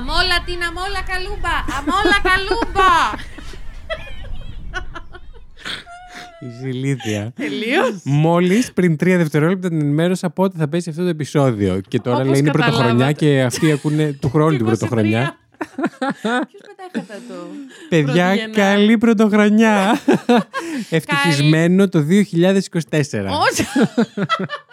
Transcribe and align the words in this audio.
Αμόλα 0.00 0.36
την 0.44 0.62
αμόλα 0.68 1.02
καλούμπα! 1.10 1.56
Αμόλα 1.78 2.18
καλούμπα! 2.28 2.92
Είσαι 6.40 6.68
ηλίθεια. 6.68 7.32
Τελείως. 7.36 8.00
Μόλις 8.04 8.72
πριν 8.72 8.96
τρία 8.96 9.16
δευτερόλεπτα 9.16 9.68
την 9.68 9.80
ενημέρωσα 9.80 10.30
πότε 10.30 10.58
θα 10.58 10.68
πέσει 10.68 10.90
αυτό 10.90 11.02
το 11.02 11.08
επεισόδιο. 11.08 11.80
Και 11.88 11.98
τώρα 12.00 12.16
Όπως 12.16 12.28
λέει 12.30 12.38
είναι 12.38 12.50
πρωτοχρονιά 12.50 12.86
καταλάβατε. 12.88 13.12
και 13.12 13.42
αυτοί 13.42 13.72
ακούνε 13.72 14.12
του 14.20 14.30
χρόνου 14.30 14.56
την 14.56 14.66
πρωτοχρονιά. 14.66 15.36
Ποιος 15.58 16.20
πετάει 16.22 16.90
κατά 16.92 17.14
το. 17.28 17.34
Παιδιά, 17.88 18.12
Πρώτη 18.24 18.38
Γενάρη. 18.38 18.50
καλή 18.52 18.98
πρωτοχρονιά. 18.98 19.98
Ευτυχισμένο 20.90 21.88
το 21.88 22.04
2024. 22.08 22.12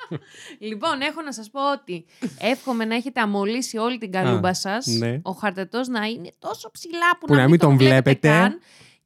Όχι. 0.10 0.22
λοιπόν, 0.60 1.02
έχω 1.02 1.22
να 1.22 1.32
σας 1.34 1.50
πω 1.50 1.72
ότι 1.72 2.06
εύχομαι 2.40 2.86
να 2.86 2.96
έχετε 2.96 3.20
αμολύσει 3.22 3.78
όλη 3.78 3.98
την 3.98 4.12
καλούμπα 4.12 4.50
Α, 4.50 4.54
σας. 4.54 4.86
ναι. 4.86 5.20
Ο 5.22 5.32
χαρτετός 5.32 5.88
να 5.88 6.06
είναι 6.06 6.32
τόσο 6.40 6.72
ψηλά 6.72 7.18
που, 7.20 7.26
Που 7.26 7.36
να 7.36 7.48
μην 7.48 7.60
τον 7.60 7.78
βλέπετε. 7.78 8.28
καν. 8.28 8.60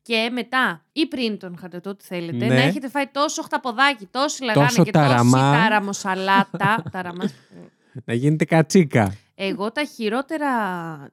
Και 0.04 0.30
μετά 0.32 0.86
ή 0.92 1.08
πριν 1.08 1.38
τον 1.40 1.58
χαρτετό 1.58 1.96
τι 1.96 2.06
θέλετε, 2.06 2.46
Ναι. 2.46 2.48
να 2.56 2.62
έχετε 2.62 2.90
φάει 2.90 3.08
τόσο 3.08 3.42
χταποδάκι, 3.42 4.06
τόση 4.12 4.44
λαγάνα 4.44 4.68
Τόσο 4.68 4.84
και 4.84 4.92
ταραμά. 4.92 5.52
τόση 5.52 5.62
ταραμοσαλάτα. 5.64 6.84
ταραμά. 6.92 7.30
Να 8.06 8.14
γίνετε 8.14 8.46
κατσίκα. 8.46 9.16
Εγώ 9.36 9.72
τα 9.72 9.84
χειρότερα, 9.84 10.48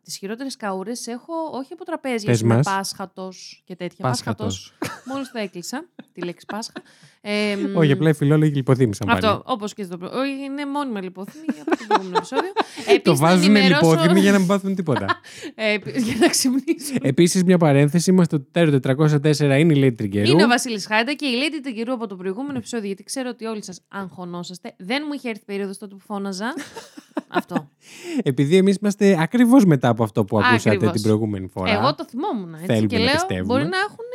τις 0.03 0.17
χειρότερες 0.17 0.57
καούρες 0.57 1.07
έχω 1.07 1.33
όχι 1.53 1.73
από 1.73 1.85
τραπέζια, 1.85 2.31
Πες 2.31 2.43
με 2.43 2.55
μας. 2.55 2.65
πάσχατος 2.67 3.63
και 3.65 3.77
τέτοια. 3.77 4.05
Πάσχατος. 4.05 4.75
Μόλις 5.05 5.31
το 5.33 5.39
έκλεισα, 5.39 5.85
τη 6.13 6.23
λέξη 6.23 6.47
Πάσχα. 6.47 6.73
Ε, 7.21 7.57
μ, 7.57 7.77
Όχι, 7.77 7.93
απλά 7.93 8.09
οι 8.09 8.13
φιλόλογοι 8.15 8.53
λιποθύμησαν 8.55 9.07
πάλι. 9.07 9.19
Αυτό, 9.27 9.43
όπως 9.45 9.75
και 9.75 9.83
στο 9.83 9.97
πρώτο. 9.99 10.19
Όχι, 10.19 10.31
είναι 10.45 10.67
μόνιμα 10.67 11.03
λιποθύμη 11.03 11.45
από 11.61 11.71
το 11.71 11.77
προηγούμενο 11.89 12.17
επεισόδιο. 12.17 12.53
Επίσης, 12.95 13.03
Το 13.03 13.11
να 13.13 13.17
βάζουν 13.17 13.57
ενημερώσω- 13.57 13.91
λιπόθυμοι 13.93 14.21
για 14.21 14.33
να 14.33 14.39
μην 14.39 14.47
πάθουν 14.47 14.75
τίποτα. 14.75 15.07
Ε, 15.55 15.75
για 15.97 16.15
να 16.21 16.29
ξυπνήσουν. 16.29 16.97
Επίσης, 17.03 17.45
μια 17.45 17.59
παρένθεση. 17.59 18.11
Είμαστε 18.11 18.37
στο 18.37 18.47
τέρο 18.51 18.79
404 18.97 19.59
είναι 19.59 19.75
η 19.79 19.83
Lady 19.85 19.95
Τριγκερού. 19.97 20.31
Είναι 20.31 20.45
ο 20.45 20.49
Βασίλης 20.49 20.87
Χάιντα 20.87 21.13
και 21.13 21.27
η 21.27 21.31
Lady 21.43 21.61
Τεγκυρού 21.63 21.93
από 21.93 22.07
το 22.07 22.17
προηγούμενο 22.17 22.59
επεισόδιο, 22.59 22.87
γιατί 22.87 23.03
ξέρω 23.03 23.29
ότι 23.29 23.45
όλοι 23.45 23.65
σας 23.65 23.81
αγχωνόσαστε. 23.89 24.75
Δεν 24.79 25.03
μου 25.07 25.13
είχε 25.13 25.29
έρθει 25.29 25.45
περίοδος 25.45 25.79
τότε 25.79 25.95
που 25.95 26.01
φώναζα. 26.07 26.55
Αυτό. 27.39 27.71
Επειδή 28.23 28.57
εμείς 28.57 28.77
είμαστε 28.77 29.17
ακριβώς 29.21 29.65
μετά 29.65 29.89
από 29.89 30.03
αυτό 30.03 30.25
που 30.25 30.39
ακούσατε 30.39 30.71
Ακριβώς. 30.71 30.93
την 30.93 31.03
προηγούμενη 31.03 31.49
φορά. 31.49 31.71
Εγώ 31.71 31.95
το 31.95 32.05
θυμόμουν. 32.05 32.53
Έτσι, 32.55 32.67
Θέλουμε 32.67 32.87
και 32.87 32.97
να 32.99 33.03
λέω 33.05 33.13
πιστεύουμε. 33.13 33.45
μπορεί 33.45 33.63
να 33.63 33.77
έχουν 33.79 34.07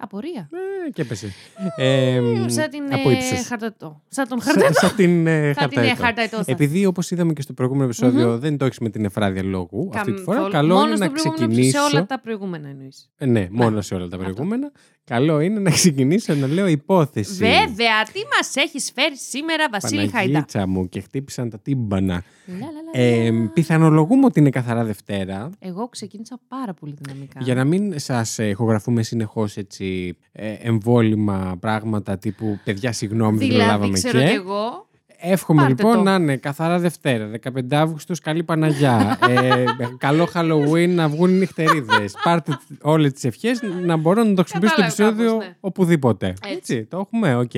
απορία. 0.00 0.48
Ε, 0.86 0.90
και 0.90 1.02
έπεσε. 1.02 1.32
Ε, 1.76 2.20
Σαν 2.46 2.70
την 2.70 2.82
από 2.92 3.10
ε, 3.10 3.12
ύψος. 3.12 3.46
χαρτατό. 3.46 4.02
Σαν 4.08 4.28
τον 4.28 4.40
Σαν- 4.40 4.52
χαρτατό. 4.60 4.86
Σαν 4.86 4.96
την 4.96 5.26
ε, 5.26 5.52
Σαν 5.58 5.68
την 5.68 5.78
ε, 5.78 5.82
χαρταετό. 5.82 6.02
χαρταετό. 6.02 6.36
θα 6.36 6.52
Επειδή 6.52 6.86
όπως 6.86 7.10
είδαμε 7.10 7.32
και 7.32 7.42
στο 7.42 7.52
προηγούμενο 7.52 7.84
επεισόδιο, 7.84 8.38
δεν 8.38 8.56
το 8.56 8.64
έχεις 8.64 8.78
με 8.78 8.88
την 8.90 9.04
εφράδια 9.04 9.42
λόγου 9.42 9.90
αυτή 9.94 10.12
τη 10.12 10.22
φορά. 10.22 10.38
Καμ- 10.40 10.52
Καλό 10.52 10.74
μόνο 10.74 10.86
είναι 10.86 10.96
στο 10.96 11.04
να 11.04 11.10
προηγούμενο, 11.10 11.46
ξεκινήσω. 11.48 11.78
Σε 11.88 11.96
όλα 11.96 12.06
τα 12.06 12.20
προηγούμενα 12.20 12.68
εννοείς. 12.68 13.10
Ε, 13.16 13.26
ναι, 13.26 13.48
μόνο 13.50 13.80
σε 13.80 13.94
όλα 13.94 14.08
τα 14.08 14.18
προηγούμενα. 14.18 14.72
Καλό 15.04 15.40
είναι 15.40 15.60
να 15.60 15.70
ξεκινήσω 15.70 16.34
να 16.34 16.46
λέω 16.46 16.66
υπόθεση. 16.66 17.34
Βέβαια, 17.34 18.02
τι 18.12 18.20
μας 18.36 18.56
έχεις 18.56 18.92
φέρει 18.94 19.16
σήμερα, 19.18 19.68
Βασίλη 19.72 20.08
Χαϊντά. 20.08 20.32
Παναγίτσα 20.32 20.66
μου 20.66 20.88
και 20.88 21.00
χτύπησαν 21.00 21.50
τα 21.50 21.58
τύμπανα. 21.58 22.22
Λα, 22.46 22.54
λα, 22.58 22.66
λα, 22.94 23.00
Ε, 23.02 23.30
λα. 23.30 23.48
πιθανολογούμε 23.54 24.24
ότι 24.24 24.40
είναι 24.40 24.50
καθαρά 24.50 24.84
Δευτέρα. 24.84 25.50
Εγώ 25.58 25.88
ξεκίνησα 25.88 26.38
πάρα 26.48 26.74
πολύ 26.74 26.94
δυναμικά. 27.02 27.40
Για 27.42 27.54
να 27.54 27.64
μην 27.64 27.98
σας 27.98 28.38
ε, 28.38 28.48
ηχογραφούμε 28.48 29.02
συνεχώς 29.02 29.56
έτσι 29.56 30.16
ε, 30.32 30.52
εμβόλιμα 30.52 31.56
πράγματα 31.60 32.18
τύπου 32.18 32.58
παιδιά 32.64 32.92
συγγνώμη 32.92 33.38
δεν 33.38 33.48
δηλαδή, 33.48 33.64
προλάβαμε 33.64 33.92
ξέρω 33.92 34.18
και. 34.18 34.26
κι 34.26 34.34
εγώ. 34.34 34.86
Εύχομαι 35.26 35.60
Πάρτε 35.62 35.82
λοιπόν 35.82 35.96
το. 35.96 36.02
να 36.02 36.14
είναι 36.14 36.36
καθαρά 36.36 36.78
Δευτέρα, 36.78 37.30
15 37.54 37.60
Αύγουστος, 37.70 38.20
καλή 38.20 38.42
Παναγιά. 38.42 39.18
ε, 39.28 39.64
καλό 39.98 40.28
Halloween, 40.34 40.88
να 40.88 41.08
βγουν 41.08 41.30
οι 41.30 41.32
νυχτερίδες. 41.38 42.14
Πάρτε 42.24 42.58
όλες 42.82 43.12
τις 43.12 43.24
ευχές 43.24 43.60
να 43.84 43.96
μπορώ 43.96 44.22
να 44.24 44.34
το 44.34 44.42
χρησιμοποιήσω 44.42 44.74
το 44.74 44.80
Κατάλαβα 44.82 45.04
επεισόδιο 45.12 45.30
κάπως, 45.32 45.46
ναι. 45.46 45.56
οπουδήποτε. 45.60 46.34
Έτσι. 46.56 46.84
το 46.84 46.98
έχουμε, 46.98 47.36
οκ. 47.36 47.50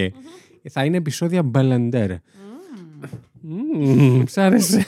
Θα 0.71 0.84
είναι 0.84 0.97
επεισόδια 0.97 1.43
μπαλαντέρ. 1.43 2.10
Μμμ, 3.41 4.22
Σ' 4.27 4.38
άρεσε. 4.38 4.87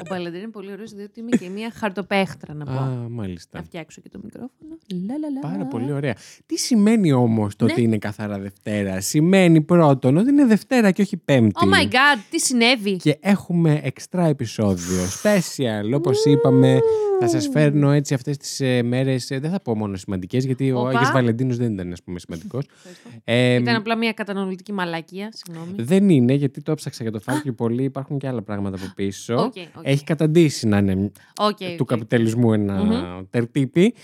Ο 0.00 0.02
Μπαλαντέρ 0.10 0.40
είναι 0.40 0.50
πολύ 0.50 0.72
ωραίος, 0.72 0.92
διότι 0.92 1.20
είμαι 1.20 1.36
και 1.36 1.48
μία 1.48 1.70
χαρτοπέχτρα 1.74 2.54
να 2.54 2.64
πω. 2.64 2.72
Α, 2.72 3.06
μάλιστα. 3.10 3.58
Να 3.58 3.64
φτιάξω 3.64 4.00
και 4.00 4.08
το 4.08 4.18
μικρόφωνο. 4.22 4.78
Λα, 5.06 5.18
λα, 5.18 5.30
λα. 5.30 5.40
Πάρα 5.50 5.66
πολύ 5.66 5.92
ωραία. 5.92 6.14
Τι 6.46 6.58
σημαίνει 6.58 7.12
όμως 7.12 7.56
το 7.56 7.64
Ναι. 7.64 7.72
ότι 7.72 7.82
είναι 7.82 7.98
καθαρά 7.98 8.38
Δευτέρα; 8.38 9.00
Σημαίνει 9.00 9.60
πρώτον 9.60 10.16
ότι 10.16 10.30
είναι 10.30 10.44
Δευτέρα 10.44 10.90
και 10.90 11.02
όχι 11.02 11.16
Πέμπτη. 11.16 11.52
Oh 11.54 11.74
my 11.74 11.84
god, 11.92 12.20
τι 12.30 12.40
συνέβη; 12.40 12.96
Και 12.96 13.18
έχουμε 13.20 13.80
εξτρά 13.82 14.26
επεισόδιο. 14.26 15.02
Special, 15.22 15.94
όπως 15.94 16.24
είπαμε. 16.24 16.78
Θα 17.20 17.28
σας 17.28 17.48
φέρνω 17.52 17.90
έτσι 17.90 18.14
αυτές 18.14 18.36
τις 18.36 18.60
ε, 18.60 18.82
μέρες. 18.82 19.26
δεν 19.26 19.50
θα 19.50 19.60
πω 19.60 19.76
μόνο 19.76 19.96
σημαντικές, 19.96 20.44
γιατί 20.44 20.72
ο 20.72 20.78
Οπα. 20.80 20.88
Άγιος 20.88 21.10
Βαλεντίνος 21.12 21.56
δεν 21.56 21.72
ήταν, 21.72 21.92
ας 21.92 22.02
πούμε, 22.02 22.18
σημαντικός. 22.18 22.66
Ευχαριστώ. 22.76 23.08
Ε, 23.24 23.54
Ήταν 23.54 23.74
απλά 23.74 23.96
μία 23.96 24.12
καταναλωτική 24.12 24.72
μαλακία, 24.72 25.32
συγγνώμη. 25.32 25.72
δεν 25.76 26.08
είναι, 26.08 26.32
γιατί 26.34 26.62
το 26.62 26.70
έψαξα 26.72 27.02
για 27.02 27.12
το 27.12 27.20
φάκελο 27.20 27.54
πολύ. 27.54 27.82
Υπάρχουν 27.82 28.18
και 28.18 28.28
άλλα 28.28 28.42
πράγματα 28.42 28.76
από 28.76 28.92
πίσω. 28.94 29.34
Οκ, 29.34 29.42
οκ. 29.76 29.82
Έχει 29.82 30.04
καταντήσει 30.04 30.66
να 30.66 30.78
είναι 30.78 31.10
Οκ, 31.38 31.56
του 31.58 31.76
οκ. 31.78 31.86
καπιταλισμού 31.88 32.52
ένα 32.52 32.84
τερτίπι. 33.30 33.94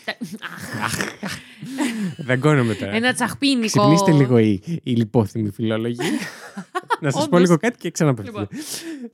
Δαγκώνομαι 2.19 2.75
τώρα. 2.75 2.93
Ένα 2.95 3.13
τσαχπίνικο. 3.13 3.67
Ξυπνήστε 3.67 4.13
λίγο 4.13 4.39
οι, 4.39 4.63
οι 4.83 4.91
λιπόθυμοι 4.93 5.51
φιλόλογοι. 5.51 5.97
να 7.01 7.11
σας 7.11 7.29
πω 7.29 7.37
Όντως. 7.37 7.41
λίγο 7.41 7.57
κάτι 7.57 7.79
και 7.79 7.91
ξαναπέφτετε. 7.91 8.39
Λοιπόν. 8.41 8.59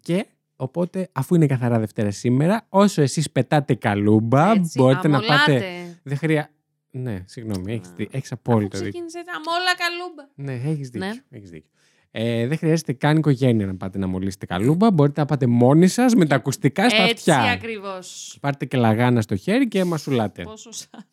Και 0.01 0.27
οπότε, 0.61 1.09
αφού 1.13 1.35
είναι 1.35 1.47
καθαρά 1.47 1.79
Δευτέρα 1.79 2.11
σήμερα, 2.11 2.67
όσο 2.69 3.03
εσείς 3.03 3.31
πετάτε 3.31 3.75
καλούμπα, 3.75 4.51
Έτσι, 4.51 4.79
μπορείτε 4.79 5.09
να 5.09 5.17
αμολάτε. 5.17 5.53
πάτε. 5.53 5.99
Δεν 6.03 6.17
χρειάζεται. 6.17 6.53
Ναι, 6.91 7.23
συγγνώμη, 7.27 7.73
έχεις, 7.73 7.89
δι- 7.97 8.15
έχεις 8.15 8.33
απόλυτο 8.33 8.77
Αφού 8.77 8.85
δίκιο. 8.85 9.01
ξεκίνησε 9.05 9.31
τα 9.33 9.41
μόλα 9.51 9.75
καλούμπα. 9.77 10.25
Ναι, 10.35 10.71
έχεις 10.71 10.89
δίκιο. 10.91 11.09
Ναι. 11.09 11.37
Έχεις 11.39 11.51
δίκιο. 11.51 11.71
Ε, 12.11 12.47
δεν 12.47 12.59
χρειάζεται 12.59 12.93
καν 12.93 13.17
οικογένεια 13.17 13.67
να 13.67 13.75
πάτε 13.77 13.99
να 13.99 14.07
μολύσετε 14.07 14.47
καλούμπα. 14.47 14.91
Μπορείτε 14.91 15.21
να 15.21 15.27
πάτε 15.27 15.47
μόνοι 15.47 15.89
σας 15.89 16.15
με 16.15 16.27
τα 16.27 16.35
ακουστικά 16.35 16.89
στα 16.91 17.03
Έτσι 17.03 17.31
αυτιά. 17.31 17.53
ακριβώς. 17.53 18.39
Πάρτε 18.41 18.65
και 18.65 18.77
λαγάνα 18.77 19.21
στο 19.21 19.37
χέρι 19.37 19.69
και 19.69 19.85
μασουλάτε. 19.85 20.43
Πόσο 20.43 20.73
σαν. 20.73 21.07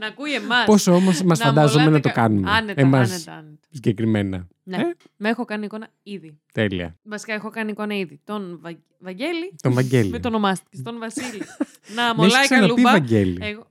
Να 0.00 0.06
ακούει 0.06 0.32
εμάς. 0.34 0.64
Πόσο 0.64 0.92
όμως 0.94 1.22
μας 1.22 1.38
φαντάζομαι 1.38 1.90
να 1.90 2.00
το 2.00 2.10
κάνουμε. 2.12 2.50
Άνετα, 2.50 2.80
εμάς 2.80 3.10
άνετα, 3.10 3.32
άνετα. 3.32 3.58
συγκεκριμένα. 3.70 4.46
Ναι. 4.62 4.76
Ε, 4.76 4.90
Με 5.16 5.28
έχω 5.28 5.44
κάνει 5.44 5.64
εικόνα 5.64 5.88
ήδη. 6.02 6.38
τέλεια. 6.52 6.96
Βασικά 7.02 7.32
έχω 7.34 7.50
κάνει 7.50 7.70
εικόνα 7.70 7.94
ήδη. 7.96 8.20
Τον 8.24 8.58
Βα... 8.62 8.70
Βαγγέλη. 8.98 9.54
Τον 9.62 9.72
Βαγγέλη. 9.72 10.08
Με 10.10 10.18
το 10.18 10.28
ονομάστηκε. 10.28 10.82
Τον 10.82 10.98
Βασίλη. 10.98 11.42
να 11.96 12.02
Μες 12.02 12.08
έχεις 12.08 12.16
μολάει 12.16 12.44
ξαναπεί 12.44 12.66
καλούμπα. 12.68 12.90
Βαγγέλη. 12.90 13.38
Εγώ... 13.40 13.66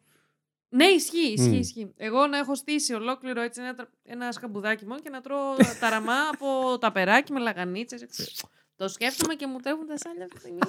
Ναι, 0.72 0.85
ισχύει, 0.85 1.31
ισχύει, 1.34 1.50
Μμ. 1.50 1.53
ισχύει. 1.59 1.94
Εγώ 1.97 2.28
να 2.28 2.38
έχω 2.38 2.56
στήσει 2.56 2.94
ολόκληρο 2.94 3.41
έτσι 3.41 3.62
ένα, 3.62 3.75
τρα- 3.75 3.89
ένα 4.03 4.31
σκαμπουδάκι 4.31 4.85
μόνο 4.85 5.00
και 5.00 5.09
να 5.09 5.22
τρώω 5.22 5.56
ταραμά 5.79 6.13
από 6.34 6.78
τα 6.78 6.91
περάκι 6.91 7.31
με 7.33 7.39
λαγανίτσες. 7.39 8.04
Το 8.80 8.88
σκέφτομαι 8.88 9.34
και 9.34 9.48
μου 9.48 9.60
τρέχουν 9.60 9.88
τα 9.88 9.98
σάλια 9.98 10.24
αυτή 10.26 10.36
τη 10.36 10.42
στιγμή. 10.46 10.60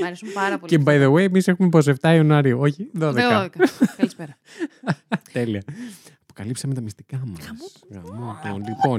Μ' 0.00 0.04
αρέσουν 0.04 0.32
πάρα 0.32 0.58
πολύ. 0.58 0.76
Και 0.76 0.82
by 0.86 1.02
the 1.04 1.12
way, 1.12 1.18
εμείς 1.20 1.48
έχουμε 1.48 1.68
πω 1.68 1.78
7 1.78 1.92
Ιανουαρίου. 2.02 2.60
Όχι, 2.60 2.90
12. 3.00 3.12
Δε- 3.12 3.48
Καλησπέρα. 3.96 4.36
Τέλεια. 5.32 5.62
Αποκαλύψαμε 6.22 6.74
τα 6.74 6.80
μυστικά 6.80 7.22
μας. 7.26 7.72
Λοιπόν, 8.68 8.96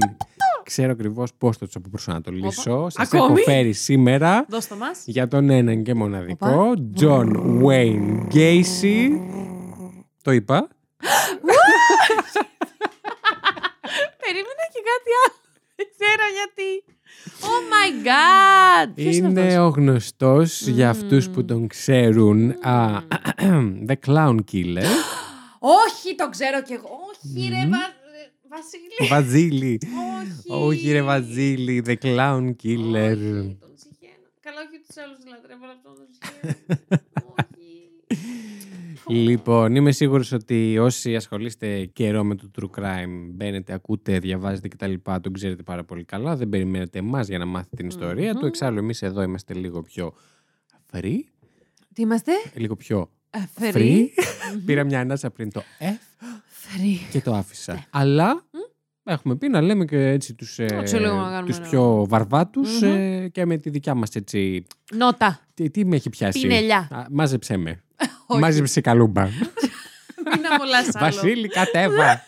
ξέρω 0.64 0.90
ακριβώς 0.90 1.30
πώς 1.38 1.56
θα 1.56 1.66
τους 1.66 1.74
αποπροσανατολίσω. 1.76 2.88
Σας 2.90 3.12
έχω 3.12 3.24
Ακόμη; 3.24 3.40
φέρει 3.40 3.72
σήμερα 3.72 4.44
Δώστε 4.48 4.74
μας. 4.74 5.02
για 5.06 5.28
τον 5.28 5.50
έναν 5.50 5.82
και 5.82 5.94
μοναδικό 5.94 6.72
John 7.00 7.32
Wayne 7.64 8.26
Gacy. 8.34 9.08
Το 10.22 10.30
είπα. 10.30 10.68
Περίμενα 14.22 14.64
και 14.74 14.80
κάτι 14.90 15.10
άλλο. 15.22 15.36
Δεν 15.76 15.86
ξέρω 15.94 16.24
γιατί. 16.38 16.68
Oh 17.40 17.60
my 17.72 18.06
god! 18.06 18.92
Ποιος 18.94 19.16
είναι 19.16 19.28
Είναι 19.28 19.40
αυτός; 19.40 19.56
ο 19.64 19.68
γνωστός 19.68 20.66
για 20.66 20.88
αυτούς 20.88 21.28
που 21.28 21.44
τον 21.44 21.66
ξέρουν 21.66 22.50
α, 22.50 23.00
The 23.86 23.94
Clown 24.06 24.36
Killer 24.52 24.84
Όχι, 25.86 26.14
το 26.16 26.28
ξέρω 26.28 26.62
κι 26.62 26.72
εγώ. 26.72 26.88
Όχι, 27.10 27.48
ρε, 27.48 27.68
Βα... 27.68 27.78
Βασίλη. 28.48 29.08
Βαζίλη 29.08 29.78
Όχι. 30.48 30.74
Όχι 30.74 30.92
ρε 30.92 31.02
Βαζίλη 31.02 31.82
The 31.86 31.94
Clown 32.02 32.44
Killer 32.62 33.16
Όχι, 33.16 33.56
τον 33.60 33.74
συγχαίρω. 33.82 34.26
Καλά, 34.40 34.60
όχι 34.66 34.80
τους 34.86 34.96
άλλους 35.02 35.18
λατρεύω, 35.30 35.64
αλλά 35.64 35.72
αυτόν 35.72 35.94
τον 35.96 36.06
συγχαίρω. 36.10 36.54
Όχι. 37.38 38.37
Λοιπόν, 39.08 39.74
είμαι 39.74 39.92
σίγουρος 39.92 40.32
ότι 40.32 40.78
όσοι 40.78 41.16
ασχολείστε 41.16 41.84
καιρό 41.84 42.24
με 42.24 42.34
το 42.34 42.50
true 42.60 42.80
crime, 42.80 43.28
μπαίνετε, 43.30 43.72
ακούτε, 43.72 44.18
διαβάζετε 44.18 44.68
κτλ. 44.68 44.92
Τον 45.20 45.32
ξέρετε 45.32 45.62
πάρα 45.62 45.84
πολύ 45.84 46.04
καλά. 46.04 46.36
Δεν 46.36 46.48
περιμένετε 46.48 46.98
εμάς 46.98 47.28
για 47.28 47.38
να 47.38 47.44
μάθετε 47.46 47.76
την 47.76 47.86
ιστορία 47.86 48.34
του. 48.34 48.46
Εξάλλου, 48.46 48.78
εμείς 48.78 49.02
εδώ 49.02 49.22
είμαστε 49.22 49.54
λίγο 49.54 49.82
πιο 49.82 50.12
free, 50.92 51.18
Τι 51.94 52.02
είμαστε; 52.02 52.32
λίγο 52.54 52.76
πιο 52.76 53.10
Free. 53.60 53.72
free. 53.76 54.04
Πήρα 54.66 54.84
μια 54.84 55.00
ανάσα 55.00 55.30
πριν 55.30 55.52
το 55.52 55.62
F 55.78 55.84
Free. 55.84 57.08
και 57.10 57.20
το 57.20 57.34
άφησα. 57.34 57.86
Αλλά 57.90 58.42
Έχουμε 59.10 59.36
πει 59.36 59.48
να 59.48 59.60
λέμε 59.60 59.84
και 59.84 59.96
έτσι 60.08 60.34
τους, 60.34 60.58
ε, 60.58 60.64
Έτσι 60.70 60.96
λίγο 60.96 61.14
να 61.14 61.22
κάνουμε 61.30 61.46
τους 61.46 61.56
ένα- 61.58 61.68
πιο 61.68 62.06
βαρβάτους 62.08 62.80
Μμμ. 62.82 62.92
ε, 62.92 63.28
και 63.28 63.46
με 63.46 63.56
τη 63.56 63.70
δικιά 63.70 63.94
μας 63.94 64.14
έτσι... 64.14 64.66
Νότα. 64.94 65.40
Τι, 65.54 65.70
τι 65.70 65.84
με 65.84 65.96
έχει 65.96 66.08
πιάσει; 66.10 66.40
Την 66.40 66.50
ελιά. 66.50 66.88
Α, 66.90 67.06
μάζεψέ 67.10 67.56
με. 67.56 67.82
Όχι. 68.30 68.40
Μάζεψε 68.40 68.80
καλούμπα. 68.80 69.24
Μην 69.24 70.46
αμολάς 70.52 70.88
άλλο. 70.96 71.04
Βασίλη, 71.12 71.48
κατέβα. 71.48 72.22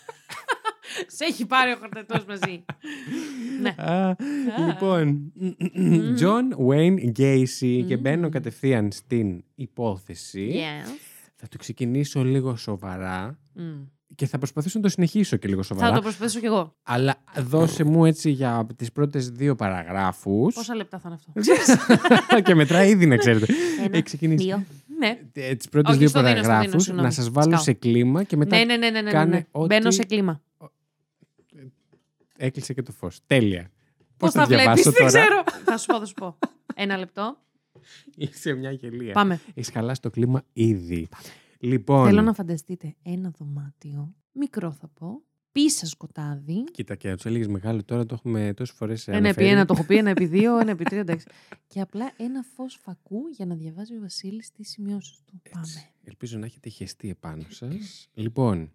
Σε 1.06 1.24
έχει 1.24 1.46
πάρει 1.46 1.72
ο 1.72 1.76
χορτετός 1.76 2.24
μαζί. 2.28 2.64
ναι. 3.60 3.68
Α, 3.82 4.16
λοιπόν, 4.66 5.32
John 6.20 6.68
Wayne 6.68 7.12
Gacy 7.18 7.84
και 7.86 7.96
μπαίνω 7.96 8.28
κατευθείαν 8.28 8.92
στην 8.92 9.44
υπόθεση. 9.54 10.50
Yes. 10.54 10.88
Θα 11.34 11.48
το 11.48 11.56
ξεκινήσω 11.58 12.24
λίγο 12.24 12.56
σοβαρά 12.56 13.38
Μμ. 13.52 13.62
και 14.14 14.26
θα 14.26 14.38
προσπαθήσω 14.38 14.78
να 14.78 14.84
το 14.84 14.90
συνεχίσω 14.90 15.36
και 15.36 15.48
λίγο 15.48 15.62
σοβαρά. 15.62 15.88
Θα 15.88 15.94
το 15.94 16.00
προσπαθήσω 16.02 16.38
κι 16.40 16.46
εγώ. 16.46 16.74
Αλλά 16.82 17.14
δώσε 17.36 17.84
μου 17.84 18.04
έτσι 18.04 18.30
για 18.30 18.66
τις 18.76 18.92
πρώτες 18.92 19.30
δύο 19.30 19.54
παραγράφους. 19.54 20.54
Πόσα 20.54 20.74
λεπτά 20.74 20.98
θα 20.98 21.08
είναι 21.08 21.18
αυτό; 21.46 22.40
και 22.46 22.54
μετράει 22.54 22.90
ήδη 22.90 23.06
να 23.06 23.16
ξέρετε. 23.16 23.46
Ένα, 23.78 23.88
Έχει 23.92 24.02
ξεκινήσει. 24.02 24.44
δύο. 24.44 24.64
Ναι. 25.00 25.18
Ε, 25.32 25.54
τις 25.54 25.68
πρώτες 25.68 25.90
Όχι, 25.90 25.98
δύο 25.98 26.08
στο 26.08 26.18
δίνω, 26.22 26.30
στο 26.30 26.40
δίνω, 26.42 26.48
παραγράφους 26.48 26.82
συγγνώμη. 26.82 27.06
να 27.08 27.12
σας 27.14 27.30
βάλω 27.30 27.50
Σκάω. 27.50 27.62
σε 27.62 27.72
κλίμα 27.72 28.22
και 28.22 28.36
μετά 28.36 28.56
Ναι, 28.56 28.64
ναι, 28.64 28.76
ναι, 28.76 28.90
ναι, 28.90 29.00
ναι, 29.00 29.10
κάνε 29.10 29.34
ναι. 29.36 29.46
ό,τι- 29.50 29.66
Μπαίνω 29.66 29.90
σε 29.90 30.04
κλίμα. 30.04 30.42
έκλεισε 32.36 32.72
και 32.74 32.82
το 32.82 32.92
φως. 32.92 33.20
Τέλεια. 33.26 33.70
Πώς 34.16 34.30
θα 34.32 34.40
θα 34.40 34.46
βλέπεις, 34.46 34.64
διαβάσω 34.64 34.90
δεν 34.90 35.06
τώρα; 35.06 35.20
ξέρω. 35.24 35.42
θα 35.64 35.76
σου 35.78 35.86
πω, 35.86 35.98
θα 35.98 36.04
σου 36.06 36.14
πω. 36.14 36.38
Ένα 36.74 36.96
λεπτό. 36.96 37.36
Είσαι 38.16 38.52
μια 38.52 38.70
γελία. 38.72 39.12
Πάμε. 39.12 39.40
Έχεις 39.54 39.70
χαλάσει 39.72 40.00
το 40.00 40.10
κλίμα 40.10 40.42
ήδη. 40.52 41.08
Λοιπόν, 41.58 42.06
Θέλω 42.06 42.22
να 42.22 42.32
φανταστείτε 42.34 42.94
ένα 43.02 43.32
δωμάτιο, 43.38 44.14
μικρό 44.32 44.70
θα 44.72 44.88
πω, 44.88 45.22
πίσα 45.52 45.86
σκοτάδι. 45.86 46.64
κοίτα 46.70 46.94
και 46.94 47.14
τους 47.14 47.24
έλεγες 47.24 47.46
μεγάλο 47.46 47.84
τώρα, 47.84 48.06
το 48.06 48.14
έχουμε 48.14 48.52
τόσες 48.56 48.76
φορές 48.76 49.08
Ένα 49.08 49.28
επί 49.28 49.46
ένα 49.46 49.64
το 49.64 49.74
έχω 49.76 49.86
πει, 49.86 49.96
ένα 49.96 50.10
επί 50.10 50.26
δύο, 50.36 50.58
ένα 50.58 50.70
επί 50.70 50.84
τρία, 50.84 51.00
εντάξει. 51.00 51.26
Και 51.66 51.80
απλά 51.80 52.12
ένα 52.16 52.42
φως 52.54 52.78
φακού 52.82 53.28
για 53.36 53.46
να 53.46 53.54
διαβάζει 53.54 53.96
ο 53.96 54.00
Βασίλης 54.00 54.52
τις 54.52 54.70
σημειώσεις 54.70 55.22
του. 55.26 55.40
Πάμε. 55.50 55.66
Ελπίζω 56.04 56.38
να 56.38 56.46
έχετε 56.46 56.68
χεστεί 56.68 57.08
επάνω 57.08 57.44
σας. 57.48 58.08
λοιπόν, 58.14 58.72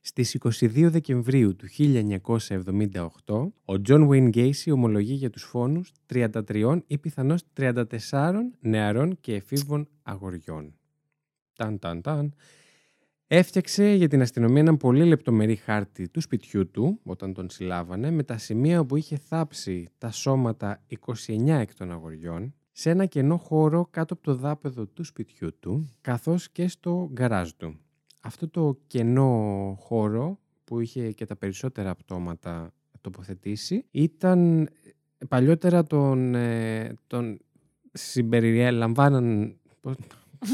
στις 0.00 0.38
22 0.60 0.88
Δεκεμβρίου 0.90 1.56
του 1.56 1.66
1978, 3.26 3.52
ο 3.64 3.80
John 3.80 4.08
Wayne 4.10 4.34
Gacy 4.34 4.72
ομολογεί 4.72 5.14
για 5.14 5.30
τους 5.30 5.42
φόνους 5.42 5.92
33 6.06 6.82
ή 6.86 6.98
πιθανώς 6.98 7.42
34 7.56 7.84
νεαρών 8.60 9.20
και 9.20 9.34
εφήβων 9.34 9.88
αγοριών. 10.02 10.74
Ταν, 11.54 11.78
ταν, 11.78 12.00
ταν. 12.00 12.34
Έφτιαξε 13.32 13.90
για 13.90 14.08
την 14.08 14.20
αστυνομία 14.20 14.60
έναν 14.60 14.76
πολύ 14.76 15.04
λεπτομερή 15.04 15.56
χάρτη 15.56 16.08
του 16.08 16.20
σπιτιού 16.20 16.70
του, 16.70 17.00
όταν 17.02 17.32
τον 17.34 17.50
συλλάβανε, 17.50 18.10
με 18.10 18.22
τα 18.22 18.38
σημεία 18.38 18.80
όπου 18.80 18.96
είχε 18.96 19.16
θάψει 19.16 19.88
τα 19.98 20.10
σώματα 20.10 20.82
29 21.26 21.46
εκ 21.46 21.74
των 21.74 21.92
αγοριών, 21.92 22.54
σε 22.72 22.90
ένα 22.90 23.06
κενό 23.06 23.36
χώρο 23.36 23.88
κάτω 23.90 24.14
από 24.14 24.22
το 24.22 24.34
δάπεδο 24.34 24.86
του 24.86 25.04
σπιτιού 25.04 25.58
του, 25.60 25.90
καθώς 26.00 26.50
και 26.50 26.68
στο 26.68 27.10
γκαράζ 27.12 27.50
του. 27.56 27.78
Αυτό 28.22 28.48
το 28.48 28.78
κενό 28.86 29.76
χώρο 29.80 30.38
που 30.64 30.80
είχε 30.80 31.12
και 31.12 31.24
τα 31.24 31.36
περισσότερα 31.36 31.94
πτώματα 31.94 32.72
τοποθετήσει 33.00 33.84
ήταν 33.90 34.62
ε, 34.62 34.68
παλιότερα 35.28 35.82
τον, 35.82 36.34
ε, 36.34 36.94
τον 37.06 37.38
συμπεριλαμβάναν... 37.92 39.54
πώς- 40.40 40.50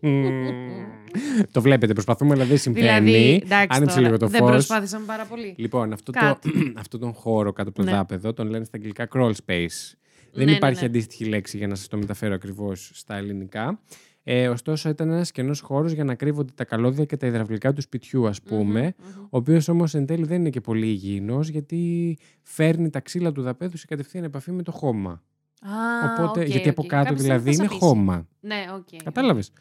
το 1.52 1.60
βλέπετε, 1.60 1.92
προσπαθούμε, 1.92 2.34
αλλά 2.34 2.44
δεν 2.44 2.58
συμβαίνει. 2.58 2.86
Δηλαδή, 3.10 3.40
εντάξει, 3.44 3.66
Άνοιξε 3.70 3.94
τώρα, 3.96 4.00
λίγο 4.06 4.16
το 4.18 4.26
δεν 4.28 4.40
φως. 4.40 4.50
προσπάθησαμε 4.50 5.04
πάρα 5.06 5.24
πολύ. 5.24 5.54
Λοιπόν, 5.56 5.92
αυτό, 5.92 6.12
το, 6.12 6.18
Κάτι. 6.20 6.50
αυτό 6.82 6.98
τον 6.98 7.12
χώρο 7.12 7.52
κάτω 7.52 7.68
από 7.68 7.78
το 7.78 7.84
Ναι. 7.84 7.90
δάπεδο 7.96 8.32
τον 8.32 8.48
λένε 8.48 8.64
στα 8.64 8.76
αγγλικά 8.76 9.08
crawl 9.14 9.30
space. 9.30 9.94
Δεν 10.32 10.44
Ναι, 10.44 10.50
ναι, 10.50 10.56
υπάρχει 10.56 10.80
ναι. 10.80 10.86
αντίστοιχη 10.86 11.24
λέξη 11.24 11.56
για 11.56 11.66
να 11.66 11.74
σας 11.74 11.88
το 11.88 11.96
μεταφέρω 11.96 12.34
ακριβώς 12.34 12.90
στα 12.94 13.16
ελληνικά. 13.16 13.80
Ε, 14.28 14.48
ωστόσο, 14.48 14.88
ήταν 14.88 15.10
ένας 15.10 15.30
κενός 15.30 15.60
χώρος 15.60 15.92
για 15.92 16.04
να 16.04 16.14
κρύβονται 16.14 16.52
τα 16.54 16.64
καλώδια 16.64 17.04
και 17.04 17.16
τα 17.16 17.26
υδραυλικά 17.26 17.72
του 17.72 17.80
σπιτιού, 17.80 18.26
ας 18.26 18.42
πούμε, 18.42 18.80
Μμμ, 18.98 19.08
μμμ. 19.16 19.22
ο 19.22 19.28
οποίος 19.36 19.68
όμως 19.68 19.94
εν 19.94 20.06
τέλει 20.06 20.24
δεν 20.24 20.40
είναι 20.40 20.50
και 20.50 20.60
πολύ 20.60 20.86
υγιεινός, 20.86 21.48
γιατί 21.48 22.16
φέρνει 22.42 22.90
τα 22.90 23.00
ξύλα 23.00 23.32
του 23.32 23.42
δαπέδου 23.42 23.76
σε 23.76 23.86
κατευθείαν 23.86 24.24
επαφή 24.24 24.50
με 24.52 24.62
το 24.62 24.72
χώμα. 24.72 25.22
Α, 25.62 26.12
Οπότε, 26.22 26.40
οκ, 26.40 26.46
γιατί 26.48 26.68
από 26.68 26.82
οκ. 26.82 26.88
κάτω 26.88 27.04
Κάποια 27.08 27.22
δηλαδή 27.22 27.52
στιγμή 27.52 27.54
είναι 27.54 27.66
θα 27.66 27.72
σαπίσει. 27.72 27.86
χώμα. 28.00 28.26
Ναι, 28.40 28.64
οκ. 28.74 29.02
Κατάλαβες. 29.04 29.52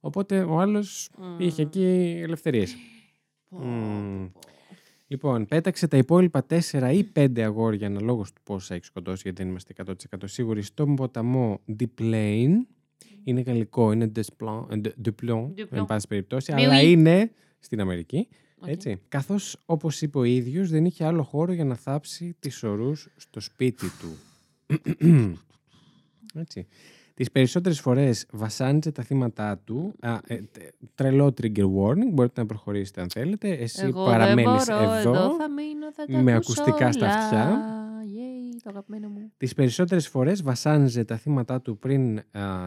Οπότε 0.00 0.42
ο 0.42 0.58
άλλος 0.60 1.10
Μμ. 1.18 1.40
είχε 1.40 1.62
εκεί 1.62 2.18
ελευθερίες. 2.22 2.76
Πω, 3.48 3.58
Μμ. 3.58 4.24
πω, 4.24 4.30
πω. 4.32 4.40
Λοιπόν, 5.10 5.46
πέταξε 5.46 5.88
τα 5.88 5.96
υπόλοιπα 5.96 6.46
4 6.46 6.92
ή 6.92 7.04
5 7.04 7.40
αγόρια 7.42 7.86
αναλόγως 7.86 8.32
του 8.32 8.40
πόσα 8.44 8.74
έχεις 8.74 8.86
σκοτώσει, 8.86 9.20
γιατί 9.24 9.40
δεν 9.42 9.50
είμαστε 9.50 9.72
100% 9.72 9.94
σίγουροι, 10.24 10.62
στον 10.62 10.94
ποταμό 10.94 11.60
Des 11.80 11.99
Plaines. 11.99 12.48
Είναι 13.24 13.40
γαλλικό, 13.40 13.92
είναι 13.92 14.12
Des 14.16 14.30
Plaines, 14.30 14.66
ε, 14.70 14.74
de- 14.82 15.08
Duplon, 15.08 15.44
Duplon. 15.56 15.66
εν 15.70 15.84
πάση 15.84 16.06
περιπτώσει, 16.06 16.52
Mais 16.56 16.60
αλλά 16.62 16.80
oui. 16.80 16.84
είναι 16.84 17.30
στην 17.58 17.80
Αμερική. 17.80 18.28
Οκ. 18.60 18.68
Έτσι. 18.68 19.00
Καθώς, 19.08 19.56
όπως 19.66 20.02
είπε 20.02 20.18
ο 20.18 20.24
ίδιος, 20.24 20.70
δεν 20.70 20.84
είχε 20.84 21.04
άλλο 21.04 21.22
χώρο 21.22 21.52
για 21.52 21.64
να 21.64 21.74
θάψει 21.74 22.36
τις 22.38 22.62
σορούς 22.62 23.08
στο 23.16 23.40
σπίτι 23.40 23.86
του. 24.00 24.16
Έτσι. 26.34 26.66
Τις 27.14 27.30
περισσότερες 27.30 27.80
φορές 27.80 28.26
βασάνιζε 28.32 28.92
τα 28.92 29.02
θύματα 29.02 29.58
του. 29.64 29.94
Α, 30.00 30.18
ε, 30.26 30.34
τε- 30.36 30.72
τρελό 30.94 31.34
trigger 31.42 31.64
warning, 31.64 32.10
μπορείτε 32.12 32.40
να 32.40 32.46
προχωρήσετε 32.46 33.00
αν 33.00 33.10
θέλετε. 33.10 33.48
Εσύ 33.52 33.84
Εγώ 33.86 34.04
παραμένεις 34.04 34.64
δεν 34.64 34.76
μπορώ, 34.78 34.92
εδώ. 34.98 35.12
θα 35.36 35.50
μείνω, 35.50 35.92
θα 35.92 36.04
τα 36.06 36.22
με 36.22 36.32
ακούσω 36.34 36.62
ακουστικά 36.62 36.92
στα 36.92 37.06
όλα. 37.06 37.14
αυτιά. 37.18 37.60
Yay, 38.14 38.56
το 38.62 38.70
αγαπημένο 38.70 39.08
μου. 39.08 39.32
Τις 39.36 39.54
περισσότερες 39.54 40.08
φορές 40.08 40.42
βασάνιζε 40.42 41.04
τα 41.04 41.16
θύματα 41.16 41.60
του 41.60 41.78
πριν 41.78 42.18
α, 42.18 42.22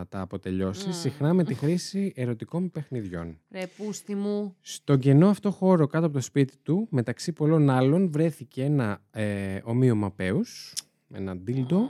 τα 0.10 0.22
αποτελειώσει, 0.22 0.86
Μμμ. 0.88 0.94
συχνά 0.94 1.34
με 1.34 1.44
τη 1.44 1.54
χρήση 1.54 2.12
ερωτικών 2.16 2.72
παιχνιδιών. 2.72 3.38
Ρε 3.52 3.64
πούστη 3.78 4.16
μου. 4.16 4.56
Στον 4.62 5.00
κενό 5.00 5.28
αυτό 5.30 5.52
χώρο 5.52 5.88
κάτω 5.88 6.06
από 6.06 6.16
το 6.16 6.22
σπίτι 6.22 6.54
του, 6.64 6.88
μεταξύ 6.90 7.32
πολλών 7.32 7.70
άλλων, 7.70 8.12
βρέθηκε 8.12 8.64
ένα 8.64 9.02
ε, 9.12 9.60
ομοίωμα 9.64 10.12
πέους, 10.12 10.74
ένα 11.14 11.36
ντίλντο, 11.38 11.90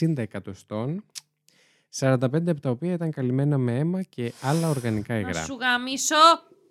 60 0.00 0.12
εκατοστών, 0.16 1.04
45 1.98 2.16
από 2.50 2.60
τα 2.60 2.70
οποία 2.70 2.92
ήταν 2.92 3.10
καλυμμένα 3.10 3.58
με 3.58 3.78
αίμα 3.78 4.02
και 4.02 4.32
άλλα 4.42 4.68
οργανικά 4.68 5.14
Να 5.14 5.20
υγρά. 5.20 5.44
σου 5.44 5.54
γαμίσω. 5.60 6.14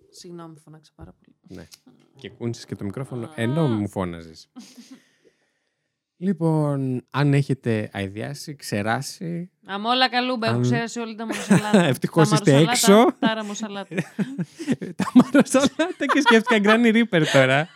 Συγγνώμη, 0.10 0.56
φωνάξα 0.64 0.92
πάρα 0.96 1.14
πολύ. 1.20 1.36
Ναι. 1.60 1.68
Και 2.16 2.30
κούνησες 2.30 2.66
και 2.66 2.76
το 2.76 2.84
μικρόφωνο 2.84 3.32
ενώ 3.36 3.68
μου 3.68 3.90
φώναζες. 3.90 4.50
λοιπόν, 6.26 7.06
αν 7.10 7.34
έχετε 7.34 7.90
αειδιάσει, 7.94 8.56
ξεράσει, 8.56 9.52
Αμόλα 9.66 10.10
καλούμπα, 10.10 10.48
έχω 10.48 10.56
Αν- 10.56 10.62
ξέρει 10.62 11.00
όλη 11.08 11.16
τα 11.16 11.26
μαροσαλάτα. 11.26 11.84
Ευτυχώς 11.94 12.30
Τα 12.30 12.36
είστε 12.36 12.52
μαροσαλάτα, 12.52 13.02
έξω. 13.02 13.18
Τα 13.20 13.34
ραμοσαλάτα. 13.34 13.96
τα 15.00 15.12
μαροσαλάτα 15.14 16.06
και 16.14 16.22
σκέφτηκα 16.22 16.60
Granny 16.64 16.94
Reaper 17.04 17.24
τώρα. 17.34 17.68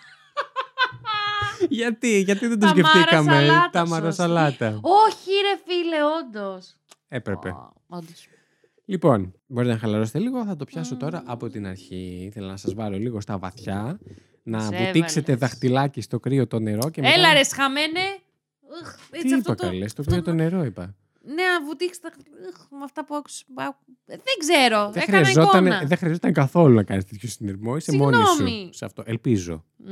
γιατί, 1.80 2.20
γιατί 2.22 2.48
δεν 2.48 2.60
το 2.60 2.66
Τα 2.66 2.72
σκεφτήκαμε; 2.72 3.32
μαροσαλάτα, 3.32 3.70
τα 3.72 3.80
σωστή. 3.80 3.92
μαροσαλάτα. 3.94 4.68
Όχι 4.82 5.30
ρε 5.42 5.62
φίλε, 5.66 5.98
όντως. 6.20 6.76
Έπρεπε. 7.08 7.56
Όντως. 7.88 8.28
Λοιπόν, 8.86 9.34
μπορείτε 9.48 9.74
να 9.74 9.80
χαλαρώσετε 9.80 10.20
λίγο. 10.20 10.46
Θα 10.46 10.56
το 10.56 10.66
πιάσω 10.66 10.96
τώρα 10.98 11.24
από 11.26 11.50
την 11.50 11.68
αρχή. 11.68 12.32
Θέλω 12.34 12.48
να 12.48 12.58
σας 12.58 12.74
βάλω 12.74 12.98
λίγο 12.98 13.22
στα 13.22 13.38
βαθιά. 13.38 14.00
Να 14.44 14.60
Σε 14.60 14.66
βουτήξετε 14.78 15.32
έβαλες. 15.32 15.40
δαχτυλάκι 15.50 16.02
στο 16.02 16.20
κρύο 16.20 16.48
το 16.48 16.60
νερό 16.60 16.90
και 16.90 17.02
μετά... 17.02 17.14
Έλα 17.14 17.34
ρε 17.34 17.44
σχαμένε. 17.44 18.00
Οχ, 18.82 18.96
Τι 19.12 19.18
Έτσι 19.20 19.34
αυτό 19.34 19.52
είπα 19.52 19.62
το... 19.62 19.68
καλέ, 19.70 19.88
στο 19.88 20.04
κρύο 20.04 20.22
το 20.22 20.34
νερό 20.34 20.64
είπα. 20.64 20.96
Ναι, 21.26 21.34
να 21.60 21.66
βουτήξει 21.66 22.02
τα... 22.02 22.10
Οχ, 22.50 22.68
Με 22.72 22.84
αυτά 22.84 23.06
που 23.06 23.16
άκουσα. 23.16 23.44
Δεν 24.06 24.20
ξέρω. 24.40 24.92
Δεν 24.92 25.04
Έκανα 25.08 25.26
χρειαζόταν, 25.26 25.66
εικόνα. 25.66 25.84
δεν 25.86 25.98
χρειαζόταν 25.98 26.34
καθόλου 26.34 26.76
να 26.76 26.84
κάνεις 26.84 27.06
τέτοιο 27.06 27.30
συνειρμό. 27.30 27.76
Είσαι 27.76 27.92
μόνη 27.96 28.16
σου 28.16 28.26
Συγγνώμη. 28.36 28.70
σε 28.74 28.86
αυτό. 28.86 29.04
Ελπίζω. 29.06 29.64
Μμ, 29.78 29.88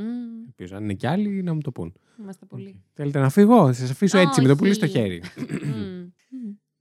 Ελπίζω. 0.46 0.76
Αν 0.76 0.84
είναι 0.84 0.94
κι 0.94 1.08
άλλοι 1.08 1.44
να 1.44 1.54
μου 1.54 1.62
το 1.62 1.72
πούν. 1.72 1.94
Είμαστε 2.22 2.46
πολύ. 2.46 2.84
Θέλετε 2.94 3.20
να 3.20 3.30
φύγω, 3.30 3.66
θα 3.66 3.74
σας 3.74 3.90
αφήσω 3.90 4.18
έτσι 4.18 4.42
με 4.42 4.48
το 4.48 4.56
πουλί 4.56 4.74
στο 4.74 4.86
Όχι. 4.86 4.98
χέρι. 4.98 5.22
Μμ. 5.64 6.10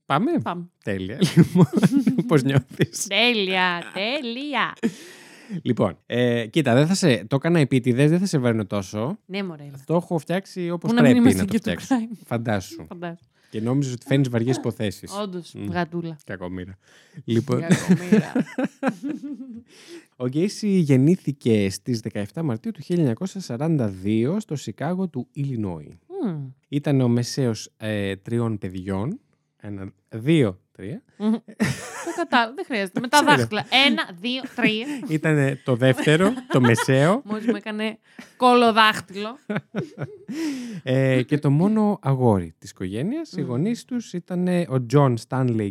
Πάμε. 0.06 0.38
Πάμε. 0.42 0.68
Τέλεια. 0.84 1.18
Λοιπόν, 1.36 1.66
πώς 2.28 2.42
νιώθεις; 2.42 3.06
Τέλεια, 3.06 3.82
τέλεια. 3.94 4.72
Λοιπόν, 5.62 5.98
ε, 6.06 6.46
κοίτα, 6.46 6.74
δεν 6.74 6.86
θα 6.86 6.94
σε, 6.94 7.24
το 7.24 7.36
έκανα 7.36 7.58
επίτηδες, 7.58 8.10
δεν 8.10 8.18
θα 8.18 8.26
σε 8.26 8.38
βαρύνω 8.38 8.66
τόσο. 8.66 9.18
Ναι, 9.26 9.42
μωρέ. 9.42 9.62
έλα. 9.62 9.78
Το 9.86 9.94
έχω 9.94 10.18
φτιάξει 10.18 10.70
όπως 10.70 10.90
Πού 10.90 10.96
να 10.96 11.02
μην 11.02 11.10
πρέπει 11.10 11.24
είμαστε 11.24 11.40
να 11.40 11.46
το 11.46 11.52
και 11.52 11.58
του 11.58 11.80
φτιάξω. 11.82 12.06
crime. 12.12 12.16
Φαντάσου. 12.26 12.86
Φαντάζομαι. 13.50 13.60
Και 13.60 13.60
νόμιζες 13.60 13.92
ότι 13.92 14.06
φέρνει 14.06 14.28
βαριές 14.28 14.56
υποθέσεις. 14.56 15.12
Όντως, 15.22 15.52
Μμ. 15.54 15.70
γατούλα. 15.70 16.16
Κακομήρα. 16.24 16.78
Λοιπόν, 17.24 17.60
Κακομοίρα. 17.60 18.32
ο 20.22 20.26
Γκέισι 20.26 20.68
γεννήθηκε 20.68 21.70
στις 21.70 22.00
17 22.12 22.42
Μαρτίου 22.42 22.70
του 22.70 22.80
1942 23.46 24.36
στο 24.38 24.56
Σικάγο 24.56 25.08
του 25.08 25.28
Ιλινόη. 25.32 25.98
Μμ. 26.24 26.46
Ήταν 26.68 27.00
ο 27.00 27.08
μεσαίος 27.08 27.72
ε, 27.76 28.16
τριών 28.16 28.58
παιδιών 28.58 29.20
Ένα, 29.60 29.92
δύο, 30.08 30.60
τρία. 30.72 31.02
Το 31.16 32.12
κατάλαβα, 32.16 32.54
δεν 32.54 32.64
χρειάζεται. 32.64 33.00
Με 33.04 33.08
τα 33.08 33.16
Ξέρω. 33.20 33.36
δάχτυλα. 33.36 33.64
Ένα, 33.86 34.10
δύο, 34.20 34.42
τρία. 34.54 34.86
Ήταν 35.08 35.58
το 35.64 35.76
δεύτερο, 35.76 36.32
το 36.48 36.60
μεσαίο. 36.66 37.22
Μόλις 37.24 37.46
μου 37.46 37.56
έκανε 37.56 37.98
κολοδάχτυλο. 38.36 39.38
ε, 40.82 41.22
και 41.22 41.38
το 41.38 41.50
μόνο 41.50 41.98
αγόρι 42.02 42.54
της 42.58 42.70
οικογένειας. 42.70 43.32
Οι 43.32 43.40
Μμμ. 43.40 43.46
γονείς 43.48 43.84
τους 43.84 44.12
ήταν 44.12 44.48
ο 44.48 44.86
John 44.92 45.14
Stanley 45.28 45.70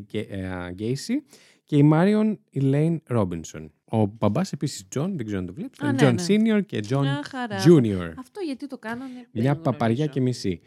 Γκέισι 0.72 1.24
και 1.64 1.76
η 1.76 1.90
Marion 1.94 2.36
Elaine 2.56 2.98
Robinson. 3.10 3.66
Ο 3.92 4.06
μπαμπάς 4.06 4.52
επίσης 4.52 4.88
John, 4.96 5.10
δεν 5.16 5.26
ξέρω 5.26 5.40
αν 5.40 5.46
το 5.46 5.54
βλέπεις, 5.54 5.80
Α, 5.80 5.90
ήταν 5.90 5.96
ναι, 6.16 6.20
John 6.22 6.28
ναι. 6.28 6.56
Senior 6.58 6.66
και 6.66 6.84
John 6.90 7.00
Μια 7.02 7.22
χαρά. 7.30 7.58
Junior. 7.66 8.14
Αυτό 8.18 8.40
γιατί 8.46 8.68
το 8.68 8.78
κάνανε. 8.78 9.12
δεν 9.14 9.26
Μια 9.32 9.44
γνωρίζω. 9.44 9.62
παπαριά 9.72 10.06
και 10.06 10.22
μισή. 10.22 10.62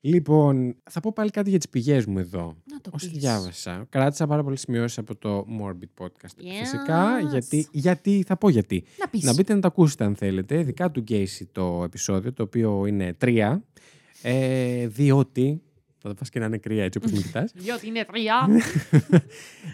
Λοιπόν, 0.00 0.76
θα 0.90 1.00
πω 1.00 1.12
πάλι 1.12 1.30
κάτι 1.30 1.50
για 1.50 1.58
τις 1.58 1.68
πηγές 1.68 2.06
μου 2.06 2.18
εδώ. 2.18 2.56
Να 2.64 2.80
το 2.80 2.90
Όσο 2.94 3.08
πεις. 3.10 3.18
διάβασα, 3.18 3.86
κράτησα 3.88 4.26
πάρα 4.26 4.42
πολλές 4.42 4.60
σημειώσεις 4.60 4.98
από 4.98 5.16
το 5.16 5.46
Morbid 5.60 6.04
Podcast. 6.04 6.40
Yes. 6.40 6.58
Φυσικά, 6.60 7.20
γιατί, 7.30 7.68
γιατί, 7.72 8.24
θα 8.26 8.36
πω 8.36 8.48
γιατί. 8.48 8.84
Να 8.98 9.08
πεις. 9.08 9.22
Να 9.22 9.34
μπείτε 9.34 9.54
να 9.54 9.60
τα 9.60 9.68
ακούσετε 9.68 10.04
αν 10.04 10.14
θέλετε, 10.16 10.58
ειδικά 10.58 10.90
του 10.90 11.00
Γκέισι 11.00 11.46
το 11.52 11.82
επεισόδιο, 11.84 12.32
το 12.32 12.42
οποίο 12.42 12.86
είναι 12.86 13.12
τρία, 13.14 13.64
ε, 14.22 14.86
διότι, 14.86 15.62
θα 15.98 16.08
το 16.08 16.14
πας 16.14 16.28
και 16.28 16.38
να 16.38 16.46
είναι 16.46 16.58
κρύα 16.58 16.84
έτσι 16.84 16.98
όπως 16.98 17.12
με 17.12 17.18
κοιτάς, 17.20 17.52
Διότι 17.64 17.86
είναι 17.86 18.04
τρία. 18.04 18.46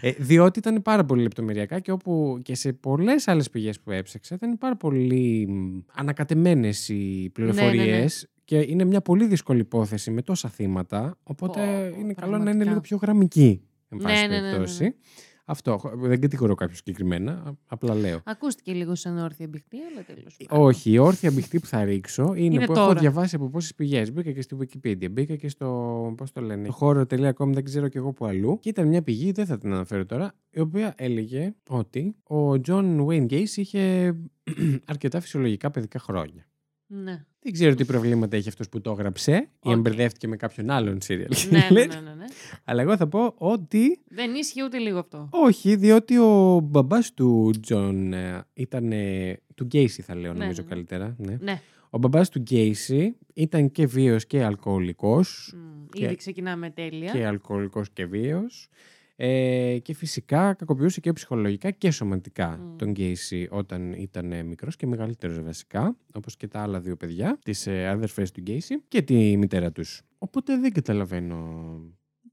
ε, 0.01 0.11
διότι 0.11 0.59
ήταν 0.59 0.81
πάρα 0.81 1.05
πολύ 1.05 1.21
λεπτομεριακά 1.21 1.79
και 1.79 1.91
όπου 1.91 2.39
και 2.43 2.55
σε 2.55 2.73
πολλές 2.73 3.27
άλλες 3.27 3.49
πηγές 3.49 3.79
που 3.79 3.91
έψαξα 3.91 4.35
ήταν 4.35 4.57
πάρα 4.57 4.75
πολύ 4.75 5.47
μ, 5.47 5.79
ανακατεμένες 5.93 6.89
οι 6.89 7.29
πληροφορίες 7.33 8.29
και 8.45 8.59
είναι 8.67 8.83
μια 8.83 9.01
πολύ 9.01 9.25
δύσκολη 9.27 9.59
υπόθεση 9.59 10.11
με 10.11 10.21
τόσα 10.21 10.49
θύματα, 10.49 11.17
οπότε 11.23 11.59
Πω, 11.95 11.99
είναι 11.99 12.13
καλό 12.13 12.31
να 12.31 12.37
είναι 12.37 12.43
πραγματικά. 12.43 12.63
λίγο 12.69 12.79
πιο 12.79 12.97
γραμμική, 13.01 13.61
εν 13.89 13.97
πάση 13.97 14.15
Ναι, 14.15 14.21
ναι, 14.21 14.27
ναι, 14.27 14.35
ναι, 14.35 14.41
ναι. 14.41 14.51
περιπτώσει. 14.51 14.95
Αυτό, 15.47 15.81
δεν 15.95 16.21
κατηγορώ 16.21 16.55
κάποιο 16.55 16.75
συγκεκριμένα, 16.75 17.31
α- 17.31 17.51
απλά 17.67 17.95
λέω. 17.95 18.21
Ακούστηκε 18.25 18.73
λίγο 18.73 18.95
σαν 18.95 19.17
όρθια 19.17 19.47
μπιχτή, 19.47 19.77
αλλά 19.91 20.03
τέλος 20.05 20.37
Όχι, 20.49 20.91
η 20.91 20.97
όρθια 20.97 21.31
μπηχτή 21.31 21.59
που 21.59 21.65
θα 21.65 21.83
ρίξω 21.83 22.33
είναι, 22.35 22.55
Είναι 22.55 22.65
που 22.65 22.71
έχω 22.71 22.85
τώρα. 22.85 22.99
διαβάσει 22.99 23.35
από 23.35 23.49
πόσες 23.49 23.75
πηγές. 23.75 24.11
Μπήκα 24.13 24.31
και 24.31 24.41
στη 24.41 24.55
Wikipedia, 24.59 25.11
μπήκα 25.11 25.35
και 25.35 25.49
στο. 25.49 26.13
Πώς 26.17 26.31
το 26.31 26.41
λένε, 26.41 26.67
horror.com, 26.69 27.47
δεν 27.53 27.63
ξέρω 27.63 27.87
κι 27.87 27.97
εγώ 27.97 28.13
που 28.13 28.25
αλλού. 28.25 28.59
Και 28.59 28.69
ήταν 28.69 28.87
μια 28.87 29.01
πηγή, 29.01 29.31
δεν 29.31 29.45
θα 29.45 29.57
την 29.57 29.73
αναφέρω 29.73 30.05
τώρα, 30.05 30.33
η 30.49 30.59
οποία 30.59 30.93
έλεγε 30.97 31.53
ότι 31.69 32.15
ο 32.23 32.51
John 32.51 33.05
Wayne 33.05 33.25
Gacy 33.29 33.55
είχε 33.55 34.15
αρκετά 34.93 35.19
φυσιολογικά 35.19 35.71
παιδικά 35.71 35.99
χρόνια. 35.99 36.45
Ναι. 36.87 37.25
Δεν 37.39 37.53
ξέρω 37.53 37.75
τι 37.75 37.85
προβλήματα 37.85 38.35
έχει 38.35 38.49
αυτός 38.49 38.69
που 38.69 38.81
το 38.81 38.91
έγραψε 38.91 39.31
ή 39.35 39.69
Οκ. 39.69 39.71
μπερδεύτηκε 39.73 40.27
με 40.27 40.35
κάποιον 40.35 40.69
άλλον 40.69 40.97
serial 41.07 41.47
ναι, 41.49 41.57
ναι, 41.59 41.67
killer. 41.69 41.73
ναι, 41.87 41.99
ναι, 41.99 42.13
ναι. 42.17 42.25
Αλλά 42.63 42.81
εγώ 42.81 42.97
θα 42.97 43.07
πω 43.07 43.33
ότι 43.37 43.99
Δεν 44.07 44.33
ίσχυε 44.35 44.63
ούτε 44.63 44.77
λίγο 44.77 44.99
αυτό. 44.99 45.27
όχι, 45.31 45.75
διότι 45.75 46.17
ο 46.17 46.59
μπαμπάς 46.63 47.13
του 47.13 47.51
John 47.67 48.09
ε, 48.13 48.39
ήταν. 48.53 48.91
του 49.55 49.67
Gacy 49.71 49.87
θα 49.87 50.15
λέω, 50.15 50.33
Ναι, 50.33 50.39
νομίζω 50.39 50.61
ναι. 50.61 50.67
καλύτερα. 50.69 51.15
Ναι. 51.17 51.37
Ναι. 51.41 51.61
Ο 51.89 51.97
μπαμπάς 51.97 52.29
του 52.29 52.39
Γκέισι 52.39 53.17
ήταν 53.33 53.71
και 53.71 53.85
βίος 53.85 54.25
και 54.25 54.43
αλκοολικός. 54.43 55.53
Μμ, 55.55 55.85
Και- 55.91 56.05
Ήδη 56.05 56.15
ξεκινάμε 56.15 56.69
τέλεια. 56.69 57.11
Και 57.11 57.25
αλκοολικός 57.25 57.89
και 57.93 58.05
βίος. 58.05 58.69
Ε, 59.17 59.77
και 59.81 59.93
φυσικά 59.93 60.53
κακοποιούσε 60.53 60.99
και 60.99 61.13
ψυχολογικά 61.13 61.71
και 61.71 61.91
σωματικά 61.91 62.59
Μμ. 62.61 62.75
τον 62.77 62.91
Γκέισι 62.91 63.47
όταν 63.51 63.93
ήταν 63.93 64.31
ε, 64.31 64.43
μικρός 64.43 64.75
και 64.75 64.87
μεγαλύτερος 64.87 65.41
βασικά, 65.41 65.97
όπως 66.13 66.35
και 66.35 66.47
τα 66.47 66.59
άλλα 66.61 66.79
δύο 66.79 66.95
παιδιά, 66.95 67.39
τις 67.43 67.67
ε, 67.67 67.87
αδερφές 67.87 68.31
του 68.31 68.39
Γκέισι 68.41 68.81
και 68.87 69.01
τη 69.01 69.37
μητέρα 69.37 69.71
τους. 69.71 70.01
Οπότε 70.17 70.57
δεν 70.57 70.71
καταλαβαίνω 70.71 71.37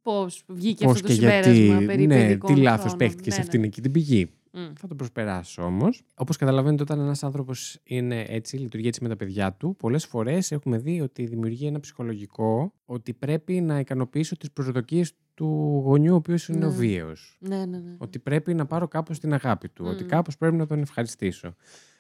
Πώς 0.03 0.43
βγήκε 0.47 0.85
πώς 0.85 0.93
αυτό 0.95 1.07
το 1.07 1.13
και 1.15 1.19
γιατί, 1.19 1.55
συμπέρασμα 1.55 1.87
περί 1.87 2.07
ναι, 2.07 2.17
παιδικών 2.17 2.55
τι 2.55 2.61
λάθος 2.61 2.81
χρόνων. 2.81 2.99
παίχτηκε 2.99 3.31
σε 3.31 3.37
Ναι, 3.37 3.43
αυτήν 3.43 3.63
εκεί 3.65 3.81
την 3.81 3.93
πηγή. 3.93 4.31
Ναι. 4.53 4.61
Μμ. 4.61 4.73
Θα 4.79 4.87
το 4.89 4.95
προσπεράσω 4.95 5.63
όμως. 5.63 6.03
Όπως 6.15 6.37
καταλαβαίνετε, 6.37 6.83
όταν 6.83 7.01
ένας 7.01 7.23
άνθρωπος 7.23 7.79
είναι 7.85 8.25
έτσι, 8.29 8.57
λειτουργεί 8.57 8.87
έτσι 8.89 9.03
με 9.03 9.09
τα 9.09 9.17
παιδιά 9.17 9.53
του, 9.53 9.77
πολλές 9.79 10.07
φορές 10.07 10.53
έχουμε 10.53 10.79
δει 10.79 11.01
ότι 11.01 11.27
δημιουργεί 11.27 11.67
ένα 11.67 11.81
ψυχολογικό 11.81 12.73
ότι 12.85 13.13
πρέπει 13.15 13.61
να 13.61 13.79
ικανοποιήσω 13.79 14.37
τις 14.37 14.51
προσδοκίες 14.53 15.13
του 15.35 15.81
γονιού, 15.85 16.13
ο 16.13 16.17
οποίος 16.17 16.49
είναι 16.49 16.65
ο 16.65 16.69
Ναι. 16.69 16.75
βίαιος. 16.77 17.37
Ναι, 17.41 17.65
ναι, 17.65 17.79
ναι. 17.79 17.95
Ότι 17.99 18.19
πρέπει 18.19 18.55
να 18.55 18.67
πάρω 18.67 18.89
κάπως 18.89 19.19
την 19.19 19.33
αγάπη 19.33 19.69
του. 19.69 19.85
Ότι 19.89 20.05
Μμ. 20.05 20.07
κάπως 20.07 20.37
πρέπει 20.37 20.57
να 20.57 20.67
τον 20.67 20.81
ευχαριστήσω. 20.81 21.55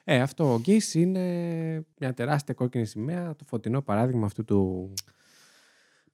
Ε, 0.04 0.20
αυτό 0.20 0.52
ο 0.52 0.58
Γκέις 0.58 0.94
είναι 0.94 1.22
μια 1.98 2.14
τεράστια 2.14 2.54
κόκκινη 2.54 2.86
σημαία, 2.86 3.36
το 3.36 3.44
φωτεινό 3.44 3.82
παράδειγμα 3.82 4.26
αυτού 4.26 4.44
του 4.44 4.92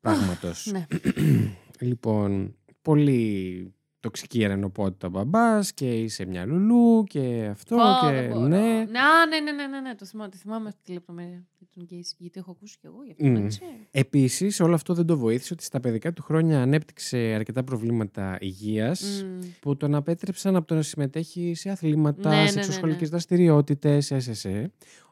πράγματος. 0.00 0.70
Ναι. 0.72 0.86
Λοιπόν, 1.80 2.56
πολύ 2.82 3.72
τοξική 4.00 4.42
ερενοπότητα 4.42 5.08
μπαμπάς 5.08 5.72
και 5.72 5.90
είσαι 6.02 6.24
μια 6.26 6.44
λουλού 6.44 7.04
και 7.04 7.48
αυτό 7.50 7.76
Πω, 7.76 8.06
και 8.06 8.12
δεν 8.14 8.28
μπορώ. 8.30 8.46
ναι. 8.46 8.56
Ναι, 8.56 8.98
α, 8.98 9.26
ναι, 9.28 9.40
ναι, 9.40 9.52
ναι, 9.52 9.66
ναι, 9.66 9.80
ναι. 9.80 9.94
Το 9.94 10.04
θυμάμαι, 10.04 10.30
το 10.30 10.36
θυμάμαι 10.36 10.68
αυτή 10.68 10.80
τη 10.84 10.92
λεπτομέρεια 10.92 11.46
για 11.58 11.66
τον 11.74 11.82
Γκέισι. 11.84 12.14
Γιατί 12.18 12.38
έχω 12.38 12.50
ακούσει 12.50 12.76
κι 12.80 12.86
εγώ 12.86 12.96
γι' 13.04 13.10
αυτό. 13.10 13.24
Μμ. 13.26 13.32
να 13.42 13.46
ξέρω. 13.48 13.70
Επίσης, 13.90 14.60
όλο 14.60 14.74
αυτό 14.74 14.94
δεν 14.94 15.06
το 15.06 15.16
βοήθησε 15.18 15.52
ότι 15.52 15.62
στα 15.64 15.80
παιδικά 15.80 16.12
του 16.12 16.22
χρόνια 16.22 16.62
ανέπτυξε 16.62 17.16
αρκετά 17.16 17.64
προβλήματα 17.64 18.36
υγείας 18.40 19.24
Μμ. 19.24 19.38
που 19.60 19.76
τον 19.76 19.94
απέτρεψαν 19.94 20.56
από 20.56 20.66
το 20.66 20.74
να 20.74 20.82
συμμετέχει 20.82 21.54
σε 21.54 21.70
αθλήματα, 21.70 22.30
Ναι, 22.30 22.40
ναι, 22.40 22.46
σε 22.46 22.54
ναι, 22.54 22.60
εξωσχολικές 22.60 23.00
ναι. 23.02 23.08
δραστηριότητες, 23.08 24.12
SSE. 24.12 24.64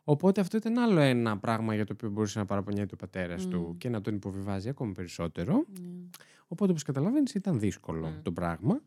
Οπότε 0.08 0.40
αυτό 0.40 0.56
ήταν 0.56 0.78
άλλο 0.78 1.00
ένα 1.00 1.38
πράγμα 1.38 1.74
για 1.74 1.84
το 1.84 1.92
οποίο 1.96 2.10
μπορούσε 2.10 2.38
να 2.38 2.44
παραπονιέται 2.44 2.94
ο 2.94 2.96
πατέρας 2.96 3.46
Μμ. 3.46 3.50
του 3.50 3.74
και 3.78 3.88
να 3.88 4.00
τον 4.00 4.14
υποβιβάζει 4.14 4.68
ακόμα 4.68 4.92
περισσότερο. 4.92 5.52
Ναι. 5.54 5.88
Οπότε, 6.48 6.70
όπως 6.70 6.82
καταλαβαίνεις, 6.82 7.34
ήταν 7.34 7.58
δύσκολο 7.60 8.06
Μμ. 8.06 8.22
το 8.22 8.32
πράγμα. 8.32 8.80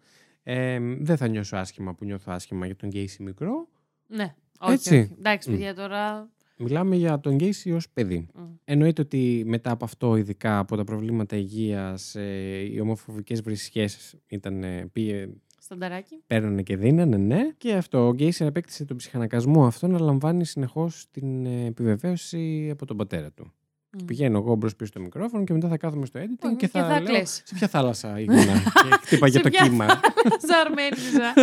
Ε, 0.43 0.79
δεν 0.99 1.17
θα 1.17 1.27
νιώσω 1.27 1.55
άσχημα 1.57 1.93
που 1.95 2.05
νιώθω 2.05 2.31
άσχημα 2.31 2.65
για 2.65 2.75
τον 2.75 2.89
Γκέισι 2.89 3.23
μικρό. 3.23 3.67
Ναι. 4.07 4.35
Όχι, 4.59 4.73
Έτσι. 4.73 4.97
όχι. 4.99 5.15
Εντάξει, 5.17 5.49
Μμ. 5.49 5.53
παιδιά, 5.53 5.75
τώρα. 5.75 6.29
Μιλάμε 6.57 6.95
για 6.95 7.19
τον 7.19 7.35
Γκέισι 7.35 7.71
ως 7.71 7.89
παιδί. 7.89 8.27
Μμ. 8.35 8.41
Εννοείται 8.63 9.01
ότι 9.01 9.43
μετά 9.45 9.71
από 9.71 9.85
αυτό, 9.85 10.15
ειδικά 10.15 10.59
από 10.59 10.75
τα 10.75 10.83
προβλήματα 10.83 11.35
υγείας, 11.35 12.15
ε, 12.15 12.57
οι 12.71 12.79
ομοφοβικές 12.79 13.41
βρισχές 13.41 14.15
ήταν, 14.27 14.63
ε, 14.63 14.85
πήγε, 14.93 15.29
Στανταράκι. 15.59 16.21
παίρνανε 16.27 16.63
και 16.63 16.77
δίνανε, 16.77 17.17
ναι. 17.17 17.49
Και 17.57 17.73
αυτό, 17.73 18.07
ο 18.07 18.13
Γκέισι 18.13 18.45
απέκτησε 18.45 18.85
τον 18.85 18.97
ψυχανακασμό 18.97 19.65
αυτό 19.65 19.87
να 19.87 19.99
λαμβάνει 19.99 20.45
συνεχώς 20.45 21.07
την 21.11 21.45
ε, 21.45 21.65
επιβεβαίωση 21.65 22.69
από 22.71 22.85
τον 22.85 22.97
πατέρα 22.97 23.31
του. 23.31 23.53
Μμ. 23.91 24.05
Πηγαίνω 24.05 24.37
εγώ 24.37 24.55
μπρος 24.55 24.75
πίσω 24.75 24.89
στο 24.91 24.99
μικρόφωνο 24.99 25.43
και 25.43 25.53
μετά 25.53 25.67
θα 25.67 25.77
κάθομαι 25.77 26.05
στο 26.05 26.19
editing 26.19 26.45
Μμ, 26.51 26.55
και 26.55 26.55
και 26.55 26.67
θα, 26.67 26.87
θα 26.87 26.99
λέω 26.99 27.07
κλαις. 27.07 27.41
σε 27.45 27.55
ποια 27.55 27.67
θάλασσα 27.67 28.19
ήμουνα 28.19 28.43
και 28.89 28.97
χτύπαγε 29.01 29.37
Σε 29.37 29.43
το 29.43 29.49
ποια 29.49 29.63
κύμα. 29.67 29.85
Ζαρμένιζα. 30.47 31.33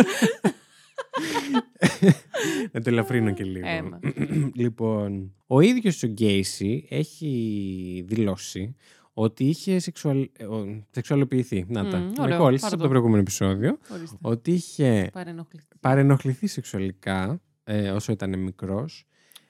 να 2.71 2.81
το 2.81 2.89
ελαφρύνω 2.89 3.31
και 3.31 3.43
λίγο. 3.43 3.67
Έμα. 3.67 3.99
λοιπόν, 4.63 5.33
ο 5.47 5.59
ίδιος 5.61 6.03
ο 6.03 6.07
Γκέισι 6.07 6.87
έχει 6.89 8.03
δηλώσει 8.07 8.75
ότι 9.13 9.43
είχε 9.45 9.79
σεξουαλ... 9.79 10.29
ε, 10.37 10.45
ο- 10.45 10.83
σεξουαλοποιηθεί. 10.91 11.65
Να 11.67 11.89
τα. 11.89 11.97
Μμ, 11.97 12.03
Με 12.05 12.11
ωραίο. 12.19 12.37
κόλλησες 12.37 12.61
Πάρε 12.61 12.73
από 12.73 12.77
το. 12.77 12.83
το 12.83 12.89
προηγούμενο 12.89 13.21
επεισόδιο. 13.21 13.77
Ορίστε. 13.93 14.17
Ότι 14.21 14.51
είχε 14.51 15.09
Παρενοχλητή. 15.13 15.65
παρενοχληθεί 15.79 16.47
σεξουαλικά 16.47 17.41
ε, 17.63 17.89
όσο 17.91 18.11
ήταν 18.11 18.39
μικρός. 18.39 19.05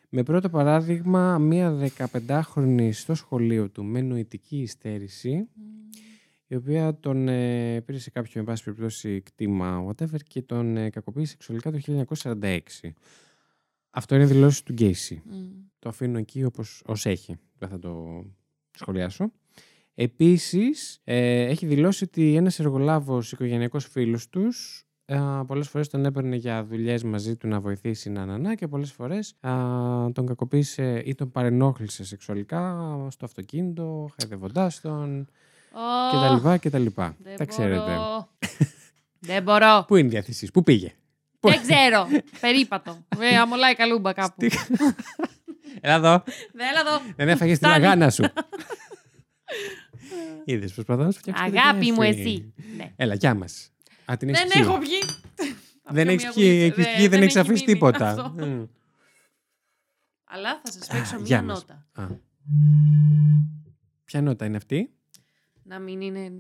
Με 0.10 0.24
πρώτο 0.24 0.50
παράδειγμα, 0.50 1.38
μία 1.38 1.92
15χρονη 1.98 2.90
στο 2.92 3.16
σχολείο 3.16 3.70
του 3.70 3.84
με 3.84 4.02
νοητική 4.02 4.58
υστέρηση, 4.58 5.34
Μμ. 5.36 5.64
η 6.48 6.56
οποία 6.56 7.00
τον 7.00 7.28
ε, 7.28 7.82
πήρε 7.82 8.00
σε 8.00 8.10
κάποιο, 8.10 8.40
εν 8.40 8.46
πάση 8.46 8.64
περιπτώσει, 8.64 9.22
κτήμα, 9.22 9.86
whatever, 9.88 10.18
και 10.28 10.42
τον 10.42 10.78
ε, 10.78 10.90
κακοποίησε 10.90 11.32
σεξουαλικά 11.32 11.72
το 11.72 12.06
1946. 12.22 12.60
Αυτό 13.90 14.16
είναι 14.16 14.26
δηλώσει 14.26 14.66
του 14.66 14.74
Γκέισι. 14.74 15.22
Μμ. 15.26 15.36
Το 15.80 15.90
αφήνω 15.90 16.18
εκεί 16.18 16.44
όπως 16.44 16.84
ως 16.86 17.06
έχει. 17.06 17.36
Δεν 17.58 17.70
θα 17.70 17.80
το 17.80 18.24
σχολιάσω. 18.72 19.32
Επίσης, 19.94 21.00
ε, 21.04 21.42
έχει 21.42 21.66
δηλώσει 21.66 22.04
ότι 22.04 22.36
ένας 22.36 22.60
εργολάβος 22.60 23.32
οικογενειακός 23.32 23.86
φίλος 23.86 24.30
τους 24.30 24.87
ε, 25.10 25.18
πολλές 25.48 25.68
φορές 25.70 25.88
τον 25.88 26.06
έπαιρνε 26.06 26.36
για 26.36 26.64
δουλειές 26.66 27.04
μαζί 27.04 27.36
του 27.36 27.48
να 27.48 27.60
βοηθήσει 27.60 28.10
να 28.10 28.26
νανά 28.26 28.56
και 28.56 28.68
πολλές 28.68 28.92
φορές 28.92 29.34
α, 29.40 29.52
τον 30.12 30.26
κακοποίησε 30.26 31.02
ή 31.06 31.16
τον 31.16 31.32
παρενόχλησε 31.32 32.04
σεξουαλικά 32.04 32.76
στο 33.12 33.26
αυτοκίνητο, 33.26 34.10
χαϊδευοντάς 34.20 34.82
τον 34.82 35.28
Ω, 35.72 36.40
κτλ. 36.40 36.50
κτλ. 36.68 36.86
δεν 37.18 37.36
Τα 37.38 37.46
ξέρετε. 37.46 37.80
μπορώ. 37.96 38.30
Δεν 39.20 39.44
μπορώ. 39.44 39.84
Πού 39.88 39.96
είναι 39.96 40.08
η 40.08 40.10
διάθεσή 40.10 40.52
πού 40.54 40.64
πήγε; 40.64 40.94
Πού- 41.40 41.50
Δεν 41.50 41.62
ξέρω. 41.62 42.08
Περίπατο. 42.42 42.98
Ε, 43.20 43.38
αμολάει 43.38 43.76
καλούμπα 43.76 44.14
κάπου. 44.20 44.34
Τι- 44.38 44.48
Έλα 45.82 45.96
εδώ. 45.96 46.24
Έλα 46.54 46.80
εδώ. 46.80 47.02
Δεν 47.16 47.30
έφαγες 47.30 47.60
την 47.60 47.68
Φτάνει. 47.68 47.86
αγάνα 47.86 48.10
σου. 48.10 48.24
Είδες, 50.46 50.74
προσπαθώ 50.74 51.04
να 51.04 51.12
σου 51.12 51.20
φτιάξω 51.20 51.44
τη 51.44 51.58
Αγάπη 51.58 51.92
μου, 51.92 52.02
διάθεση. 52.02 52.20
εσύ. 52.22 52.54
Ναι. 52.78 52.94
Έλα, 52.96 53.14
γεια 53.14 53.34
μας. 53.34 53.72
Α, 54.12 54.18
την 54.18 54.30
έχεις 54.30 54.42
Δεν 54.42 54.50
πιει. 54.52 54.62
έχω 54.66 54.78
βγει. 54.80 55.00
Δεν 55.98 56.08
έχεις 56.08 56.34
πιει, 56.34 56.72
έχεις 56.72 56.86
πιει, 56.98 57.08
δεν 57.08 57.22
έχεις 57.22 57.36
αφήσει 57.36 57.66
τίποτα. 57.66 58.34
Μμ. 58.38 58.64
Αλλά 60.30 60.60
θα 60.64 60.72
σας 60.72 60.88
παίξω 60.88 61.18
Γεια 61.24 61.42
μία 61.42 61.54
μας. 61.54 61.66
νότα. 61.68 61.88
Α. 61.92 62.08
Ποια 64.06 64.22
νότα 64.22 64.46
είναι 64.46 64.58
αυτή; 64.58 64.90
Να 65.64 65.80
μην 65.80 66.02
είναι 66.02 66.32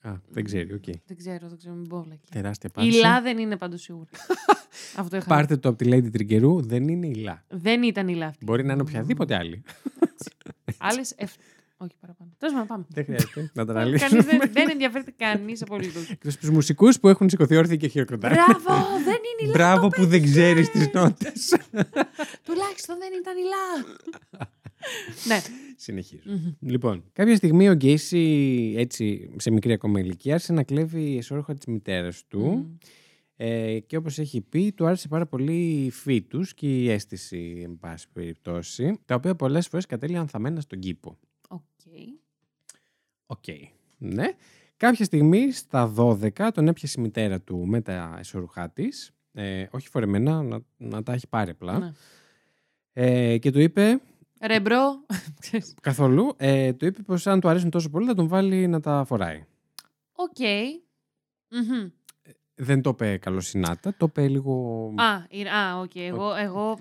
Α, 0.00 0.12
δεν 0.28 0.44
ξέρει, 0.44 0.72
οκ. 0.72 0.84
Δεν 1.06 1.16
ξέρω, 1.16 1.48
δεν 1.48 1.58
ξέρω, 1.58 1.74
μην 1.74 1.88
πω 1.88 2.02
βλακία. 2.02 2.28
Τεράστια 2.30 2.70
Η 2.74 2.78
απάντηση. 2.78 3.00
Λα 3.00 3.20
δεν 3.22 3.38
είναι 3.38 3.56
πάντως 3.56 3.80
σίγουρα. 3.82 4.10
Αυτό 4.96 5.16
είχα. 5.16 5.26
Πάρτε 5.26 5.56
το 5.56 5.68
από 5.68 5.78
τη 5.78 5.88
Lady 5.92 6.10
Τριγκερού, 6.12 6.62
δεν 6.62 6.88
είναι 6.88 7.06
η 7.06 7.14
Λα. 7.14 7.44
Δεν 7.48 7.82
ήταν 7.82 8.08
η 8.08 8.14
Λα 8.14 8.26
αυτή. 8.26 8.44
Μπορεί 8.44 8.64
να 8.64 8.72
είναι 8.72 8.82
οποιαδήποτε 8.82 9.34
άλλη. 9.36 9.62
Άλλες. 10.78 11.14
Εφ... 11.78 11.86
Όχι 11.86 11.94
παραπάνω. 12.00 12.30
Τέλος 12.38 12.52
πάντων, 12.54 12.66
πάμε. 12.68 12.84
δεν 12.88 13.04
χρειάζεται 13.04 13.50
να 13.54 13.64
τα 13.64 13.72
Κανείς 13.72 14.02
αναλύσουμε. 14.02 14.38
δεν, 14.38 14.50
δεν 14.52 14.68
ενδιαφέρεται 14.70 15.12
κανείς 15.16 15.62
απολύτω. 15.62 15.98
Εκτός 16.12 16.36
τους 16.36 16.50
μουσικούς 16.50 17.00
που 17.00 17.08
έχουν 17.08 17.28
σηκωθεί 17.28 17.56
όρθιοι 17.56 17.76
και 17.76 17.88
χειροκροτάνε. 17.88 18.34
Μπράβο, 18.34 18.84
δεν 19.04 19.14
είναι 19.14 19.42
η 19.42 19.46
Λα. 19.46 19.52
Μπράβο 19.52 19.82
το 19.82 19.88
που 19.88 20.00
δεν 20.06 20.20
πέτυχε. 20.20 20.30
ξέρεις 20.30 20.70
τις 20.70 20.90
νότες. 20.92 21.48
Τουλάχιστον 22.46 22.96
δεν 22.98 23.10
ήταν 23.20 23.36
η 23.36 23.44
Λα. 23.52 23.84
ναι. 25.26 25.40
Συνεχίζω. 25.76 26.22
Μμμ. 26.24 26.52
Λοιπόν, 26.60 27.04
κάποια 27.12 27.36
στιγμή 27.36 27.68
ο 27.68 27.72
Γκέισι, 27.72 28.74
έτσι 28.76 29.30
σε 29.36 29.50
μικρή 29.50 29.72
ακόμα 29.72 30.00
ηλικία, 30.00 30.32
άρχισε 30.34 30.52
να 30.52 30.62
κλέβει 30.62 31.16
εσόρουχα 31.16 31.54
της 31.54 31.66
μητέρας 31.66 32.24
του. 32.28 32.40
Μμμ. 32.40 32.76
Ε, 33.40 33.78
και 33.78 33.96
όπως 33.96 34.18
έχει 34.18 34.40
πει, 34.40 34.72
του 34.72 34.86
άρεσε 34.86 35.08
πάρα 35.08 35.26
πολύ 35.26 35.84
η 35.84 35.90
φύτους 35.90 36.54
και 36.54 36.66
η 36.82 36.90
αίσθηση, 36.90 37.60
εν 37.64 37.78
πάση 37.80 38.06
περιπτώσει, 38.12 38.98
τα 39.04 39.14
οποία 39.14 39.34
πολλές 39.34 39.66
φορές 39.68 39.86
κατέληγαν 39.86 40.28
θαμμένα 40.28 40.60
στον 40.60 40.78
κήπο. 40.78 41.18
Οκ. 41.48 41.60
Οκ. 43.26 43.44
Ναι. 43.98 44.26
Κάποια 44.76 45.04
στιγμή 45.04 45.52
στα 45.52 45.94
12 45.96 46.50
τον 46.54 46.68
έπιασε 46.68 46.94
η 46.98 47.02
μητέρα 47.02 47.40
του 47.40 47.66
με 47.66 47.80
τα 47.80 48.16
εσώρουχά 48.18 48.70
της. 48.70 49.12
Ε, 49.32 49.66
όχι 49.70 49.88
φορεμένα, 49.88 50.42
να, 50.42 50.60
να 50.76 51.02
τα 51.02 51.12
έχει 51.12 51.26
πάρει 51.28 51.50
απλά. 51.50 51.78
Ναι. 51.78 51.92
Ε, 52.92 53.38
και 53.38 53.50
του 53.50 53.60
είπε, 53.60 54.00
Ρε 54.40 54.60
bro. 54.60 55.04
Ξέρεις. 55.40 55.74
καθόλου, 55.82 56.34
ε, 56.36 56.72
του 56.72 56.86
είπε 56.86 57.02
πως 57.02 57.26
αν 57.26 57.40
του 57.40 57.48
αρέσουν 57.48 57.70
τόσο 57.70 57.90
πολύ 57.90 58.06
θα 58.06 58.14
τον 58.14 58.28
βάλει 58.28 58.66
να 58.66 58.80
τα 58.80 59.04
φοράει. 59.04 59.44
Οκ. 60.12 60.38
Μμμ. 61.48 61.88
Δεν 62.60 62.82
το 62.82 62.90
είπε 62.90 63.16
καλοσυνάτα, 63.16 63.94
το 63.96 64.06
είπε 64.08 64.28
λίγο... 64.28 64.52
Α, 64.96 65.24
είναι- 65.28 65.50
α, 65.50 65.78
οκ. 65.80 65.96
Εγώ, 65.96 66.34
εγώ, 66.34 66.78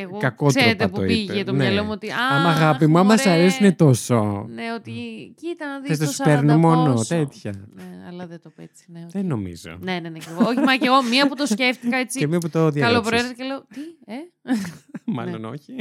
εγώ 0.00 0.18
Κακότροπα 0.18 0.60
ξέρετε 0.60 0.84
το 0.84 0.90
που 0.90 1.06
πήγε 1.06 1.32
είπε. 1.32 1.44
το 1.44 1.52
Ναι. 1.52 1.58
μυαλό 1.58 1.84
μου 1.84 1.90
ότι. 1.92 2.10
Α, 2.10 2.16
Άμα 2.30 2.48
αγάπη 2.48 2.86
μου, 2.86 2.98
άμα 2.98 3.16
σ' 3.16 3.24
μωρέ. 3.26 3.38
αρέσουν 3.38 3.76
τόσο. 3.76 4.46
Ναι, 4.48 4.62
ότι 4.76 4.92
κοίτα 5.36 5.66
να 5.66 5.86
Θες 5.86 5.88
δεις 5.88 5.98
να 5.98 6.06
το 6.06 6.12
σου 6.12 6.22
παίρνω 6.22 6.54
40 6.54 6.58
μόνο 6.58 6.92
πόσο. 6.92 7.14
τέτοια. 7.14 7.52
Ναι, 7.74 8.04
αλλά 8.08 8.26
δεν 8.26 8.40
το 8.42 8.48
είπε 8.52 8.62
έτσι. 8.62 8.84
Ναι, 8.88 9.00
οκ. 9.04 9.10
Δεν 9.10 9.26
νομίζω. 9.26 9.78
ναι, 9.80 9.98
ναι, 10.00 10.08
ναι. 10.08 10.18
και 10.18 10.26
εγώ. 10.30 10.44
Όχι, 10.48 10.58
μα 10.60 10.76
και 10.76 10.86
εγώ 10.86 11.02
μία 11.02 11.28
που 11.28 11.34
το 11.34 11.46
σκέφτηκα 11.46 11.96
έτσι. 11.96 12.18
Και 12.18 12.26
μία 12.26 12.38
που 12.38 12.48
το 12.50 12.70
διαγράψεις. 12.70 13.10
Καλοπροαίρετα 13.10 13.34
και 13.34 13.44
λέω. 13.44 13.58
Τι, 13.60 13.80
ε; 14.06 14.16
Μάλλον 15.16 15.44
όχι. 15.44 15.74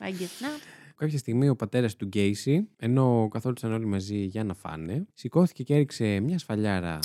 I 0.00 0.04
guess 0.04 0.44
not. 0.44 0.60
Κάποια 0.96 1.18
στιγμή 1.18 1.48
ο 1.48 1.56
πατέρας 1.56 1.96
του 1.96 2.04
Gacy, 2.06 2.68
ενώ 2.76 3.28
καθόντουσαν 3.30 3.72
όλοι 3.72 3.86
μαζί 3.86 4.16
για 4.16 4.44
να 4.44 4.54
φάνε, 4.54 5.06
σηκώθηκε 5.14 5.62
και 5.62 5.74
έριξε 5.74 6.20
μια 6.20 6.38
σφαλιάρα 6.38 6.98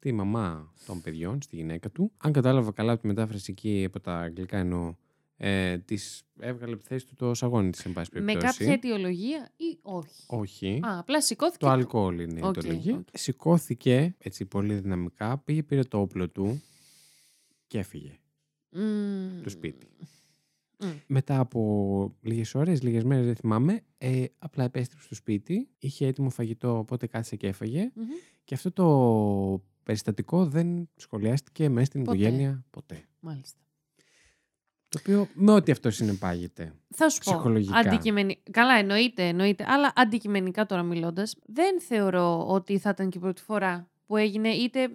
στη 0.00 0.12
μαμά 0.12 0.72
των 0.86 1.00
παιδιών, 1.00 1.42
στη 1.42 1.56
γυναίκα 1.56 1.90
του. 1.90 2.12
Αν 2.16 2.32
κατάλαβα 2.32 2.72
καλά 2.72 2.92
από 2.92 3.00
τη 3.00 3.06
μετάφραση 3.06 3.50
εκεί 3.50 3.84
από 3.86 4.00
τα 4.00 4.18
αγγλικά 4.18 4.58
εννοώ, 4.58 4.94
ε, 5.36 5.78
της 5.78 6.22
έβγαλε 6.38 6.72
από 6.72 6.82
τη 6.82 6.88
θέση 6.88 7.06
του 7.06 7.14
το 7.14 7.34
σαγόνι 7.34 7.70
της, 7.70 7.84
εν 7.84 7.92
πάση 7.92 8.10
Με 8.14 8.20
περιπτώσει. 8.24 8.58
κάποια 8.58 8.72
αιτιολογία 8.72 9.50
ή 9.56 9.78
όχι; 9.82 10.24
Όχι. 10.26 10.80
Α, 10.82 10.98
απλά 10.98 11.22
σηκώθηκε. 11.22 11.64
Το 11.64 11.68
αλκοόλ 11.70 12.18
είναι 12.20 12.40
η 12.40 12.42
Οκ, 12.44 12.56
αιτιολογία. 12.56 12.94
οκ. 12.96 13.06
Σηκώθηκε 13.12 14.14
έτσι 14.18 14.44
πολύ 14.46 14.74
δυναμικά, 14.74 15.38
πήγε, 15.38 15.62
πήρε 15.62 15.82
το 15.82 16.00
όπλο 16.00 16.28
του 16.28 16.62
και 17.66 17.78
έφυγε 17.78 18.18
Μμμ. 18.70 19.40
το 19.42 19.48
σπίτι. 19.50 19.86
Μμ. 20.78 20.88
Μετά 21.06 21.38
από 21.38 22.14
λίγες 22.20 22.54
ώρες, 22.54 22.82
λίγες 22.82 23.04
μέρες, 23.04 23.24
δεν 23.26 23.34
θυμάμαι, 23.36 23.80
ε, 23.98 24.24
απλά 24.38 24.64
επέστρεψε 24.64 25.06
στο 25.06 25.14
σπίτι. 25.14 25.68
Είχε 25.78 26.06
έτοιμο 26.06 26.30
φαγητό, 26.30 26.78
οπότε 26.78 27.06
κάθισε 27.06 27.36
και 27.36 27.46
έφαγε. 27.46 27.90
Μμμ. 27.94 28.04
Και 28.44 28.54
αυτό 28.54 28.72
το 28.72 28.84
περιστατικό 29.90 30.46
δεν 30.46 30.88
σχολιάστηκε 30.96 31.68
μέσα 31.68 31.86
στην 31.86 32.04
Ποτέ. 32.04 32.18
οικογένεια; 32.18 32.64
Ποτέ. 32.70 33.04
Μάλιστα. 33.20 33.58
Το 34.88 34.98
οποίο 35.00 35.28
με 35.34 35.52
ό,τι 35.52 35.72
αυτό 35.72 35.90
συνεπάγεται. 35.90 36.72
Θα 36.94 37.08
σου 37.08 37.18
πω. 37.24 37.32
Ψυχολογικά. 37.32 37.76
Αντικειμενι... 37.76 38.42
Καλά, 38.50 38.74
εννοείται, 38.74 39.28
εννοείται. 39.28 39.64
Αλλά 39.68 39.92
αντικειμενικά 39.96 40.66
τώρα 40.66 40.82
μιλώντας, 40.82 41.36
δεν 41.46 41.80
θεωρώ 41.80 42.46
ότι 42.48 42.78
θα 42.78 42.90
ήταν 42.90 43.10
και 43.10 43.18
η 43.18 43.20
πρώτη 43.20 43.42
φορά 43.42 43.90
που 44.06 44.16
έγινε 44.16 44.48
είτε 44.48 44.90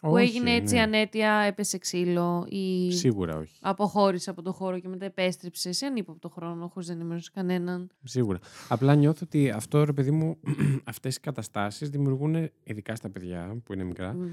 που 0.00 0.10
Όχι, 0.10 0.22
έγινε 0.24 0.50
έτσι 0.54 0.74
ναι. 0.74 0.80
ανέτεια, 0.80 1.32
έπεσε 1.32 1.78
ξύλο 1.78 2.46
ή 2.48 2.92
Σίγουρα 2.92 3.36
όχι. 3.36 3.56
αποχώρησε 3.60 4.30
από 4.30 4.42
το 4.42 4.52
χώρο 4.52 4.78
και 4.78 4.88
μετά 4.88 5.04
επέστρεψε 5.04 5.72
σε 5.72 5.86
ανύποπτο 5.86 6.28
χρόνο 6.28 6.68
χωρίς 6.72 6.88
να 6.88 6.94
ενημέρωσε 6.94 7.30
κανέναν. 7.34 7.90
Σίγουρα. 8.04 8.38
Απλά 8.68 8.94
νιώθω 8.94 9.20
ότι 9.22 9.50
αυτό, 9.50 9.84
ρε 9.84 9.92
παιδί 9.92 10.10
μου, 10.10 10.36
αυτές 10.84 11.16
οι 11.16 11.20
καταστάσεις 11.20 11.90
δημιουργούν, 11.90 12.50
ειδικά 12.62 12.94
στα 12.94 13.10
παιδιά 13.10 13.60
που 13.64 13.72
είναι 13.72 13.84
μικρά, 13.84 14.12
Μμ. 14.14 14.26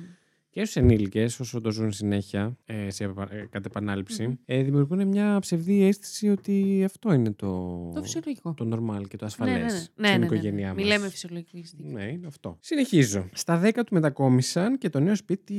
Και 0.55 0.65
στου 0.65 0.79
ενήλικες, 0.79 1.39
όσο 1.39 1.61
το 1.61 1.71
ζουν 1.71 1.91
συνέχεια, 1.91 2.57
ε, 2.65 2.89
σε, 2.89 3.03
επα- 3.03 3.33
ε, 3.33 3.47
κατ' 3.51 3.65
επανάληψη, 3.65 4.27
Μμμ. 4.27 4.33
ε, 4.45 4.61
δημιουργούν 4.63 5.07
μια 5.07 5.37
ψευδή 5.39 5.83
αίσθηση 5.83 6.29
ότι 6.29 6.81
αυτό 6.85 7.13
είναι 7.13 7.31
το, 7.31 7.47
Το 7.93 8.01
φυσιολογικό. 8.03 8.53
το 8.53 8.69
normal 8.73 9.07
και 9.07 9.17
το 9.17 9.25
ασφαλές 9.25 9.55
Ναι, 9.55 9.61
ναι, 9.61 9.71
ναι. 9.73 9.79
στην 9.79 9.91
Ναι, 9.95 10.07
ναι, 10.07 10.13
ναι, 10.13 10.19
ναι. 10.19 10.25
οικογένειά 10.25 10.67
μας. 10.67 10.75
Μη 10.75 10.83
λέμε 10.83 11.09
φυσιολογικό. 11.09 11.57
έχεις 11.57 11.73
δίκιο. 11.77 11.91
Ναι, 11.91 12.03
είναι 12.03 12.27
αυτό. 12.27 12.57
Συνεχίζω. 12.59 13.29
Στα 13.33 13.61
10 13.63 13.71
του 13.73 13.93
μετακόμισαν 13.93 14.77
και 14.77 14.89
το 14.89 14.99
νέο 14.99 15.15
σπίτι 15.15 15.55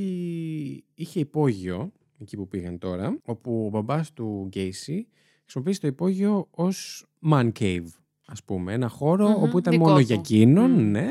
είχε 0.95 1.21
υπόγειο, 1.21 1.93
εκεί 2.21 2.37
που 2.37 2.49
πήγαν 2.49 2.79
τώρα, 2.79 3.19
όπου 3.25 3.65
ο 3.67 3.71
μπαμπάς 3.71 4.13
του 4.13 4.45
Γκέισι 4.49 5.09
χρησιμοποίησε 5.43 5.81
το 5.81 5.87
υπόγειο 5.87 6.49
ως 6.51 7.07
man 7.31 7.51
cave, 7.61 7.87
ας 8.27 8.45
πούμε. 8.45 8.73
Ένα 8.73 8.89
χώρο 8.89 9.29
Μμμ, 9.29 9.43
όπου 9.43 9.59
ήταν 9.59 9.73
δικό 9.73 9.85
μόνο 9.85 9.97
του. 9.99 10.05
για 10.05 10.15
εκείνον, 10.15 10.71
Μμ. 10.71 10.91
ναι. 10.91 11.09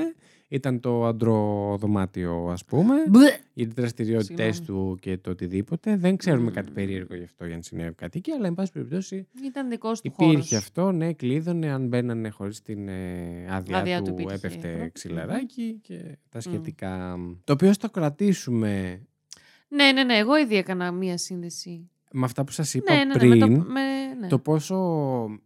Ήταν 0.48 0.80
το 0.80 1.06
αντροδωμάτιο, 1.06 2.48
ας 2.50 2.66
πούμε. 2.66 2.94
Μπλε. 3.10 3.38
Οι 3.54 3.66
δραστηριότητες 3.66 4.56
Συγγνώμη. 4.56 4.90
του 4.92 4.98
και 5.02 5.18
το 5.18 5.30
οτιδήποτε. 5.30 5.98
Δεν 5.98 6.16
ξέρουμε 6.18 6.50
Μμ. 6.50 6.54
κάτι 6.54 6.72
περίεργο 6.72 7.16
γι' 7.16 7.24
αυτό 7.24 7.46
για 7.46 7.56
να 7.56 7.62
συνέβη 7.62 7.94
κάτι 7.94 8.18
εκεί, 8.18 8.32
αλλά 8.32 8.48
εν 8.48 8.54
πάση 8.54 8.72
περιπτώσει 8.72 9.28
Ήταν 9.46 9.70
δικός 9.70 10.02
του 10.02 10.08
Υπήρχε 10.14 10.32
χώρος. 10.34 10.54
αυτό, 10.54 10.92
ναι, 10.92 11.14
κλείδωνε. 11.14 11.72
Αν 11.72 11.88
μπαίνανε 11.88 12.30
χωρίς 12.30 12.62
την 12.62 12.88
ε, 12.88 13.46
άδειά 13.50 13.78
Άδειά 13.78 14.02
του, 14.02 14.04
του 14.14 14.22
υπήρχε 14.22 14.36
έπεφτε 14.36 14.74
αυτό. 14.74 14.90
ξυλαράκι 14.94 15.80
και 15.82 16.18
τα 16.30 16.40
σχετικά. 16.40 17.18
Το 17.44 17.54
οποίο 17.54 17.68
θα 17.70 17.78
το 17.78 17.90
κρατήσουμε 17.90 19.02
Ναι, 19.68 19.92
ναι, 19.92 20.04
ναι. 20.04 20.18
Εγώ 20.18 20.38
ήδη 20.38 20.56
έκανα 20.56 20.92
μία 20.92 21.18
σύνδεση. 21.18 21.90
Με 22.15 22.25
αυτά 22.25 22.43
που 22.43 22.51
σας 22.51 22.73
είπα 22.73 22.93
Ναι, 22.93 23.04
ναι, 23.04 23.06
ναι. 23.06 23.13
πριν. 23.13 23.30
Με 23.30 23.38
το, 23.38 23.47
με, 23.47 23.82
ναι. 24.19 24.28
Το 24.28 24.39
πόσο, 24.39 24.75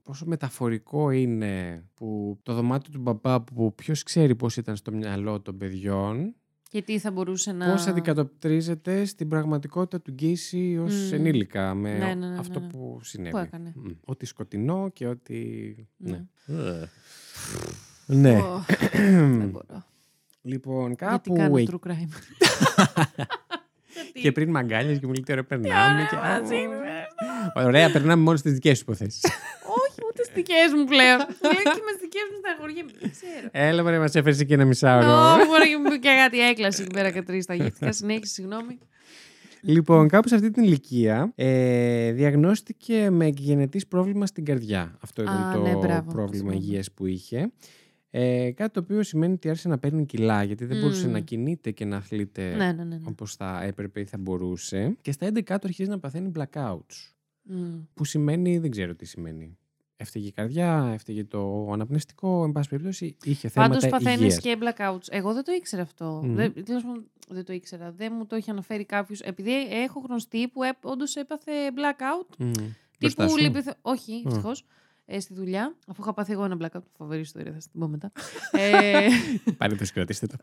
πόσο 0.04 0.26
μεταφορικό 0.26 1.12
είναι 1.12 1.84
που 1.94 2.40
το 2.44 2.54
δωμάτιο 2.54 2.92
του 2.92 3.00
μπαμπά 3.00 3.42
που 3.42 3.76
ποιος 3.76 4.04
ξέρει 4.04 4.36
πώς 4.36 4.58
ήταν 4.58 4.76
στο 4.76 4.92
μυαλό 4.92 5.42
των 5.42 5.58
παιδιών 5.58 6.36
Και 6.70 6.82
τι 6.82 7.00
θα 7.00 7.12
μπορούσε 7.12 7.52
να... 7.52 7.72
πώς 7.72 7.88
αντικατοπτρίζεται 7.88 9.06
στην 9.06 9.28
πραγματικότητα 9.28 10.02
του 10.02 10.12
Γκέισι 10.12 10.78
ως 10.78 11.10
Μμ. 11.10 11.14
ενήλικα 11.14 11.74
με 11.74 11.98
Ναι, 11.98 12.14
ναι, 12.14 12.28
ναι, 12.28 12.38
αυτό 12.38 12.60
ναι. 12.60 12.68
που 12.68 13.00
συνέβη. 13.04 13.32
Που 13.32 13.38
έκανε. 13.38 13.74
Μμ. 13.76 13.90
Ό,τι 14.06 14.26
σκοτεινό 14.26 14.90
και 14.94 15.08
ό,τι... 15.08 15.36
Ναι. 15.98 16.26
Ναι. 16.46 16.90
ναι. 18.06 18.38
Ω, 18.42 18.64
Δεν 19.38 19.50
μπορώ. 19.50 19.84
Λοιπόν, 20.42 20.86
Γιατί 20.86 21.06
κάπου 21.06 21.34
κάνω 21.34 21.58
εκεί. 21.58 21.72
true 21.72 21.88
crime. 21.90 22.10
Και 24.22 24.32
πριν 24.32 24.50
μαγκάλιες 24.50 25.00
και 25.00 25.06
μου 25.08 25.14
λέει 25.14 25.24
ωραία 25.30 25.44
περνάμε. 25.44 26.08
και... 26.10 26.16
μαζί 26.16 26.56
Α, 26.56 26.58
είναι. 26.58 26.76
Ωραία, 27.68 27.92
περνάμε 27.92 28.24
μόνο 28.24 28.38
στις 28.38 28.54
δικές 28.54 28.78
σου 28.78 28.84
υποθέσεις. 28.88 29.22
Όχι, 29.64 30.00
ούτε 30.10 30.24
στις 30.24 30.36
δικές 30.36 30.74
μου 30.76 30.84
πλέον. 30.86 31.18
Μου 31.18 31.50
λέει 31.54 31.64
και 31.64 31.82
με 31.88 31.92
στι 31.96 32.02
δικές 32.02 32.26
μου 32.32 32.38
στεναχωριέμαι. 32.42 32.92
Δεν 33.00 33.12
ξέρω. 33.12 33.48
Έλα, 33.52 33.84
μωρέ, 33.84 34.00
μας 34.00 34.16
έφερες 34.16 34.44
και 34.46 34.54
ένα 34.54 34.66
μισάωρο. 34.66 35.08
Ω, 35.08 35.46
μπορεί 35.46 35.70
και 35.70 35.78
μου 35.78 35.90
πει 35.90 36.00
και 36.00 36.10
κάτι 36.24 36.40
έκλαση 36.50 36.82
εκεί 36.82 36.94
πέρα 36.94 37.12
και 37.12 37.22
τρεις 37.22 37.46
τα 37.46 37.54
γεύτηκα. 37.54 37.92
Συνέχιση, 38.02 38.34
συγγνώμη. 38.34 38.80
Λοιπόν, 39.62 40.08
κάπου 40.08 40.28
σε 40.28 40.36
αυτή 40.36 40.52
την 40.52 40.64
ηλικία 40.64 41.32
ε, 41.36 42.12
διαγνώστηκε 42.12 43.10
με 43.10 43.26
εκγενετής 43.26 43.88
πρόβλημα 43.88 44.26
στην 44.26 44.46
καρδιά. 44.46 44.98
Αυτό 45.04 45.22
ήταν 45.22 45.36
Α, 45.50 45.54
το 45.54 45.62
ναι, 45.62 45.76
μπράβο, 45.76 46.04
το 46.08 46.12
πρόβλημα 46.14 46.52
θυμάμαι. 46.52 46.56
υγείας 46.56 46.92
που 46.92 47.06
είχε. 47.06 47.52
Ε, 48.12 48.52
κάτι 48.52 48.74
το 48.74 48.80
οποίο 48.80 49.04
σημαίνει 49.04 49.34
ότι 49.34 49.50
άρχισε 49.50 49.68
να 49.68 49.78
παίρνει 49.78 50.06
κιλά, 50.06 50.44
γιατί 50.44 50.66
δεν 50.66 50.80
μπορούσε 50.80 51.06
Μμμ. 51.06 51.12
να 51.12 51.20
κινείται 51.20 51.72
και 51.72 51.86
να 51.86 51.98
αθλείται 51.98 52.56
Ναι, 52.56 52.72
ναι, 52.72 52.84
ναι. 52.84 52.96
ναι. 52.96 53.02
όπως 53.08 53.36
θα 53.36 53.64
έπρεπε 53.64 54.00
ή 54.00 54.06
θα 54.06 54.18
μπορούσε. 54.18 54.98
Και 55.02 55.12
στα 55.12 55.28
11 55.28 55.42
του 55.46 55.54
αρχίζει 55.64 55.90
να 55.90 56.00
παθαίνει 56.00 56.32
blackouts. 56.36 57.14
Μμ. 57.42 57.78
Που 57.94 58.06
σημαίνει, 58.06 58.58
δεν 58.58 58.72
ξέρω 58.72 58.96
τι 58.96 59.06
σημαίνει. 59.06 59.58
Έφταιγε 60.02 60.28
η 60.28 60.32
καρδιά, 60.32 60.90
έφταιγε 60.94 61.24
το 61.24 61.72
αναπνευστικό, 61.72 62.44
εν 62.44 62.52
πάση 62.52 62.70
περιπτώσει 62.70 63.18
είχε 63.24 63.50
θέματα 63.50 63.74
Πάντω 63.78 63.90
παθαίνεις 63.90 64.20
υγείας. 64.20 64.40
και 64.40 64.58
blackouts. 64.60 65.08
Εγώ 65.10 65.34
δεν 65.34 65.44
το 65.44 65.52
ήξερα 65.52 65.82
αυτό. 65.82 66.22
Μμμ. 66.24 66.36
Δεν, 66.36 66.54
τέλος 66.66 66.84
πάντων, 66.84 67.10
δεν 67.30 67.46
το 67.46 67.54
ήξερα. 67.54 67.92
Δεν 67.92 68.14
μου 68.18 68.26
το 68.26 68.36
είχε 68.36 68.52
αναφέρει 68.52 68.86
κάποιος. 68.86 69.20
Επειδή 69.22 69.52
έχω 69.72 70.00
γνωστή 70.08 70.48
που 70.48 70.62
όντως 70.82 71.16
έπαθε 71.16 71.52
blackout. 71.76 72.36
Μμ. 72.38 72.52
Μπροστά 73.00 73.26
Τύπου 73.26 73.38
σου; 73.38 73.44
λυπηθ... 73.46 73.68
Όχι, 73.82 74.24
ευτυχώς. 74.26 74.66
Ε, 75.12 75.20
στη 75.20 75.34
δουλειά, 75.34 75.76
αφού 75.88 76.02
είχα 76.02 76.14
πάθει 76.14 76.32
εγώ 76.32 76.44
ένα 76.46 76.58
blackout. 76.62 76.82
Φοβερή 76.98 77.22
ιστορία, 77.22 77.52
θα 77.52 77.58
την 77.72 77.80
πω 77.80 77.88
μετά. 77.88 78.12
ε, 78.52 79.08
Πάρε 79.58 79.76
το, 79.76 79.86
κρατήστε 79.94 80.28
το. 80.28 80.36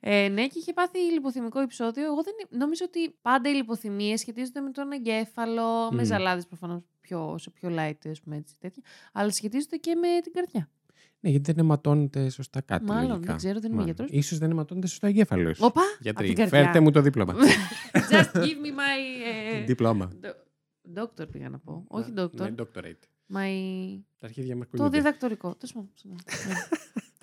ε, 0.00 0.28
ναι, 0.28 0.46
και 0.46 0.58
είχε 0.58 0.72
πάθει 0.72 0.98
λιποθυμικό 0.98 1.60
επεισόδιο. 1.60 2.04
Εγώ 2.04 2.22
δεν 2.22 2.32
νομίζω 2.60 2.84
ότι 2.88 3.16
πάντα 3.22 3.50
οι 3.50 3.54
λιποθυμίες 3.54 4.20
σχετίζονται 4.20 4.60
με 4.60 4.70
τον 4.70 4.92
εγκέφαλο, 4.92 5.92
με 5.92 6.02
Μμ. 6.02 6.04
ζαλάδες 6.04 6.46
προφανώς 6.46 6.82
πιο, 7.00 7.34
σε 7.38 7.50
πιο 7.50 7.68
light, 7.78 8.08
ας 8.10 8.20
πούμε 8.20 8.36
έτσι, 8.36 8.54
τέτοια. 8.60 8.82
Αλλά 9.12 9.30
σχετίζονται 9.30 9.76
και 9.76 9.94
με 9.94 10.08
την 10.22 10.32
καρδιά. 10.32 10.70
Ναι, 11.20 11.30
γιατί 11.30 11.52
δεν 11.52 11.64
αιματώνεται 11.64 12.28
σωστά 12.30 12.60
κάτι. 12.60 12.84
Μάλλον, 12.84 13.08
λογικά. 13.08 13.26
δεν 13.26 13.36
ξέρω, 13.36 13.60
δεν 13.60 13.70
είμαι 13.72 13.80
Μάλλον. 13.80 13.94
γιατρός. 13.96 14.18
Ίσως 14.18 14.38
δεν 14.38 14.50
αιματώνεται 14.50 14.86
σωστά 14.86 15.06
εγκέφαλος. 15.06 15.60
Όπα! 15.60 15.80
Γιατροί, 16.00 16.26
απ' 16.28 16.34
την 16.34 16.44
καρδιά. 16.44 16.62
φέρτε 16.64 16.80
μου 16.80 16.90
το 16.90 17.00
δίπλωμα. 17.00 17.34
Just 18.10 18.32
give 18.36 18.40
me 18.64 18.70
my. 18.78 18.98
ε, 19.54 19.64
Δίπλωμα. 19.64 20.10
do- 20.22 21.00
Doctor 21.02 21.30
πήγα 21.30 21.48
να 21.48 21.58
πω. 21.58 21.84
Όχι 21.88 22.10
Ναι, 22.12 22.22
doctor. 22.22 22.54
doctorate. 22.54 23.02
My... 23.34 24.00
Τα 24.18 24.26
αρχίδια 24.26 24.56
μας 24.56 24.64
Το 24.70 24.70
κουνιούνται. 24.76 24.96
διδακτορικό. 24.96 25.54
Τέλος 25.54 25.72
πάντων, 25.72 25.90
ναι. 26.04 26.14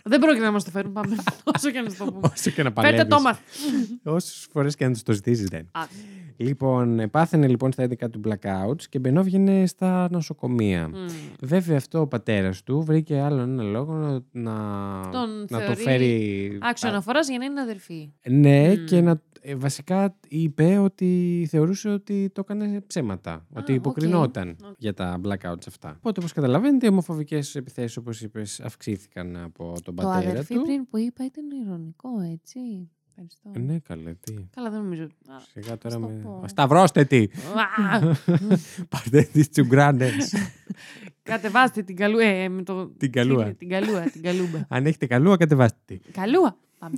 Δεν 0.07 0.19
πρόκειται 0.19 0.43
να 0.45 0.51
μας 0.51 0.63
το 0.63 0.69
φέρουν. 0.71 0.91
Πάμε. 0.93 1.15
Όσο 1.55 1.71
και 1.71 1.81
να 1.81 1.89
σου 1.89 1.97
το 1.97 2.05
πούμε. 2.05 2.29
Όσο 2.33 2.49
και 2.49 2.63
να 2.63 2.71
Φέρτε 2.71 2.81
παλεύεις. 2.81 3.07
το 3.07 3.21
μαθ. 3.21 3.39
Όσες 4.03 4.47
φορές 4.51 4.75
και 4.75 4.85
αν 4.85 4.93
τους 4.93 5.03
το 5.03 5.11
ζητήσεις 5.13 5.47
δεν. 5.47 5.67
Α, 5.71 5.81
Λοιπόν, 6.37 7.09
πάθαινε 7.11 7.47
λοιπόν 7.47 7.71
στα 7.71 7.83
11 7.83 8.09
του 8.11 8.21
blackouts 8.25 8.81
και 8.89 8.99
μπαινόβγαινε 8.99 9.65
στα 9.65 10.07
νοσοκομεία. 10.11 10.87
μμ. 10.89 10.93
Βέβαια 11.41 11.77
αυτό 11.77 11.99
ο 11.99 12.07
πατέρας 12.07 12.63
του 12.63 12.81
βρήκε 12.81 13.19
άλλον 13.19 13.49
ένα 13.59 13.63
λόγο 13.63 13.93
να, 13.93 14.11
να, 14.31 15.09
Τον 15.09 15.39
να 15.49 15.57
το 15.59 15.63
θεωρεί 15.65 15.81
φέρει... 15.81 16.57
Άξιο 16.61 16.89
αναφοράς 16.89 17.29
για 17.29 17.37
να 17.37 17.45
είναι 17.45 17.61
αδερφή. 17.61 18.11
Ναι, 18.29 18.75
Μμ. 18.75 18.85
και 18.85 19.01
να, 19.01 19.21
ε, 19.47 19.55
βασικά 19.55 20.15
είπε 20.27 20.77
ότι 20.77 21.45
θεωρούσε 21.49 21.89
ότι 21.89 22.29
το 22.33 22.41
έκανε 22.49 22.81
ψέματα. 22.87 23.45
ότι 23.55 23.71
οκ. 23.71 23.77
υποκρινόταν 23.77 24.49
Οκ. 24.63 24.75
για 24.77 24.93
τα 24.93 25.19
blackouts 25.23 25.67
αυτά. 25.67 25.89
Οπότε, 25.97 26.19
όπως 26.19 26.31
καταλαβαίνετε, 26.33 26.85
οι 26.85 26.89
ομοφοβικές 26.89 27.55
επιθέσεις, 27.55 27.97
όπως 27.97 28.21
είπες, 28.21 28.59
αυξήθηκαν 28.59 29.35
από 29.37 29.71
τον 29.83 29.95
Το 29.95 30.03
πατέρα 30.03 30.29
αδερφή 30.31 30.55
του. 30.55 30.61
πριν 30.61 30.87
που 30.87 30.97
είπα 30.97 31.25
ήταν 31.25 31.45
ηρωνικό, 31.65 32.09
έτσι. 32.33 32.59
Ευχαριστώ. 33.17 33.73
Ναι, 33.73 33.79
καλέ, 33.79 34.13
τι. 34.13 34.33
Καλά, 34.55 34.69
δεν 34.69 34.79
νομίζω. 34.81 35.03
Α, 35.03 35.39
Σιγά 35.51 35.77
τώρα 35.77 35.95
το 35.95 36.01
με... 36.07 36.19
πω. 36.23 36.43
Σταυρώστε 36.47 37.05
τι! 37.05 37.27
α, 37.55 37.99
Πάρτε 38.89 39.21
τις 39.31 39.49
τσουγκράντες. 39.49 40.33
Κατεβάστε 41.23 41.81
την 41.83 41.95
καλού. 41.95 42.17
Ε, 42.19 42.49
με 42.49 42.63
το... 42.63 42.87
Την 42.87 43.11
καλούα. 43.11 43.37
τι 43.37 43.43
είναι, 43.43 43.53
Την 43.53 43.69
καλούα, 43.69 44.01
την 44.01 44.21
καλούμπα. 44.21 44.65
Αν 44.69 44.85
έχετε 44.85 45.05
καλούα, 45.05 45.37
κατεβάστε 45.37 45.77
τη. 45.85 46.11
Καλούα. 46.11 46.57
Πάμε. 46.85 46.97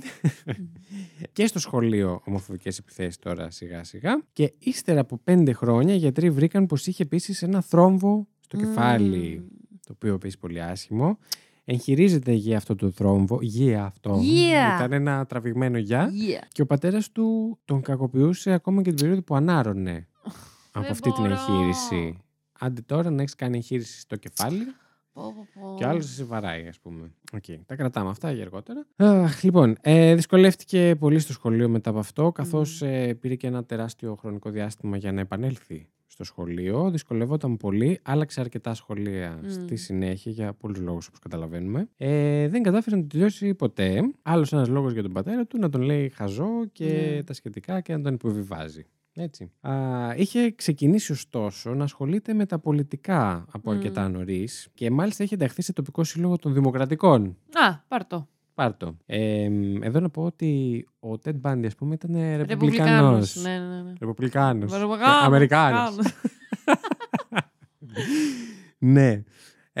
Και 1.32 1.46
στο 1.46 1.58
σχολείο 1.58 2.20
ομοφοβικές 2.24 2.78
επιθέσεις 2.78 3.18
τώρα 3.18 3.50
σιγά 3.50 3.84
σιγά. 3.84 4.22
Και 4.32 4.54
ύστερα 4.58 5.00
από 5.00 5.18
πέντε 5.24 5.52
χρόνια 5.52 5.94
οι 5.94 5.98
γιατροί 5.98 6.30
βρήκαν 6.30 6.66
πως 6.66 6.86
είχε 6.86 7.02
επίσης 7.02 7.42
ένα 7.42 7.60
θρόμβο 7.60 8.26
στο 8.40 8.56
κεφάλι. 8.56 9.48
Το 9.86 9.92
οποίο 9.94 10.14
επίσης 10.14 10.38
πολύ 10.38 10.62
άσχημο. 10.62 11.18
Εγχειρίζεται 11.64 12.32
για 12.32 12.56
αυτό 12.56 12.74
το 12.74 12.90
θρόμβο. 12.90 13.38
Για 13.42 13.84
αυτό. 13.84 14.20
Yeah. 14.20 14.76
Ήταν 14.76 14.92
ένα 14.92 15.26
τραβηγμένο 15.26 15.78
για. 15.78 16.08
Yeah. 16.08 16.46
Και 16.52 16.62
ο 16.62 16.66
πατέρας 16.66 17.12
του 17.12 17.58
τον 17.64 17.82
κακοποιούσε 17.82 18.52
ακόμα 18.52 18.82
και 18.82 18.88
την 18.88 18.98
περίοδο 19.00 19.22
που 19.22 19.34
ανάρρωνε 19.34 20.08
από 20.70 20.82
Δεν 20.82 20.90
αυτή 20.90 21.12
την 21.12 21.22
μπορώ. 21.22 21.32
εγχείρηση. 21.34 22.18
Άντε 22.58 22.80
τώρα 22.80 23.10
να 23.10 23.22
έχεις 23.22 23.34
κάνει 23.34 23.56
εγχείρηση 23.56 24.00
στο 24.00 24.16
κεφάλι 24.16 24.58
Πω, 24.58 24.64
πω, 24.64 24.72
πω. 24.72 24.87
Και 25.76 25.84
ο 25.84 25.88
άλλος 25.88 26.14
σε 26.14 26.24
βαράει, 26.24 26.66
ας 26.66 26.78
πούμε. 26.78 27.10
Οκ, 27.32 27.44
Τα 27.66 27.76
κρατάμε 27.76 28.10
αυτά 28.10 28.32
για 28.32 28.42
αργότερα. 28.42 28.86
Αχ, 28.96 29.42
λοιπόν, 29.42 29.76
ε, 29.80 30.14
δυσκολεύτηκε 30.14 30.96
πολύ 30.98 31.18
στο 31.18 31.32
σχολείο 31.32 31.68
μετά 31.68 31.90
από 31.90 31.98
αυτό, 31.98 32.32
καθώς 32.32 32.82
ε, 32.82 33.14
πήρε 33.14 33.34
και 33.34 33.46
ένα 33.46 33.64
τεράστιο 33.64 34.14
χρονικό 34.14 34.50
διάστημα 34.50 34.96
για 34.96 35.12
να 35.12 35.20
επανέλθει 35.20 35.88
στο 36.06 36.24
σχολείο. 36.24 36.90
Δυσκολευόταν 36.90 37.56
πολύ, 37.56 38.00
άλλαξε 38.02 38.40
αρκετά 38.40 38.74
σχολεία 38.74 39.40
Μμ. 39.42 39.48
στη 39.48 39.76
συνέχεια 39.76 40.32
για 40.32 40.52
πολλούς 40.52 40.78
λόγους, 40.78 41.06
όπως 41.06 41.18
καταλαβαίνουμε. 41.18 41.88
Ε, 41.96 42.48
δεν 42.48 42.62
κατάφερε 42.62 42.96
να 42.96 43.02
το 43.02 43.08
τελειώσει 43.08 43.54
ποτέ. 43.54 44.00
Άλλος 44.22 44.52
ένας 44.52 44.68
λόγος 44.68 44.92
για 44.92 45.02
τον 45.02 45.12
πατέρα 45.12 45.46
του 45.46 45.58
να 45.58 45.68
τον 45.68 45.80
λέει 45.80 46.08
χαζό 46.08 46.66
και 46.72 47.16
Μμ. 47.20 47.24
τα 47.24 47.32
σχετικά 47.32 47.80
και 47.80 47.96
να 47.96 48.02
τον 48.02 48.14
υποβιβάζει. 48.14 48.86
Έτσι. 49.20 49.50
Α, 49.60 49.72
είχε 50.16 50.50
ξεκινήσει 50.50 51.12
ωστόσο 51.12 51.74
να 51.74 51.84
ασχολείται 51.84 52.34
με 52.34 52.46
τα 52.46 52.58
πολιτικά 52.58 53.44
από 53.52 53.70
Μμ. 53.70 53.76
αρκετά 53.76 54.08
νωρίς 54.08 54.68
και 54.74 54.90
μάλιστα 54.90 55.24
είχε 55.24 55.34
ενταχθεί 55.34 55.62
σε 55.62 55.72
τοπικό 55.72 56.04
σύλλογο 56.04 56.36
των 56.38 56.52
Δημοκρατικών. 56.54 57.36
Α, 57.52 57.74
πάρ' 57.88 58.06
το. 58.06 58.28
Πάρτο. 58.54 58.96
Ε, 59.06 59.48
εδώ 59.80 60.00
να 60.00 60.10
πω 60.10 60.22
ότι 60.22 60.84
ο 61.00 61.18
Τεντ 61.18 61.36
Μπάντι, 61.36 61.66
ας 61.66 61.74
πούμε, 61.74 61.94
ήταν 61.94 62.10
ρεπουμπλικανό. 62.12 62.46
Ρεπουμπλικάνος. 62.46 63.36
Ναι, 63.36 63.58
ναι, 63.58 63.82
ναι. 63.82 63.92
Ρεπουμπλικάνος. 64.00 64.72
Ρεπουμπλικάνος. 64.72 65.22
Αμερικάνος. 65.22 65.96
ναι. 68.78 69.22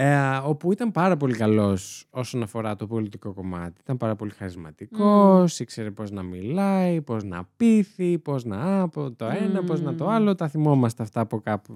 Ε, 0.00 0.16
όπου 0.44 0.72
ήταν 0.72 0.90
πάρα 0.90 1.16
πολύ 1.16 1.34
καλός 1.34 2.06
όσον 2.10 2.42
αφορά 2.42 2.76
το 2.76 2.86
πολιτικό 2.86 3.32
κομμάτι. 3.32 3.80
Ήταν 3.82 3.96
πάρα 3.96 4.16
πολύ 4.16 4.30
χαρισματικός, 4.30 5.60
ήξερε 5.60 5.90
πώς 5.90 6.10
να 6.10 6.22
μιλάει, 6.22 7.00
πώς 7.00 7.24
να 7.24 7.48
πείθει, 7.56 8.18
πώς 8.18 8.44
να 8.44 8.80
από 8.80 9.10
το 9.12 9.24
ένα, 9.42 9.64
πώς 9.64 9.80
να 9.80 9.94
το 9.94 10.04
Μμμ. 10.04 10.10
άλλο. 10.10 10.34
Τα 10.34 10.48
θυμόμαστε 10.48 11.02
αυτά 11.02 11.20
από 11.20 11.40
κάπου 11.40 11.72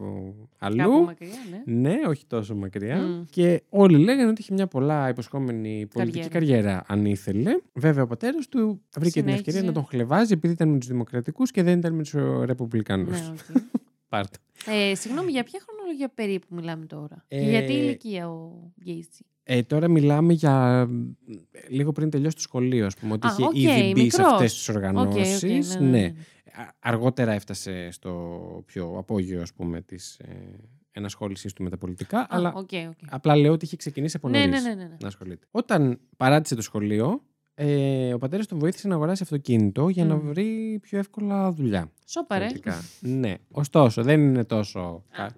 αλλού. 0.58 0.76
Κάπου 0.76 1.04
μακριά, 1.04 1.30
ναι. 1.64 1.78
Ναι, 1.90 1.94
όχι 2.08 2.26
τόσο 2.26 2.54
μακριά. 2.54 2.96
Μμ. 2.96 3.22
Και 3.30 3.62
όλοι 3.68 3.98
λέγανε 3.98 4.28
ότι 4.30 4.40
είχε 4.40 4.52
μια 4.54 4.66
πολλά 4.66 5.08
υποσχόμενη 5.08 5.88
πολιτική 5.92 6.28
Καριέρα. 6.28 6.56
καριέρα, 6.62 6.84
αν 6.86 7.04
ήθελε. 7.06 7.50
Βέβαια, 7.72 8.02
ο 8.02 8.06
πατέρας 8.06 8.48
του 8.48 8.80
βρήκε 8.96 9.10
την 9.10 9.10
Συνέχιζε. 9.10 9.38
ευκαιρία 9.38 9.62
να 9.62 9.72
τον 9.72 9.84
χλευάζει 9.84 10.32
επειδή 10.32 10.52
ήταν 10.52 10.68
με 10.68 10.78
τους 10.78 10.88
Δημοκρατικούς 10.88 11.50
και 11.50 11.62
δεν 11.62 11.78
ήταν 11.78 11.94
με 11.94 12.02
τους 12.02 12.14
Ρεπουμπλικανούς. 12.44 13.20
Ναι, 13.20 13.26
οκ. 13.28 13.62
Πάρτο. 14.12 14.38
Ε, 14.66 14.94
συγγνώμη, 14.94 15.30
για 15.30 15.44
ποια 15.44 15.60
χρονολογία 15.66 16.08
περίπου 16.08 16.46
μιλάμε 16.54 16.86
τώρα; 16.86 17.24
Και 17.28 17.36
Ε, 17.36 17.48
γιατί 17.50 17.72
ηλικία 17.72 18.28
ο 18.30 18.50
Γκέισι. 18.82 19.24
Ε, 19.42 19.62
τώρα 19.62 19.88
μιλάμε 19.88 20.32
για 20.32 20.88
ε, 21.52 21.58
λίγο 21.68 21.92
πριν 21.92 22.10
τελειώσει 22.10 22.34
το 22.36 22.42
σχολείο, 22.42 22.86
ας 22.86 22.94
πούμε, 22.96 23.12
ότι 23.12 23.26
Α, 23.26 23.30
είχε 23.32 23.44
οκ, 23.46 23.56
ήδη 23.80 23.92
μπει 23.92 24.10
σε 24.10 24.18
μικρός. 24.20 24.32
αυτές 24.32 24.52
τις 24.54 24.68
οργανώσεις. 24.68 25.42
Οκ, 25.42 25.50
οκ, 25.50 25.80
ναι, 25.80 25.86
ναι, 25.86 25.90
ναι. 25.98 26.04
Α- 26.52 26.74
Αργότερα 26.78 27.32
έφτασε 27.32 27.90
στο 27.90 28.40
πιο 28.66 28.94
απόγειο, 28.98 29.42
ας 29.42 29.52
πούμε, 29.52 29.80
της 29.82 30.18
ε, 30.18 30.58
ενασχόλησής 30.92 31.52
του 31.52 31.62
με 31.62 31.70
τα 31.70 31.78
πολιτικά, 31.78 32.18
Α, 32.20 32.26
αλλά 32.28 32.48
οκ, 32.48 32.70
οκ. 32.88 32.92
απλά 33.10 33.36
λέω 33.36 33.52
ότι 33.52 33.64
είχε 33.64 33.76
ξεκινήσει 33.76 34.16
από 34.16 34.28
Ναι, 34.28 34.38
νωρίς 34.46 34.62
ναι, 34.62 34.68
ναι, 34.68 34.74
ναι, 34.74 34.84
ναι. 34.88 34.96
να 35.00 35.06
ασχολείται. 35.08 35.46
Όταν 35.50 36.00
παράτησε 36.16 36.54
το 36.54 36.62
σχολείο, 36.62 37.22
ε, 37.54 38.14
ο 38.14 38.18
πατέρας 38.18 38.46
τον 38.46 38.58
βοήθησε 38.58 38.88
να 38.88 38.94
αγοράσει 38.94 39.22
αυτοκίνητο 39.22 39.88
για 39.88 40.04
να 40.04 40.14
Μμ. 40.16 40.20
βρει 40.28 40.78
πιο 40.82 40.98
εύκολα 40.98 41.52
δουλειά. 41.52 41.90
Σόπα, 42.06 42.38
ρε. 42.38 42.44
Πολιτικά. 42.44 42.80
ναι. 43.00 43.34
Ωστόσο, 43.50 44.02
δεν 44.02 44.20
είναι 44.20 44.44
τόσο 44.44 45.02
κα- 45.10 45.30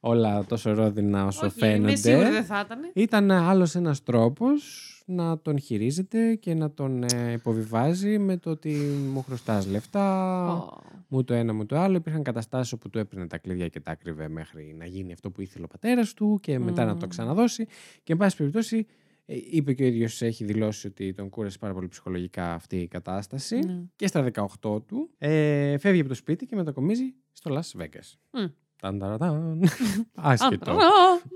όλα 0.00 0.44
τόσο 0.44 0.72
ρόδινα 0.74 1.26
όσο 1.26 1.46
Όχι, 1.46 1.58
φαίνονται. 1.58 1.78
είμαι 1.78 1.94
σίγουρη 1.96 2.30
δεν 2.30 2.44
θα 2.44 2.62
ήταν. 2.64 2.78
Ήταν 2.94 3.30
άλλος 3.30 3.74
ένας 3.74 4.02
τρόπος 4.02 4.90
να 5.06 5.38
τον 5.38 5.58
χειρίζεται 5.58 6.34
και 6.34 6.54
να 6.54 6.70
τον 6.70 7.02
ε, 7.02 7.32
υποβιβάζει 7.32 8.18
με 8.18 8.36
το 8.36 8.50
ότι 8.50 8.70
μου 9.12 9.22
χρωστάς 9.22 9.66
λεφτά, 9.66 10.46
Ω. 10.52 10.78
μου 11.08 11.24
το 11.24 11.34
ένα 11.34 11.52
μου 11.54 11.66
το 11.66 11.78
άλλο. 11.78 11.96
Υπήρχαν 11.96 12.22
καταστάσεις 12.22 12.72
όπου 12.72 12.90
του 12.90 12.98
έπαιρνε 12.98 13.26
τα 13.26 13.38
κλειδιά 13.38 13.68
και 13.68 13.80
τα 13.80 13.94
κρύβε 13.94 14.28
μέχρι 14.28 14.74
να 14.78 14.86
γίνει 14.86 15.12
αυτό 15.12 15.30
που 15.30 15.40
ήθελε 15.40 15.64
ο 15.64 15.68
πατέρας 15.68 16.14
του 16.14 16.38
και 16.42 16.58
μετά 16.58 16.84
να 16.84 16.90
το 16.92 16.96
Μμμ. 17.02 17.08
ξαναδώσει. 17.08 17.66
Και 18.02 18.12
εν 18.12 18.18
πάση 18.18 18.36
περιπτώσει 18.36 18.76
ε, 18.78 19.05
είπε 19.26 19.72
και 19.72 19.82
ο 19.82 19.86
ίδιος 19.86 20.22
έχει 20.22 20.44
δηλώσει 20.44 20.86
ότι 20.86 21.12
τον 21.12 21.28
κούρασε 21.28 21.58
πάρα 21.58 21.74
πολύ 21.74 21.88
ψυχολογικά 21.88 22.52
αυτή 22.54 22.76
η 22.76 22.88
κατάσταση. 22.88 23.58
Ναι. 23.58 23.82
Και 23.96 24.06
στα 24.06 24.30
18 24.62 24.86
του 24.86 25.10
ε, 25.18 25.78
φεύγει 25.78 26.00
από 26.00 26.08
το 26.08 26.14
σπίτι 26.14 26.46
και 26.46 26.56
μετακομίζει 26.56 27.14
στο 27.32 27.54
Las 27.54 27.80
Vegas. 27.80 28.14
Μμ. 28.30 28.44
Ταν, 28.80 28.98
ταρατάν. 28.98 29.62
Άσχετο. 30.14 30.70
Αντρά. 30.70 30.84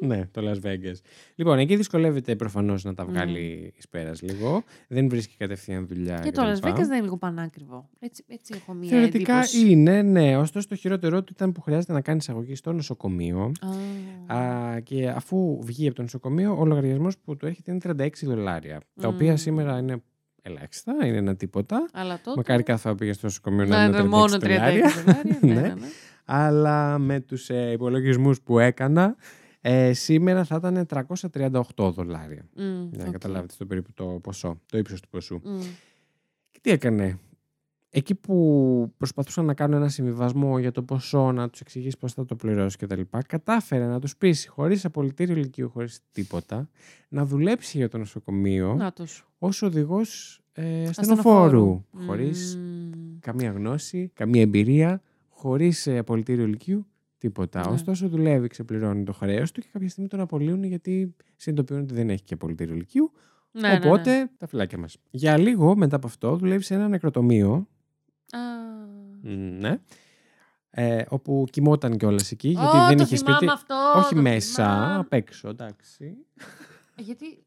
Ναι, 0.00 0.26
το 0.30 0.42
Las 0.50 0.66
Vegas. 0.66 0.94
Λοιπόν, 1.34 1.58
εκεί 1.58 1.76
δυσκολεύεται 1.76 2.36
προφανώς 2.36 2.84
να 2.84 2.94
τα 2.94 3.04
βγάλει 3.04 3.72
εις 3.76 3.88
πέρας 3.88 4.22
λίγο. 4.22 4.62
Δεν 4.88 5.08
βρίσκει 5.08 5.36
κατευθείαν 5.36 5.86
δουλειά. 5.86 6.18
Και 6.24 6.30
το 6.30 6.42
κτλ. 6.42 6.50
Las 6.52 6.68
Vegas 6.70 6.74
δεν 6.76 6.92
είναι 6.92 7.00
λίγο 7.00 7.16
πανάκριβο. 7.16 7.88
Έτσι, 7.98 8.24
έτσι 8.28 8.54
έχω 8.56 8.72
μία 8.72 8.88
Θεωρητικά 8.88 9.32
εντύπωση. 9.34 9.70
είναι, 9.70 10.02
ναι. 10.02 10.36
Ωστόσο, 10.36 10.68
το 10.68 10.74
χειρότερό 10.74 11.22
του 11.22 11.32
ήταν 11.34 11.52
που 11.52 11.60
χρειάζεται 11.60 11.92
να 11.92 12.00
κάνει 12.00 12.18
εισαγωγή 12.18 12.54
στο 12.54 12.72
νοσοκομείο. 12.72 13.52
Α. 14.26 14.36
Α, 14.38 14.80
και 14.80 15.08
αφού 15.08 15.58
βγει 15.62 15.86
από 15.86 15.96
το 15.96 16.02
νοσοκομείο, 16.02 16.56
ο 16.58 16.64
λογαριασμός 16.64 17.18
που 17.18 17.36
του 17.36 17.46
έρχεται 17.46 17.70
είναι 17.72 17.80
36 18.04 18.08
δολάρια. 18.22 18.80
Τα 19.00 19.08
οποία 19.08 19.30
Μμμ. 19.30 19.36
σήμερα 19.36 19.78
είναι 19.78 20.02
ελάχιστα, 20.42 20.92
είναι 21.06 21.16
ένα 21.16 21.36
τίποτα. 21.36 21.88
Αλλά 21.92 22.20
τότε. 22.24 22.36
Μακάρι 22.36 22.62
κάθε 22.62 22.80
φορά 22.80 22.94
που 22.94 23.00
πήγες 23.00 23.16
στο 23.16 23.26
νοσοκομείο 23.26 23.64
να 23.64 23.76
να 23.76 23.84
είναι 23.84 23.96
είναι 23.96 24.06
36 24.06 24.10
μόνο 24.10 24.34
36 24.34 24.38
δολάρια. 24.40 24.90
δολάρια. 25.04 25.38
ναι, 25.40 25.54
Ναι. 25.54 25.60
ναι, 25.60 25.68
ναι. 25.68 25.86
Αλλά 26.32 26.98
με 26.98 27.20
τους 27.20 27.50
ε, 27.50 27.70
υπολογισμούς 27.72 28.40
που 28.40 28.58
έκανα, 28.58 29.16
ε, 29.60 29.92
σήμερα 29.92 30.44
θα 30.44 30.56
ήταν 30.56 30.86
338 30.86 31.90
δολάρια. 31.92 32.48
Μμ, 32.56 32.88
Για 32.90 33.02
να 33.02 33.06
οκ. 33.06 33.10
καταλάβετε 33.12 33.52
στο 33.52 33.66
περίπου 33.66 33.92
το 33.94 34.04
ποσό, 34.04 34.60
το 34.66 34.78
ύψος 34.78 35.00
του 35.00 35.08
ποσού. 35.08 35.40
Μμ. 35.44 35.60
Και 36.50 36.58
τι 36.62 36.70
έκανε; 36.70 37.18
Εκεί 37.92 38.14
που 38.14 38.92
προσπαθούσαν 38.96 39.44
να 39.44 39.54
κάνουν 39.54 39.76
ένα 39.76 39.88
συμβιβασμό 39.88 40.58
για 40.58 40.70
το 40.72 40.82
ποσό, 40.82 41.32
να 41.32 41.50
τους 41.50 41.60
εξηγήσει 41.60 41.96
πώς 41.98 42.12
θα 42.12 42.24
το 42.24 42.36
πληρώσεις 42.36 42.76
κτλ. 42.76 43.00
Κατάφερε 43.28 43.86
να 43.86 43.98
τους 44.00 44.16
πείσει 44.16 44.48
χωρίς 44.48 44.84
απολυτήριο 44.84 45.34
ηλικίου, 45.36 45.68
χωρίς 45.70 46.00
τίποτα, 46.12 46.68
να 47.08 47.24
δουλέψει 47.26 47.76
για 47.76 47.88
το 47.88 47.98
νοσοκομείο 47.98 48.74
Να 48.74 48.92
τους. 48.92 49.26
ως 49.38 49.62
οδηγός 49.62 50.40
ε, 50.52 50.82
ασθενοφόρου. 50.88 51.40
Ασθενοφόρου. 51.40 51.84
Χωρίς 52.06 52.56
Μμ. 52.56 53.18
καμία 53.20 53.50
γνώση, 53.50 54.10
καμία 54.14 54.40
εμπειρία, 54.42 55.02
χωρίς 55.40 55.88
απολυτήριο 55.88 56.44
ηλικίου, 56.44 56.86
τίποτα. 57.18 57.60
Ναι. 57.68 57.72
Ωστόσο, 57.74 58.08
δουλεύει, 58.08 58.48
ξεπληρώνει 58.48 59.04
το 59.04 59.12
χρέος 59.12 59.52
του 59.52 59.60
και 59.60 59.68
κάποια 59.72 59.88
στιγμή 59.88 60.08
τον 60.08 60.20
απολύουν 60.20 60.64
γιατί 60.64 61.14
συνειδητοποιούν 61.36 61.80
ότι 61.82 61.94
δεν 61.94 62.10
έχει 62.10 62.22
και 62.22 62.34
απολυτήριο 62.34 62.74
ηλικίου. 62.74 63.12
Ναι, 63.52 63.60
ναι, 63.68 63.78
ναι. 63.78 63.86
Οπότε 63.86 64.30
τα 64.38 64.46
φυλάκια 64.46 64.78
μας. 64.78 64.96
Για 65.10 65.38
λίγο 65.38 65.76
μετά 65.76 65.96
από 65.96 66.06
αυτό, 66.06 66.36
δουλεύει 66.36 66.62
σε 66.62 66.74
ένα 66.74 66.88
νεκροτομείο. 66.88 67.52
Α. 68.32 68.38
Ναι. 69.58 69.78
Ε, 70.70 71.02
όπου 71.08 71.44
κοιμόταν 71.50 71.96
κιόλας 71.96 72.30
εκεί, 72.30 72.48
γιατί 72.48 72.76
Ω, 72.76 72.86
δεν 72.86 72.96
το 72.96 73.02
είχε 73.02 73.16
θυμάμαι 73.16 73.36
σπίτι. 73.36 73.52
αυτό, 73.52 73.92
όχι 73.96 74.14
το 74.14 74.20
μέσα, 74.20 74.64
θυμάμαι. 74.64 74.94
απ' 74.96 75.12
έξω, 75.12 75.48
εντάξει. 75.48 76.16
Ε, 76.96 77.02
Γιατί 77.02 77.44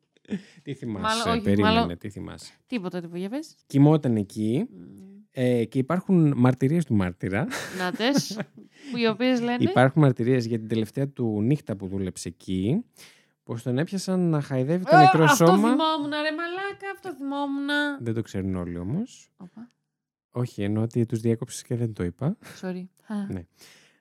Τι 0.61 0.73
θυμάσαι, 0.73 1.15
Μάλλον- 1.17 1.33
όχι, 1.37 1.43
περίμενε, 1.43 1.75
μάλλον- 1.79 1.97
τι 1.97 2.09
θυμάσαι. 2.09 2.53
Τίποτα, 2.67 2.99
τίποτα. 2.99 3.17
Για 3.19 3.29
πες. 3.29 3.55
Κοιμόταν 3.67 4.15
εκεί 4.15 4.65
Μμ. 4.69 5.12
Ε, 5.35 5.65
και 5.65 5.77
υπάρχουν 5.77 6.33
μαρτυρίες 6.37 6.85
του 6.85 6.93
μάρτυρα. 6.95 7.47
Να 7.77 7.91
τες, 7.91 8.39
που 8.91 8.97
οι 8.97 9.07
οποίες 9.07 9.41
λένε... 9.41 9.57
Υπάρχουν 9.63 10.01
μαρτυρίες 10.01 10.45
για 10.45 10.57
την 10.59 10.67
τελευταία 10.67 11.07
του 11.07 11.41
νύχτα 11.41 11.75
που 11.75 11.87
δούλεψε 11.87 12.27
εκεί, 12.27 12.83
πως 13.43 13.63
τον 13.63 13.77
έπιασαν 13.77 14.19
να 14.29 14.41
χαϊδεύει 14.41 14.83
το 14.85 14.95
«Α, 14.95 15.01
νεκρό 15.01 15.23
αυτό 15.23 15.45
σώμα. 15.45 15.57
θυμόμουν, 15.57 16.09
ρε 16.09 16.31
μαλάκα, 16.31 16.89
αυτό 16.93 17.13
θυμόμουν. 17.13 17.67
Δεν 17.99 18.13
το 18.13 18.21
ξέρουν 18.21 18.55
όλοι 18.55 18.77
όμως. 18.77 19.29
Οπα, 19.37 19.71
Όχι, 20.31 20.63
ενώ 20.63 20.81
ότι 20.81 21.05
τους 21.05 21.19
διέκοψες 21.19 21.61
και 21.61 21.75
δεν 21.75 21.93
το 21.93 22.03
είπα. 22.03 22.37
sorry. 22.61 22.83
Α, 23.07 23.15
Ναι. 23.29 23.45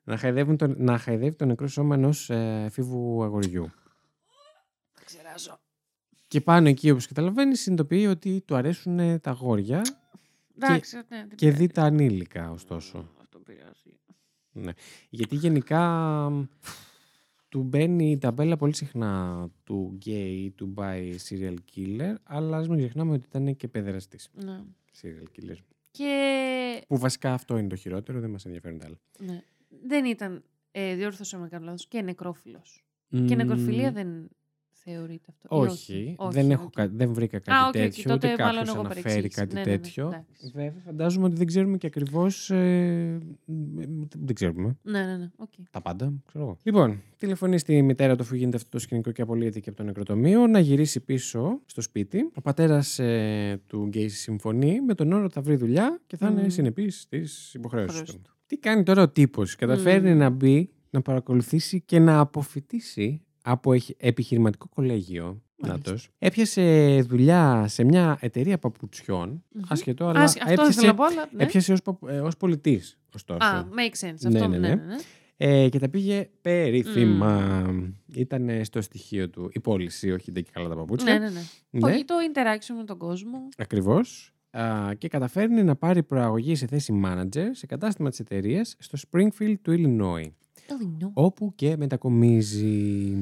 Να, 0.05 0.16
χαϊδεύουν 0.16 0.57
το, 0.57 0.66
να 0.77 0.99
χαϊδεύει 0.99 1.37
το 1.37 1.45
νεκρό 1.45 1.66
σώμα 1.68 1.95
ενός 1.95 2.31
ε, 2.31 2.62
εφήβου 2.66 3.23
αγοριού. 3.23 3.71
Θα 4.92 5.03
ξεράσω. 5.05 5.61
Και 6.29 6.40
πάνω 6.40 6.68
εκεί, 6.68 6.90
όπως 6.90 7.07
καταλαβαίνεις, 7.07 7.61
συνειδητοποιεί 7.61 8.07
ότι 8.11 8.40
του 8.47 8.55
αρέσουν 8.57 8.99
ε, 8.99 9.18
τα 9.18 9.31
αγόρια 9.31 9.83
Εντάξει, 10.57 10.97
ναι, 10.97 11.03
δεν 11.09 11.29
και 11.29 11.35
πειράζει. 11.37 11.57
δει 11.57 11.67
τα 11.73 11.83
ανήλικα, 11.83 12.51
ωστόσο. 12.51 13.09
Αυτό 13.21 13.38
πειράζει. 13.38 13.99
Ναι. 14.53 14.73
Γιατί 15.11 15.37
γενικά 15.37 15.81
μ, 16.31 16.45
του 17.49 17.62
μπαίνει 17.62 18.11
η 18.11 18.19
ταμπέλα 18.19 18.57
πολύ 18.57 18.75
συχνά 18.75 19.49
του 19.65 19.99
gay, 20.07 20.49
του 20.55 20.75
gay 20.77 21.14
serial 21.29 21.55
killer, 21.75 22.15
αλλά 22.23 22.57
ας 22.57 22.69
μην 22.69 22.79
ξεχνάμε 22.79 23.12
ότι 23.12 23.27
ήταν 23.29 23.57
και 23.57 23.69
παιδεραστής 23.69 24.29
Ναι. 24.33 24.61
serial 25.03 25.27
killer. 25.38 25.57
Και 25.91 26.85
Που 26.88 26.99
βασικά 26.99 27.33
αυτό 27.33 27.59
είναι 27.59 27.69
το 27.69 27.77
χειρότερο, 27.77 28.21
δεν 28.21 28.31
μας 28.31 28.45
ενδιαφέρουν 28.45 28.79
τα 28.79 28.87
άλλα. 28.87 28.99
ναι, 29.19 29.43
δεν 29.85 30.05
ήταν, 30.05 30.43
ε, 30.71 30.95
διόρθωσα 30.95 31.38
με 31.38 31.49
κάνω 31.49 31.65
λάθος, 31.65 31.87
και 31.88 32.03
νεκρόφιλος. 32.03 32.85
Και 33.09 33.17
Μμ, 33.19 33.27
νεκροφιλία 33.37 33.93
δεν 33.93 34.29
θεωρείται 34.85 35.27
αυτό. 35.29 35.57
ή 35.57 35.59
Όχι, 35.68 36.14
Όχι, 36.18 36.35
δεν, 36.35 36.51
έχω, 36.51 36.64
οκ. 36.64 36.71
κα- 36.73 36.88
δεν 36.88 37.12
βρήκα 37.12 37.38
κάτι 37.38 37.51
Α, 37.59 37.61
οκ, 37.62 37.66
οκ, 37.66 37.73
τέτοιο, 37.73 38.03
τότε 38.11 38.33
ούτε 38.33 38.42
μάλλον 38.42 38.57
κάποιος 38.57 38.75
εγώ 38.75 38.81
αναφέρει 38.85 39.03
παρεξήγησα. 39.03 39.40
κάτι 39.40 39.55
Ναι, 39.55 39.61
ναι, 39.61 39.71
ναι, 39.71 39.77
τέτοιο. 39.79 40.07
εντάξει. 40.07 40.51
Βέβαια, 40.55 40.83
φαντάζομαι 40.85 41.27
ότι 41.27 41.37
δεν 41.37 41.47
ξέρουμε 41.47 41.77
και 41.77 41.87
ακριβώς... 41.87 42.51
Ε, 42.51 43.18
μ, 43.45 44.03
δεν 44.18 44.35
ξέρουμε. 44.35 44.77
Ναι, 44.83 45.05
ναι, 45.07 45.16
ναι. 45.16 45.31
οκ. 45.37 45.49
Τα 45.71 45.81
πάντα, 45.81 46.12
ξέρω 46.27 46.45
εγώ. 46.45 46.57
Λοιπόν, 46.62 47.01
τηλεφωνεί 47.18 47.59
στη 47.59 47.83
μητέρα 47.83 48.16
του 48.16 48.23
αφού 48.23 48.35
γίνεται 48.35 48.57
αυτό 48.57 48.68
το 48.68 48.79
σκηνικό 48.79 49.11
και 49.11 49.23
απολύεται 49.23 49.61
και 49.61 49.68
από 49.68 49.79
το 49.79 49.85
νεκροτομείο 49.85 50.47
να 50.47 50.59
γυρίσει 50.59 51.01
πίσω 51.01 51.61
στο 51.66 51.81
σπίτι. 51.81 52.31
Ο 52.35 52.40
πατέρας 52.40 52.99
ε, 52.99 53.61
του 53.66 53.85
Γκέισι 53.87 54.09
συμφωνεί 54.09 54.81
με 54.81 54.95
τον 54.95 55.12
όρο 55.12 55.25
ότι 55.25 55.33
θα 55.33 55.40
βρει 55.42 55.57
δουλειά 55.57 56.01
και 56.07 56.16
θα 56.16 56.29
είναι 56.29 56.40
Μμμ. 56.40 56.49
συνεπής 56.49 57.01
στις 57.01 57.55
υποχρεώσεις 57.55 57.99
Υποχρεώσεις 57.99 58.23
του. 58.29 58.37
Τι 58.47 58.59
κάνει 58.59 58.83
τώρα 58.83 59.03
ο 59.03 59.09
τύπος, 59.09 59.57
Καταφέρνει 59.57 60.11
Μμμ. 60.11 60.18
να 60.18 60.31
μπει, 60.31 60.71
να 60.90 61.03
παρακολουθήσει 61.03 61.81
και 61.81 61.99
να 61.99 62.18
αποφοιτήσει 62.18 63.23
από 63.42 63.72
εχ- 63.72 63.90
επιχειρηματικό 63.96 64.68
κολέγιο. 64.74 65.24
Μάλιστα. 65.64 65.90
Νάτος. 65.90 66.09
Έπιασε 66.18 66.98
δουλειά 67.09 67.64
σε 67.68 67.85
μια 67.85 68.18
εταιρεία 68.20 68.59
παπουτσιών. 68.59 69.44
Μμμ. 69.52 69.62
Ασχετό, 69.68 70.05
Α, 70.07 70.11
αλλά 70.11 70.22
αυτό 70.22 70.40
ήθελα 70.40 70.52
έπιασε, 70.52 70.87
να 70.87 70.94
πω, 70.94 71.05
αλλά. 71.05 71.28
Ναι. 71.33 71.42
έπιασε 71.42 71.72
ως, 71.72 71.83
παπ- 71.83 72.09
ε, 72.09 72.20
ως 72.20 72.37
πολιτής, 72.37 72.98
ωστόσο. 73.14 73.44
Α, 73.48 73.64
make 73.70 74.07
sense. 74.07 74.31
Ναι, 74.31 74.38
Αυτό, 74.38 74.48
ναι, 74.48 74.59
ναι, 74.59 74.68
ναι. 74.68 74.74
ναι. 74.74 74.85
ναι. 74.85 74.96
Ε, 75.37 75.68
και 75.68 75.78
τα 75.78 75.88
πήγε 75.88 76.28
περίφημα. 76.40 77.64
Ήταν 78.14 78.64
στο 78.64 78.81
στοιχείο 78.81 79.28
του 79.31 79.50
η 79.52 79.61
πώληση, 79.61 80.11
όχι 80.11 80.31
δεν 80.31 80.42
και 80.42 80.50
καλά 80.52 80.68
τα 80.68 80.74
παπούτσια. 80.74 81.12
Ναι, 81.12 81.18
ναι, 81.18 81.40
ναι. 81.70 81.90
Όχι, 81.92 82.05
το 82.05 82.14
interaction 82.33 82.74
με 82.76 82.85
τον 82.85 82.98
κόσμο. 82.98 83.48
Ακριβώς. 83.57 84.33
Α, 84.50 84.94
και 84.98 85.09
καταφέρνει 85.09 85.62
να 85.62 85.76
πάρει 85.76 86.02
προαγωγή 86.02 86.55
σε 86.55 86.66
θέση 86.66 87.00
manager 87.05 87.46
σε 87.52 87.66
κατάστημα 87.66 88.11
της 88.11 88.20
εταιρείας 88.20 88.76
στο 88.78 88.98
Springfield 89.11 89.55
του 89.62 89.72
Illinois, 89.78 90.31
όπου 91.13 91.53
και 91.55 91.77
μετακομίζει. 91.77 93.17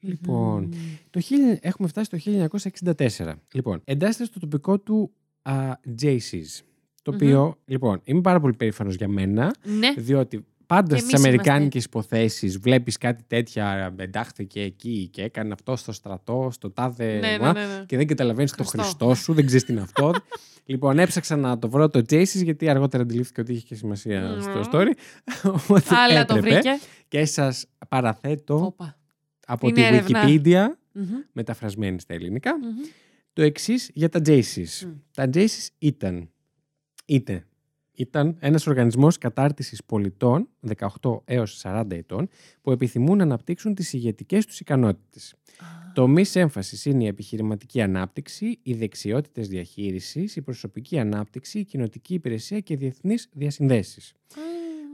Λοιπόν, 0.00 0.62
Μμμ. 0.62 0.70
το 1.10 1.20
χίλια- 1.20 1.58
έχουμε 1.62 1.88
φτάσει 1.88 2.10
το 2.10 2.16
1964. 2.18 3.34
Λοιπόν, 3.54 3.80
εντάσσεται 3.84 4.24
στο 4.24 4.40
τοπικό 4.40 4.78
του 4.80 5.10
α, 5.42 5.72
JC's. 6.00 6.60
Το 7.02 7.12
Μμμ. 7.12 7.18
οποίο, 7.20 7.56
λοιπόν, 7.64 8.00
είμαι 8.04 8.20
πάρα 8.20 8.40
πολύ 8.40 8.54
περήφανος 8.56 8.94
για 8.94 9.08
μένα, 9.08 9.54
Ναι. 9.78 9.94
διότι 9.96 10.44
πάντα 10.66 10.94
Και 10.94 11.00
στι 11.00 11.10
εμείς 11.10 11.24
αμερικάνικες 11.26 11.84
υποθέσεις 11.84 12.58
βλέπεις 12.58 12.98
κάτι 12.98 13.24
τέτοια. 13.26 13.94
Εντάχθηκε 13.96 14.60
εκεί 14.60 15.08
και 15.12 15.22
έκανε 15.22 15.52
αυτό 15.52 15.76
στο 15.76 15.92
στρατό, 15.92 16.48
στο 16.52 16.70
τάδε. 16.70 17.18
Ναι, 17.18 17.38
μα, 17.40 17.52
ναι, 17.52 17.60
ναι, 17.66 17.66
ναι. 17.66 17.84
Και 17.86 17.96
δεν 17.96 18.06
καταλαβαίνεις 18.06 18.50
το 18.50 18.64
Χριστό. 18.64 18.82
Χριστό 18.82 19.14
σου, 19.14 19.32
δεν 19.34 19.46
ξέρεις 19.46 19.64
τι 19.64 19.72
είναι 19.72 19.80
αυτό. 19.80 20.12
λοιπόν, 20.64 20.98
έψαξα 20.98 21.36
να 21.36 21.58
το 21.58 21.68
βρω 21.70 21.88
το 21.90 21.98
Jaces 21.98 22.42
γιατί 22.42 22.68
αργότερα 22.68 23.02
αντιλήφθηκα 23.02 23.42
ότι 23.42 23.52
είχε 23.52 23.66
και 23.66 23.74
σημασία 23.74 24.20
Μμμ. 24.30 24.40
στο 24.40 24.60
story. 24.72 24.90
Οπότε 25.58 25.94
Αλλά 25.94 26.24
το 26.24 26.34
έπρεπε. 26.36 26.54
βρήκε. 26.54 26.78
Και 27.08 27.24
σας 27.24 27.66
παραθέτω 27.88 28.64
Όπα. 28.64 28.96
από 29.46 29.66
την 29.66 29.74
τη 29.74 29.82
έρευνα. 29.84 30.24
Wikipedia, 30.26 30.64
Μμμ, 30.92 31.04
μεταφρασμένη 31.32 32.00
στα 32.00 32.14
ελληνικά, 32.14 32.58
μμμ. 32.58 32.66
το 33.32 33.42
εξής 33.42 33.90
για 33.94 34.08
τα 34.08 34.20
Jaces. 34.26 34.84
Μμ. 34.86 34.90
Τα 35.14 35.30
Jaces 35.34 35.66
ήταν, 35.78 36.30
είτε, 37.06 37.46
ήταν 37.96 38.36
ένας 38.38 38.66
οργανισμός 38.66 39.18
κατάρτισης 39.18 39.84
πολιτών 39.84 40.48
18 41.00 41.20
έως 41.24 41.60
40 41.62 41.84
ετών 41.88 42.28
που 42.60 42.70
επιθυμούν 42.70 43.16
να 43.16 43.22
αναπτύξουν 43.22 43.74
τις 43.74 43.92
ηγετικές 43.92 44.46
τους 44.46 44.60
ικανότητες. 44.60 45.34
Α, 45.58 45.64
Τομεί 45.94 46.24
έμφασης 46.32 46.84
είναι 46.84 47.04
η 47.04 47.06
επιχειρηματική 47.06 47.80
ανάπτυξη, 47.82 48.58
οι 48.62 48.74
δεξιότητες 48.74 49.48
διαχείρισης, 49.48 50.36
η 50.36 50.42
προσωπική 50.42 50.98
ανάπτυξη, 50.98 51.58
η 51.58 51.64
κοινοτική 51.64 52.14
υπηρεσία 52.14 52.60
και 52.60 52.76
διεθνείς 52.76 53.28
διασυνδέσεις. 53.32 54.12
α. 54.34 54.40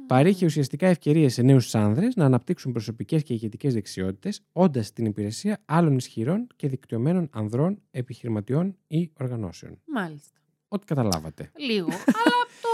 Παρήχε 0.07 0.45
ουσιαστικά 0.45 0.87
ευκαιρίες 0.87 1.33
σε 1.33 1.43
νέους 1.43 1.75
άνδρες 1.75 2.15
να 2.17 2.25
αναπτύξουν 2.25 2.73
προσωπικές 2.73 3.23
και 3.23 3.33
ηγετικές 3.33 3.75
δεξιότητες, 3.75 4.41
όντας 4.53 4.87
στην 4.87 5.05
υπηρεσία 5.05 5.63
άλλων 5.65 5.97
ισχυρών 5.97 6.47
και 6.57 6.69
δικτυωμένων 6.69 7.29
ανδρών, 7.33 7.79
επιχειρηματιών 7.91 8.77
ή 8.87 9.11
οργανώσεων. 9.21 9.79
Μάλιστα. 9.85 10.41
Ό,τι 10.69 10.87
καταλάβατε. 10.87 11.51
Λίγο. 11.57 11.89
Αλλά 11.89 12.41
το 12.63 12.69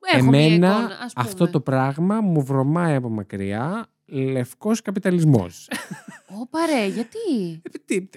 έχω 0.00 0.24
μια 0.30 0.40
Εμένα 0.40 0.68
εικόνα, 0.68 0.84
ας 0.84 1.12
πούμε. 1.12 1.26
αυτό 1.28 1.48
το 1.50 1.60
πράγμα 1.60 2.20
μου 2.20 2.42
βρωμάει 2.44 2.94
από 2.94 3.08
μακριά 3.08 3.86
λευκός 4.06 4.82
καπιταλισμός. 4.82 5.68
Ω, 6.30 6.66
ρε, 6.66 6.86
γιατί; 6.86 7.62
Επειδή 7.62 8.10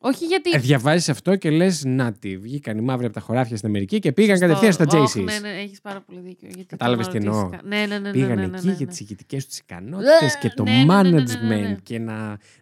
Όχι 0.00 0.24
γιατί. 0.24 0.50
ε, 0.54 0.58
διαβάζεις 0.58 1.08
αυτό 1.08 1.36
και 1.36 1.50
λες 1.50 1.84
να 1.84 2.12
τι, 2.12 2.36
βγήκαν 2.38 2.78
οι 2.78 2.80
μαύροι 2.80 3.04
από 3.04 3.14
τα 3.14 3.20
χωράφια 3.20 3.56
στην 3.56 3.68
Αμερική 3.68 3.98
και 3.98 4.12
πήγαν 4.12 4.38
Σωστό. 4.38 4.54
κατευθείαν 4.54 4.72
στα 4.88 4.98
Όχ, 4.98 5.12
JC's. 5.16 5.24
Ναι, 5.24 5.38
ναι, 5.38 5.60
έχεις 5.60 5.80
πάρα 5.80 6.00
πολύ 6.00 6.20
δίκιο. 6.20 6.48
γιατί 6.48 6.66
Κατάλαβες 6.66 7.06
το 7.06 7.12
τι 7.12 7.18
εννοώ. 7.18 7.40
ρωτήθηκα. 7.40 7.68
Ναι, 7.68 7.76
ναι, 7.76 7.86
ναι. 7.86 7.98
ναι, 7.98 8.10
Πήγαν 8.10 8.28
ναι, 8.28 8.46
ναι, 8.46 8.56
εκεί 8.56 8.66
ναι, 8.66 8.72
για 8.72 8.86
ναι. 8.86 8.90
τις 8.90 9.00
ηγετικές 9.00 9.46
τους 9.46 9.58
ικανότητες 9.58 10.38
και 10.40 10.48
το 10.48 10.62
ναι, 10.62 10.70
ναι, 10.70 10.84
ναι, 10.84 11.10
ναι, 11.10 11.10
ναι, 11.10 11.22
management 11.22 11.68
ναι. 11.68 11.76
και 11.82 11.98
να, 11.98 12.14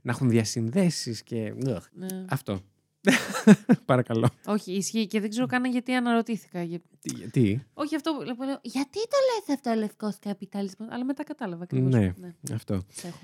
να 0.02 0.10
έχουν 0.12 0.28
διασυνδέσεις 0.28 1.22
και... 1.22 1.54
Ugh. 1.66 1.76
Ναι. 1.92 2.06
Αυτό. 2.28 2.60
Παρακαλώ. 3.84 4.28
Όχι, 4.46 4.72
ισχύει 4.72 5.06
και 5.06 5.20
δεν 5.20 5.30
ξέρω 5.30 5.46
καν 5.46 5.64
γιατί 5.64 5.92
αναρωτήθηκα. 5.94 6.62
Για- 6.62 6.80
Τι, 7.00 7.14
γιατί, 7.14 7.66
Όχι 7.74 7.94
αυτό 7.94 8.12
που 8.14 8.22
λέω, 8.22 8.34
λέω, 8.44 8.58
Γιατί 8.62 8.98
το 8.98 9.16
λες 9.46 9.56
αυτό 9.56 9.72
λευκός 9.74 10.18
καπιταλισμός; 10.18 10.88
Αλλά 10.92 11.04
μετά 11.04 11.24
κατάλαβα 11.24 11.62
ακριβώς. 11.62 11.92
Ναι. 11.92 12.12
ναι. 12.20 12.34
αυτό. 12.54 12.82
σε 12.90 13.06
έχω. 13.06 13.18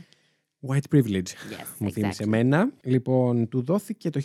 White 0.67 0.95
privilege. 0.97 1.17
Yes, 1.23 1.67
Μου 1.79 1.91
θύμισε 1.91 2.23
exactly. 2.23 2.27
εμένα. 2.27 2.73
Λοιπόν, 2.83 3.49
του 3.49 3.63
δόθηκε 3.63 4.11
το 4.11 4.21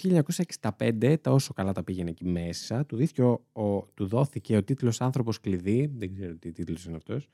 1965, 0.78 1.16
τα 1.22 1.32
όσο 1.32 1.54
καλά 1.54 1.72
τα 1.72 1.84
πήγαινε 1.84 2.10
εκεί 2.10 2.26
μέσα, 2.26 2.86
του, 2.86 2.98
δόθηκε 2.98 3.22
ο, 3.24 3.46
ο- 3.52 3.88
του 3.94 4.06
δόθηκε 4.08 4.58
ο 4.58 4.64
τίτλος 4.64 5.02
«Άνθρωπος 5.02 5.40
κλειδί». 5.40 5.92
Δεν 5.96 6.14
ξέρω 6.16 6.36
τι 6.36 6.52
τίτλος 6.52 6.86
είναι 6.86 6.96
αυτός. 6.96 7.28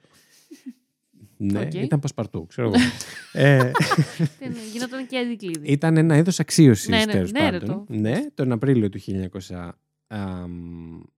Ναι, 1.38 1.60
Οκ. 1.60 1.74
ήταν 1.74 2.00
πασπαρτού, 2.00 2.46
ξέρω 2.48 2.68
εγώ. 2.68 2.76
ε, 3.32 3.72
Τι 4.40 4.46
είναι, 4.46 4.56
Γινόταν 4.74 5.08
και 5.08 5.18
αντικλείδι. 5.26 5.68
ήταν 5.72 5.98
ένα 5.98 6.18
είδος 6.18 6.40
αξίωσης, 6.40 6.88
Ναι, 6.88 6.98
ναι, 7.06 7.12
τέλος 7.12 7.32
ναι, 7.32 7.50
ρε, 7.50 7.60
πάντων. 7.60 7.86
το. 7.88 7.94
Ναι, 7.94 8.26
τον 8.34 8.52
Απρίλιο 8.52 8.90
του 8.90 9.00
1900... 9.00 9.70
αμ, 10.08 10.52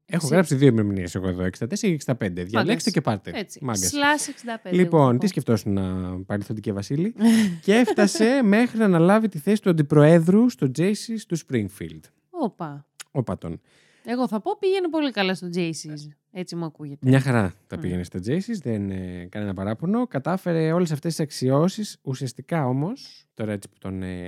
έχω 0.05 0.25
Εσύ. 0.25 0.33
γράψει 0.33 0.55
δύο 0.55 0.67
ημερομηνίες 0.67 1.15
εγώ 1.15 1.27
εδώ, 1.27 1.43
64 1.59 1.67
και 1.79 1.97
65. 2.05 2.15
Διαλέξτε 2.31 2.91
και 2.91 3.01
πάρτε. 3.01 3.31
Έτσι. 3.33 3.59
Μάγκας. 3.63 3.87
Σλάς 3.87 4.29
65. 4.67 4.71
Λοιπόν, 4.71 5.01
εγώ 5.01 5.09
τι 5.11 5.15
θα 5.15 5.19
πω. 5.21 5.27
σκεφτόσουν 5.27 5.73
να 5.73 6.17
παρελθόντηκε 6.25 6.73
Βασίλη; 6.73 7.13
και 7.65 7.73
έφτασε 7.73 8.41
μέχρι 8.43 8.77
να 8.77 8.85
αναλάβει 8.85 9.27
τη 9.27 9.37
θέση 9.39 9.61
του 9.61 9.69
αντιπροέδρου 9.69 10.49
στο 10.49 10.71
Jace's 10.77 11.19
του 11.27 11.37
Springfield. 11.37 11.99
Όπα. 12.29 12.85
Ο 13.11 13.23
Πατών. 13.23 13.61
Εγώ 14.09 14.27
θα 14.27 14.39
πω 14.41 14.57
πήγαινε 14.59 14.89
πολύ 14.89 15.11
καλά 15.11 15.35
στο 15.35 15.49
JC's. 15.55 16.07
Έτσι 16.31 16.55
μου 16.55 16.65
ακούγεται. 16.65 17.09
Μια 17.09 17.19
χαρά 17.19 17.53
τα 17.67 17.77
Μμ. 17.77 17.81
πήγαινε 17.81 18.03
στα 18.03 18.19
Jace's, 18.25 18.59
δεν 18.63 18.89
ε, 18.91 19.27
κανένα 19.31 19.53
παράπονο. 19.53 20.07
Κατάφερε 20.07 20.71
όλες 20.71 20.91
αυτές 20.91 21.15
τις 21.15 21.23
αξιώσεις. 21.23 21.97
Ουσιαστικά 22.01 22.65
όμως, 22.67 23.25
τώρα 23.33 23.51
έτσι 23.51 23.69
που 23.69 23.77
τον 23.79 24.03
ε, 24.03 24.25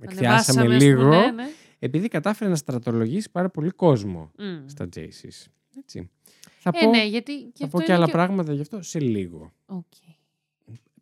εκθιάσαμε 0.00 0.60
Ανεβάσαμε, 0.60 0.74
ας 0.74 0.82
λίγο, 0.82 1.02
πούμε, 1.02 1.18
ναι, 1.20 1.30
ναι. 1.30 1.44
επειδή 1.78 2.08
κατάφερε 2.08 2.50
να 2.50 2.56
στρατολογήσει 2.56 3.30
πάρα 3.30 3.50
πολύ 3.50 3.70
κόσμο 3.70 4.30
Μμ. 4.38 4.66
στα 4.68 4.88
Jace's. 4.96 5.46
Έτσι. 5.78 6.10
Θα 6.58 6.70
Ε, 6.74 6.84
πω, 6.84 6.90
ναι, 6.90 7.04
γιατί. 7.06 7.32
και 7.42 7.52
θα 7.58 7.64
αυτό 7.64 7.76
πω 7.76 7.78
και 7.78 7.84
είναι 7.84 7.94
άλλα 7.96 8.06
και- 8.06 8.12
πράγματα 8.12 8.52
γι' 8.52 8.60
αυτό 8.60 8.82
σε 8.82 9.00
λίγο. 9.00 9.52
Οκ. 9.66 9.92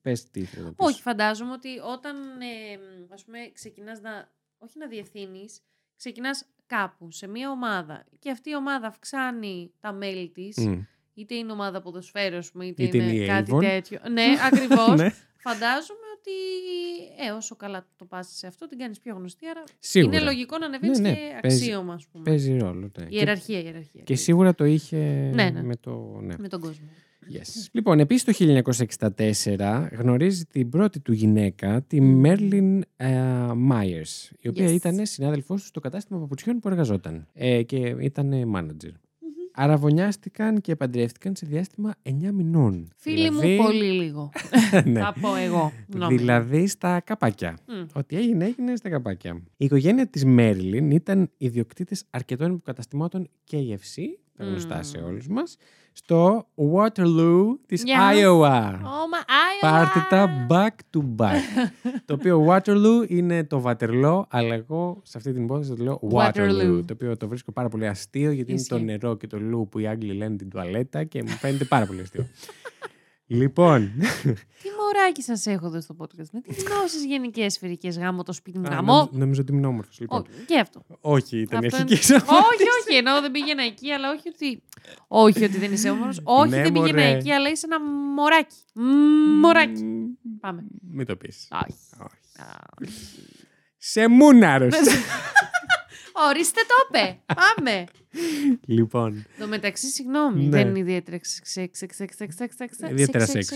Πες 0.02 0.30
τι 0.30 0.40
ήθελα 0.40 0.64
να 0.64 0.72
πεις. 0.72 0.87
Όχι, 0.87 1.00
φαντάζομαι 1.02 1.52
ότι 1.52 1.68
όταν 1.94 2.16
ε, 2.40 2.78
ας 3.14 3.24
πούμε, 3.24 3.38
ξεκινάς 3.52 4.00
να, 4.00 4.28
όχι 4.58 4.78
να 4.78 4.87
διευθύνεις, 4.87 5.61
ξεκινάς 5.96 6.44
κάπου, 6.76 7.11
σε 7.11 7.26
μια 7.28 7.50
ομάδα 7.50 8.04
και 8.18 8.30
αυτή 8.30 8.50
η 8.50 8.54
ομάδα 8.56 8.87
αυξάνει 8.87 9.72
τα 9.80 9.92
μέλη 9.92 10.28
της, 10.30 10.56
Μμ. 10.56 10.80
είτε 11.14 11.35
είναι 11.35 11.52
ομάδα 11.52 11.80
ποδοσφαίρου, 11.80 12.37
ας 12.37 12.50
πούμε, 12.50 12.66
είτε, 12.66 12.82
Είτε 12.82 12.96
είναι, 12.96 13.12
είναι 13.12 13.24
η 13.24 13.26
κάτι 13.26 13.50
Avon. 13.54 13.61
τέτοιο. 13.61 13.98
ναι, 14.16 14.24
ακριβώς. 14.46 15.00
Ναι. 15.00 15.11
Φαντάζομαι 15.37 15.98
ότι 16.18 16.20
ότι 16.24 17.26
ε, 17.26 17.30
όσο 17.30 17.56
καλά 17.56 17.87
το 17.96 18.04
πας 18.04 18.28
σε 18.37 18.46
αυτό, 18.46 18.68
την 18.68 18.78
κάνεις 18.78 18.98
πιο 18.98 19.14
γνωστή. 19.14 19.46
Άρα 19.46 19.62
Σίγουρα. 19.78 20.16
είναι 20.16 20.24
λογικό 20.24 20.58
να 20.58 20.66
ανεβαίνεις 20.66 20.98
Ναι, 20.98 21.08
ναι, 21.11 21.14
και 21.14 21.38
παίζει- 21.42 21.62
αξίωμα, 21.62 21.94
ας 21.94 22.06
πούμε. 22.06 22.24
Παίζει 22.24 22.58
ρόλο. 22.58 22.90
Ναι. 22.98 23.04
Και, 23.06 23.16
Ιεραρχία, 23.16 23.61
ιεραρχία. 23.61 24.02
και 24.02 24.14
σίγουρα 24.14 24.54
το 24.54 24.64
είχε 24.64 24.96
Ναι, 25.35 25.50
ναι. 25.50 25.62
με 25.62 25.76
το. 25.76 26.18
Ναι. 26.22 26.35
Με 26.38 26.48
τον 26.48 26.61
κόσμο. 26.61 26.87
Yes. 27.30 27.66
Λοιπόν, 27.72 27.98
επίσης 28.00 28.24
το 28.24 28.32
1964 29.56 29.88
γνωρίζει 29.98 30.44
την 30.44 30.68
πρώτη 30.68 31.00
του 31.00 31.12
γυναίκα, 31.12 31.82
τη 31.82 32.00
Μμμ. 32.00 32.18
Μέρλιν 32.20 32.82
Μάιερς, 33.56 34.32
η 34.40 34.48
οποία 34.48 34.68
Yes. 34.68 34.72
ήταν 34.72 35.06
συνάδελφός 35.06 35.61
του 35.61 35.66
στο 35.66 35.80
κατάστημα 35.80 36.18
παπουτσιών 36.20 36.61
που 36.61 36.68
εργαζόταν 36.68 37.26
ε, 37.32 37.62
και 37.62 37.76
ήταν 38.00 38.48
μάνατζερ. 38.48 38.90
Αραβωνιάστηκαν 39.54 40.61
και 40.61 40.76
παντρεύτηκαν 40.76 41.37
σε 41.37 41.46
διάστημα 41.46 41.94
9 42.02 42.32
μηνών. 42.32 42.88
Φίλοι 42.96 43.28
Δηλαδή- 43.28 43.48
μου, 43.56 43.62
πολύ 43.64 43.85
λίγο. 43.92 44.30
ναι. 44.85 45.00
Θα 45.00 45.14
πω 45.20 45.35
εγώ. 45.37 45.72
νόμιζα. 45.87 46.22
Δηλαδή 46.22 46.66
στα 46.66 47.00
καπάκια. 47.00 47.58
Μμ. 47.68 47.85
Ό,τι 47.92 48.16
έγινε, 48.16 48.44
έγινε 48.44 48.76
στα 48.76 48.88
καπάκια. 48.88 49.42
Η 49.56 49.64
οικογένεια 49.64 50.06
της 50.06 50.24
Μέρλιν 50.24 50.90
ήταν 50.90 51.30
ιδιοκτήτες 51.37 52.04
αρκετών 52.11 52.50
υποκαταστημάτων 52.50 53.28
KFC, 53.50 54.02
τα 54.37 54.44
γνωστά 54.44 54.74
Μμμ. 54.74 54.82
σε 54.82 54.98
όλους 54.98 55.28
μας, 55.28 55.56
στο 55.92 56.46
Waterloo 56.74 57.44
της 57.66 57.83
Yes. 57.87 58.14
Iowa. 58.16 58.70
Oh 58.70 59.07
my 59.12 59.24
Πάρτε 59.61 60.07
τα 60.11 60.46
Iowa! 60.48 60.52
back 60.52 60.68
to 60.96 61.00
back. 61.16 61.40
το 62.07 62.14
οποίο 62.14 62.46
Waterloo 62.48 63.05
είναι 63.09 63.44
το 63.44 63.62
Waterloo, 63.66 64.22
αλλά 64.28 64.55
εγώ 64.55 65.00
σε 65.02 65.18
αυτή 65.18 65.33
την 65.33 65.42
υπόθεση 65.44 65.74
το 65.74 65.83
λέω 65.83 66.00
Waterloo. 66.12 66.33
Waterloo. 66.33 66.83
Το 66.87 66.92
οποίο 66.92 67.16
το 67.16 67.28
βρίσκω 67.28 67.52
πάρα 67.52 67.68
πολύ 67.68 67.87
αστείο, 67.88 68.31
γιατί 68.31 68.50
είναι 68.52 68.62
το 68.68 68.74
Ισχύει. 68.76 68.87
νερό 68.87 69.16
και 69.16 69.26
το 69.26 69.38
λου 69.40 69.68
που 69.68 69.78
οι 69.78 69.87
Άγγλοι 69.87 70.12
λένε 70.12 70.37
την 70.37 70.50
τουαλέτα 70.50 71.05
και 71.05 71.22
μου 71.22 71.28
φαίνεται 71.28 71.64
πάρα 71.64 71.87
πολύ 71.87 72.00
αστείο. 72.00 72.26
Λοιπόν, 73.26 73.92
Τι 74.62 74.68
μωράκι 74.78 75.22
σας 75.22 75.46
έχω 75.46 75.66
εδώ 75.66 75.80
στο 75.80 75.96
podcast. 75.98 76.26
Με 76.32 76.40
τις 76.40 76.64
γνώσεις 76.64 77.04
γενικές 77.04 77.52
σφαιρικέ 77.52 77.88
γάμο 77.88 78.22
το 78.22 78.32
σπίτι 78.32 78.58
μου. 78.58 78.66
Α, 78.68 78.70
Γαμό. 78.74 78.92
νομίζω, 78.94 79.11
νομίζω 79.12 79.40
ότι 79.40 79.52
ήμουν 79.52 79.64
όμορφος. 79.64 80.00
Λοιπόν, 80.00 80.20
Ω, 80.20 80.24
Και 80.46 80.58
αυτό. 80.58 80.85
όχι, 81.00 81.38
ήταν 81.40 81.62
η 81.62 81.66
Αυτό 81.66 81.78
αρχική 81.82 82.12
είναι- 82.12 82.20
σου. 82.20 82.26
όχι, 82.28 82.62
όχι, 82.80 82.96
ενώ 82.96 83.20
δεν 83.20 83.30
πήγαινα 83.30 83.62
εκεί, 83.62 83.90
αλλά 83.92 84.11
όχι 84.11 84.28
ότι. 84.28 84.62
Όχι 85.08 85.44
ότι 85.44 85.58
δεν 85.58 85.72
είσαι 85.72 85.90
όμορφος. 85.90 86.20
Όχι, 86.24 86.48
Ναι, 86.50 86.62
δεν 86.62 86.72
πήγαινα 86.72 87.02
μωρέ. 87.02 87.16
εκεί, 87.16 87.32
αλλά 87.32 87.50
είσαι 87.50 87.66
ένα 87.66 87.80
μωράκι. 88.14 88.56
Μμμ, 88.74 89.38
Μωράκι. 89.40 89.82
Μμμ, 89.85 90.04
Πάμε. 90.40 90.64
Μην 90.90 91.06
το 91.06 91.16
πεις. 91.16 91.48
Όχι. 91.52 91.76
Όχι. 91.98 92.48
Α, 92.48 92.58
Σε 93.76 94.08
μούναρος. 94.08 94.74
Ορίστε 96.28 96.61
το 96.68 96.74
είπε. 96.98 97.18
Πάμε 97.35 97.85
λοιπόν. 98.66 99.27
Το 99.38 99.46
μεταξύ, 99.46 99.87
συγγνώμη, 99.87 100.44
ναι. 100.44 100.51
δεν 100.51 100.68
είναι 100.68 100.79
ιδιαίτερα 100.79 101.20
Ιδιαίτερα 102.90 103.27
σεξ. 103.27 103.51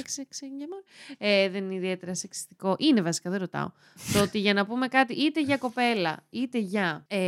Δεν 1.50 1.54
είναι 1.54 1.74
ιδιαίτερα 1.74 2.14
σεξιστικό. 2.14 2.76
Είναι 2.78 3.02
βασικά, 3.02 3.30
δεν 3.30 3.38
ρωτάω. 3.38 3.70
Το 4.12 4.22
ότι 4.22 4.38
για 4.38 4.54
να 4.54 4.66
πούμε 4.66 4.88
κάτι 4.88 5.14
είτε 5.14 5.40
για 5.42 5.56
κοπέλα, 5.56 6.24
είτε 6.30 6.58
για. 6.58 7.04
Ε, 7.08 7.20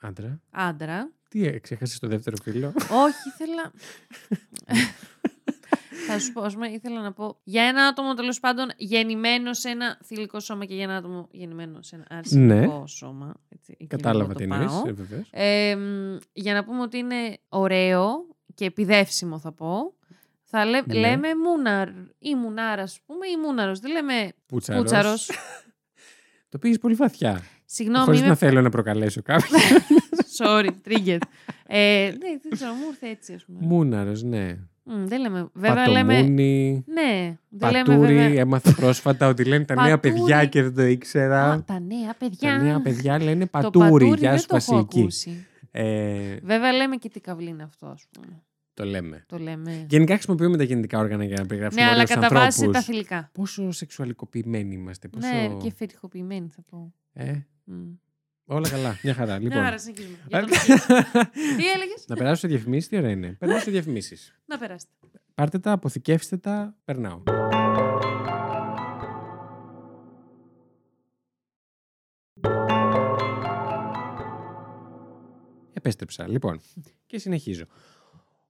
άντρα. 0.00 0.40
Άντρα. 0.50 1.12
Τι 1.28 1.46
ε, 1.46 1.58
ξέχασες 1.58 1.98
το 1.98 2.08
δεύτερο 2.08 2.36
φίλο; 2.42 2.72
Όχι, 2.76 3.28
ήθελα. 3.34 3.72
Θα 6.06 6.18
σου 6.18 6.32
πω, 6.32 6.40
ας 6.42 6.54
πούμε, 6.54 6.68
ήθελα 6.68 7.00
να 7.00 7.12
πω 7.12 7.38
για 7.44 7.62
ένα 7.62 7.82
άτομο 7.86 8.14
τέλος 8.14 8.40
πάντων 8.40 8.70
γεννημένο 8.76 9.52
σε 9.54 9.68
ένα 9.68 9.98
θηλυκό 10.04 10.40
σώμα 10.40 10.64
και 10.64 10.74
για 10.74 10.82
ένα 10.84 10.96
άτομο 10.96 11.28
γεννημένο 11.30 11.82
σε 11.82 11.96
ένα 11.96 12.04
αρσενικό 12.10 12.86
σώμα. 12.86 13.34
Έτσι, 13.48 13.72
εκεί 13.72 13.82
Ναι. 13.82 14.02
Κατάλαβα 14.02 14.32
λίγο 14.38 14.38
τι 14.38 14.46
το 14.48 14.54
εννοείς, 14.54 14.72
πάω. 14.72 14.88
ε, 14.88 14.92
βεβαίως. 14.92 15.28
Ε, 15.32 15.76
μ, 15.76 16.16
για 16.32 16.54
να 16.54 16.64
πούμε 16.64 16.80
ότι 16.82 16.98
είναι 16.98 17.38
ωραίο 17.48 18.26
και 18.54 18.64
επιδεύσιμο 18.64 19.38
θα 19.38 19.52
πω. 19.52 19.92
Θα 20.50 20.64
λέ- 20.64 20.86
Ναι. 20.86 20.94
λέμε 20.98 21.28
μούναρ 21.34 21.88
ή 22.18 22.34
μουνάρα, 22.34 22.82
ας 22.82 23.00
πούμε, 23.06 23.26
ή 23.26 23.36
μούναρος. 23.46 23.78
Δεν 23.80 23.90
λέμε 23.92 24.32
Πούτσαρος. 24.46 24.80
πούτσαρος. 24.82 25.30
Το 26.50 26.58
πήγες 26.58 26.78
πολύ 26.78 26.94
βαθιά. 26.94 27.42
Συγγνώμη, 27.64 28.04
Χωρίς 28.04 28.20
είμαι... 28.20 28.28
να 28.28 28.34
θέλω 28.34 28.60
να 28.60 28.70
προκαλέσω 28.70 29.22
κάποιον. 29.22 29.60
Sorry, 30.38 30.68
triggered. 30.88 31.18
ε, 31.66 32.10
ναι, 32.18 32.38
δεν 32.42 32.50
ξέρω, 32.50 32.72
μου 32.72 32.86
ήρθε 32.88 33.08
έτσι, 33.08 33.32
ας 33.34 33.44
πούμε. 33.44 33.58
Μούναρος, 33.62 34.22
ναι. 34.22 34.56
Μ, 34.88 35.04
δεν 35.06 35.20
λέμε. 35.20 35.48
Βέβαια 35.52 35.88
λέμε. 35.88 36.14
Πατομούνι, 36.14 36.84
Ναι, 36.86 37.36
δεν 37.48 37.70
λέμε 37.70 37.84
πατούρι. 37.84 38.14
βέβαια. 38.16 38.40
Έμαθα 38.40 38.74
πρόσφατα 38.74 39.28
ότι 39.28 39.44
λένε 39.44 39.64
τα 39.64 39.74
νέα 39.74 39.98
Πατούρι. 39.98 40.14
παιδιά 40.20 40.44
και 40.44 40.62
δεν 40.62 40.74
το 40.74 40.82
ήξερα. 40.82 41.52
Α, 41.52 41.64
τα 41.64 41.80
νέα 41.80 42.14
παιδιά. 42.18 42.56
Τα 42.56 42.62
νέα 42.62 42.80
παιδιά 42.82 43.22
λένε 43.22 43.44
Το 43.44 43.50
πατούρι. 43.50 44.06
Γεια 44.18 44.30
δεν 44.30 44.38
σου 44.38 44.46
το 44.46 44.56
έχω 44.56 44.72
Βασιλική. 44.72 45.00
ακούσει. 45.00 45.46
Ε, 45.70 46.36
Βέβαια 46.42 46.72
λέμε 46.72 46.96
και 46.96 47.08
τι 47.08 47.20
καβλή 47.20 47.48
είναι 47.48 47.62
αυτό, 47.62 47.86
ας 47.86 48.06
πούμε. 48.12 48.42
το 48.74 48.84
λέμε. 48.84 49.24
Το 49.28 49.38
λέμε. 49.38 49.86
Γενικά 49.88 50.12
χρησιμοποιούμε 50.12 50.56
τα 50.56 50.62
γεννητικά 50.62 50.98
όργανα 50.98 51.24
για 51.24 51.36
να 51.40 51.46
περιγράψουμε 51.46 51.82
Ναι, 51.84 51.88
αλλά 51.90 51.98
όλους 51.98 52.10
τους 52.10 52.20
κατά 52.20 52.34
βάση 52.34 52.58
τα 52.58 52.64
ανθρώπους. 52.66 52.84
θηλυκά. 52.88 53.30
Πόσο 53.32 53.70
σεξουαλικοποιημένοι 53.70 54.74
είμαστε. 54.74 55.08
Πόσο... 55.08 55.28
Ναι, 55.28 55.48
και 55.62 55.72
φετιχοποιημένοι 55.76 56.48
θα 56.48 56.62
πω. 56.70 56.92
Ε, 57.12 57.32
Μ. 57.64 57.74
όλα 58.50 58.68
καλά. 58.68 58.98
Μια 59.02 59.14
χαρά. 59.14 59.38
Λοιπόν. 59.38 59.58
Ναι, 59.60 59.66
άρα 59.66 59.78
συνεχίζουμε. 59.78 60.16
Για 60.28 60.40
τον- 60.40 60.48
Τι 61.58 61.70
έλεγες, 61.70 62.04
να 62.08 62.16
περάσω 62.16 62.34
σε 62.40 62.48
διαφημίσεις, 62.48 62.88
τι 62.88 62.96
ωραία 62.96 63.10
είναι. 63.10 63.36
Περνάω 63.38 63.58
σε 63.58 63.70
διαφημίσεις. 63.70 64.34
να 64.46 64.58
περάσετε. 64.58 64.92
Πάρτε 65.34 65.58
τα, 65.58 65.72
αποθηκεύστε 65.72 66.36
τα, 66.36 66.76
περνάω. 66.84 67.22
Επέστρεψα, 75.72 76.28
λοιπόν, 76.28 76.60
και 77.06 77.18
συνεχίζω. 77.18 77.64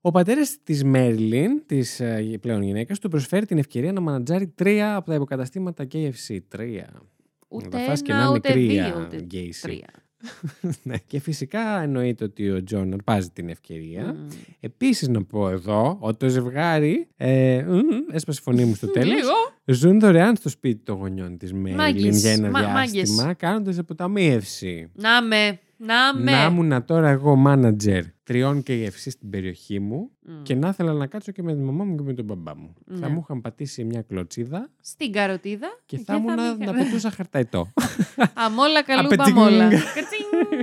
Ο 0.01 0.11
πατέρας 0.11 0.57
της 0.63 0.85
Μέρλιν, 0.85 1.63
της 1.67 2.03
πλέον 2.41 2.63
γυναίκας, 2.63 2.99
του 2.99 3.09
προσφέρει 3.09 3.47
την 3.47 3.59
ευκαιρία 3.59 3.93
να 3.93 4.01
μανατζάρει 4.01 4.47
τρία 4.49 4.97
από 4.97 5.07
τα 5.07 5.15
υποκαταστήματα 5.15 5.87
KFC. 5.93 6.39
Τρία. 6.49 7.03
Ούτε 7.49 7.69
τα 7.69 7.79
φας 7.79 8.03
και 8.03 8.13
να 8.13 8.19
ένα, 8.19 8.27
είναι 8.27 8.37
ούτε 8.37 8.53
κρύα, 8.53 8.85
δύο, 8.93 9.03
ούτε 9.05 9.17
Γκέισι. 9.21 9.61
τρία. 9.63 9.87
ναι, 10.83 10.97
και 11.07 11.21
φυσικά 11.21 11.81
εννοείται 11.83 12.25
ότι 12.25 12.51
ο 12.51 12.63
Τζον 12.65 12.93
αρπάζει 12.93 13.31
την 13.31 13.49
ευκαιρία. 13.49 14.03
Μμ. 14.13 14.27
Επίσης 14.61 15.09
να 15.09 15.25
πω 15.25 15.49
εδώ 15.49 15.97
ότι 16.01 16.17
το 16.19 16.29
ζευγάρι. 16.29 17.09
Ε, 17.17 17.65
μ, 17.69 17.73
μ, 17.75 17.81
έσπασε 18.13 18.39
η 18.41 18.45
φωνή 18.45 18.65
μου 18.65 18.75
στο 18.75 18.87
τέλος. 18.91 19.15
Λίγο. 19.15 19.33
Ζουν 19.65 20.01
δωρεάν 20.01 20.37
στο 20.37 20.49
σπίτι 20.49 20.83
των 20.85 20.97
γονιών 20.97 21.39
της 21.39 21.53
Μέρλιν 21.53 21.77
Μάγκες, 21.77 22.21
για 22.21 22.33
ένα 22.33 22.51
μα- 22.51 22.61
διάστημα, 22.87 23.35
κάνοντας 23.35 23.79
αποταμίευση. 23.79 24.91
Να 24.95 25.23
με. 25.23 25.59
Να 25.81 26.15
με. 26.19 26.31
Να 26.33 26.45
ήμουν 26.45 26.85
τώρα 26.85 27.09
εγώ 27.09 27.37
μάνατζερ 27.37 28.05
τριών 28.23 28.63
KFC 28.67 28.91
στην 28.91 29.31
περιοχή 29.31 29.79
μου 29.81 30.11
Μμ. 30.21 30.43
και 30.43 30.55
να 30.55 30.69
ήθελα 30.69 30.93
να 30.93 31.07
κάτσω 31.07 31.33
και 31.33 31.43
με 31.43 31.55
τη 31.55 31.61
μαμά 31.61 31.85
μου 31.85 31.97
και 31.97 32.03
με 32.03 32.15
τον 32.15 32.25
μπαμπά 32.25 32.57
μου. 32.57 32.75
Ναι. 32.85 32.99
Θα 32.99 33.09
μου 33.09 33.21
είχαν 33.23 33.41
πατήσει 33.41 33.85
μια 33.85 34.03
κλωτσίδα 34.03 34.71
Στην 34.81 35.13
καροτίδα. 35.13 35.69
και 35.87 35.99
θα 35.99 36.15
ήμουν 36.15 36.35
να, 36.35 36.55
μ' 36.55 36.59
να 36.59 36.65
είχαν- 36.65 36.77
πετούσα 36.85 37.11
χαρταϊτό. 37.11 37.73
Αμόλα 38.45 38.83
καλούμπα 38.83 39.15
Απετζίνγκ. 39.15 39.37
μόλα. 39.37 39.69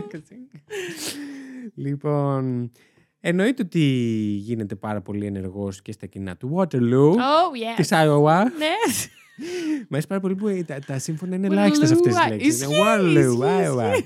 Κατσίνγκ. 0.09 0.39
λοιπόν, 1.85 2.71
εννοείται 3.19 3.61
ότι 3.61 3.79
γίνεται 4.39 4.75
πάρα 4.75 5.01
πολύ 5.01 5.25
ενεργός 5.25 5.81
και 5.81 5.91
στα 5.91 6.05
κοινά 6.05 6.37
του 6.37 6.55
Waterloo, 6.55 7.11
Oh, 7.11 7.15
yes. 7.15 7.75
της 7.75 7.89
Iowa. 7.91 8.37
Ναι. 8.57 8.73
Μ' 9.89 9.93
αρέσει 9.93 10.07
πάρα 10.07 10.21
πολύ 10.21 10.35
που 10.35 10.63
τα, 10.67 10.79
τα 10.85 10.99
σύμφωνα 10.99 11.35
είναι 11.35 11.47
Waterloo, 11.47 11.51
ελάχιστα 11.51 11.85
σε 11.85 11.93
αυτές 11.93 12.13
τις 12.13 12.23
α, 12.23 12.29
λέξεις. 12.29 12.61
ισχύει, 12.61 12.73
Waterloo, 12.85 13.15
ισχύει, 13.15 13.39
Iowa. 13.67 14.01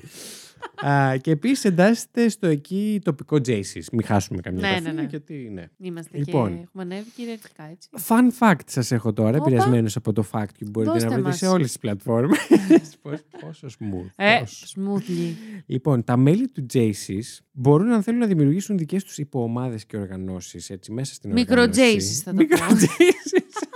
Α, 0.88 1.18
και 1.18 1.32
επίσης 1.32 1.66
εντάσσεται 1.66 2.30
στο 2.30 2.48
εκεί 2.48 3.02
τοπικό 3.04 3.36
Jaycees. 3.36 3.84
Μην 3.92 4.04
χάσουμε 4.04 4.42
καμιά 4.42 4.62
Ναι, 4.62 4.68
καφέ, 4.68 4.82
ναι, 4.82 4.92
ναι. 5.02 5.08
γιατί 5.10 5.50
ναι. 5.54 5.64
Είμαστε 5.78 6.18
Λοιπόν. 6.18 6.48
και 6.56 6.62
έχουμε 6.64 6.84
ανέβει 6.84 7.10
κυριαρχικά, 7.16 7.64
έτσι. 7.72 7.90
Fun 8.08 8.30
fact 8.50 8.60
σας 8.66 8.92
έχω 8.92 9.14
τώρα, 9.14 9.30
Όπα. 9.30 9.38
επηρεασμένος 9.38 9.96
από 9.96 10.14
το 10.14 10.26
fact 10.32 10.46
που 10.60 10.70
μπορείτε 10.70 10.92
Δώστε 10.94 11.08
να 11.08 11.14
βρείτε 11.14 11.28
μας. 11.28 11.38
σε 11.38 11.48
όλες 11.48 11.68
τις 11.68 11.78
πλατφόρμες. 11.80 12.40
Πώς- 13.02 13.22
Πόσο 13.42 13.68
smooth. 13.68 14.10
Ε, 14.16 14.38
πόσο. 14.40 14.66
smoothly. 14.76 15.34
Λοιπόν, 15.66 16.04
τα 16.04 16.18
μέλη 16.18 16.48
του 16.48 16.66
Jaycees 16.74 17.38
μπορούν 17.52 17.92
αν 17.92 18.04
θέλουν 18.04 18.20
να 18.20 18.26
δημιουργήσουν 18.28 18.78
δικές 18.78 19.04
τους 19.04 19.18
υποομάδες 19.18 19.86
και 19.86 19.98
οργανώσεις 19.98 20.70
έτσι, 20.70 20.92
μέσα 20.92 21.14
στην 21.14 21.32
Μικρο 21.32 21.62
οργάνωση. 21.62 21.82
Jaycees 21.98 22.22
θα 22.24 22.32
το 22.32 22.36
Μικρο 22.38 22.58
πω. 22.58 22.66
Jaycees. 22.74 23.68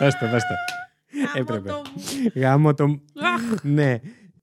Δώσ' 0.00 0.18
το, 0.18 0.28
δώσ' 0.28 0.42
το. 0.42 0.54
Έπρεπε. 1.38 1.70
Γάμο 1.70 1.84
το 1.84 2.40
Γάμο 2.40 2.74
το... 2.74 2.88
μου. 2.88 3.02
Αχ. 3.14 3.62
ναι. 3.62 4.00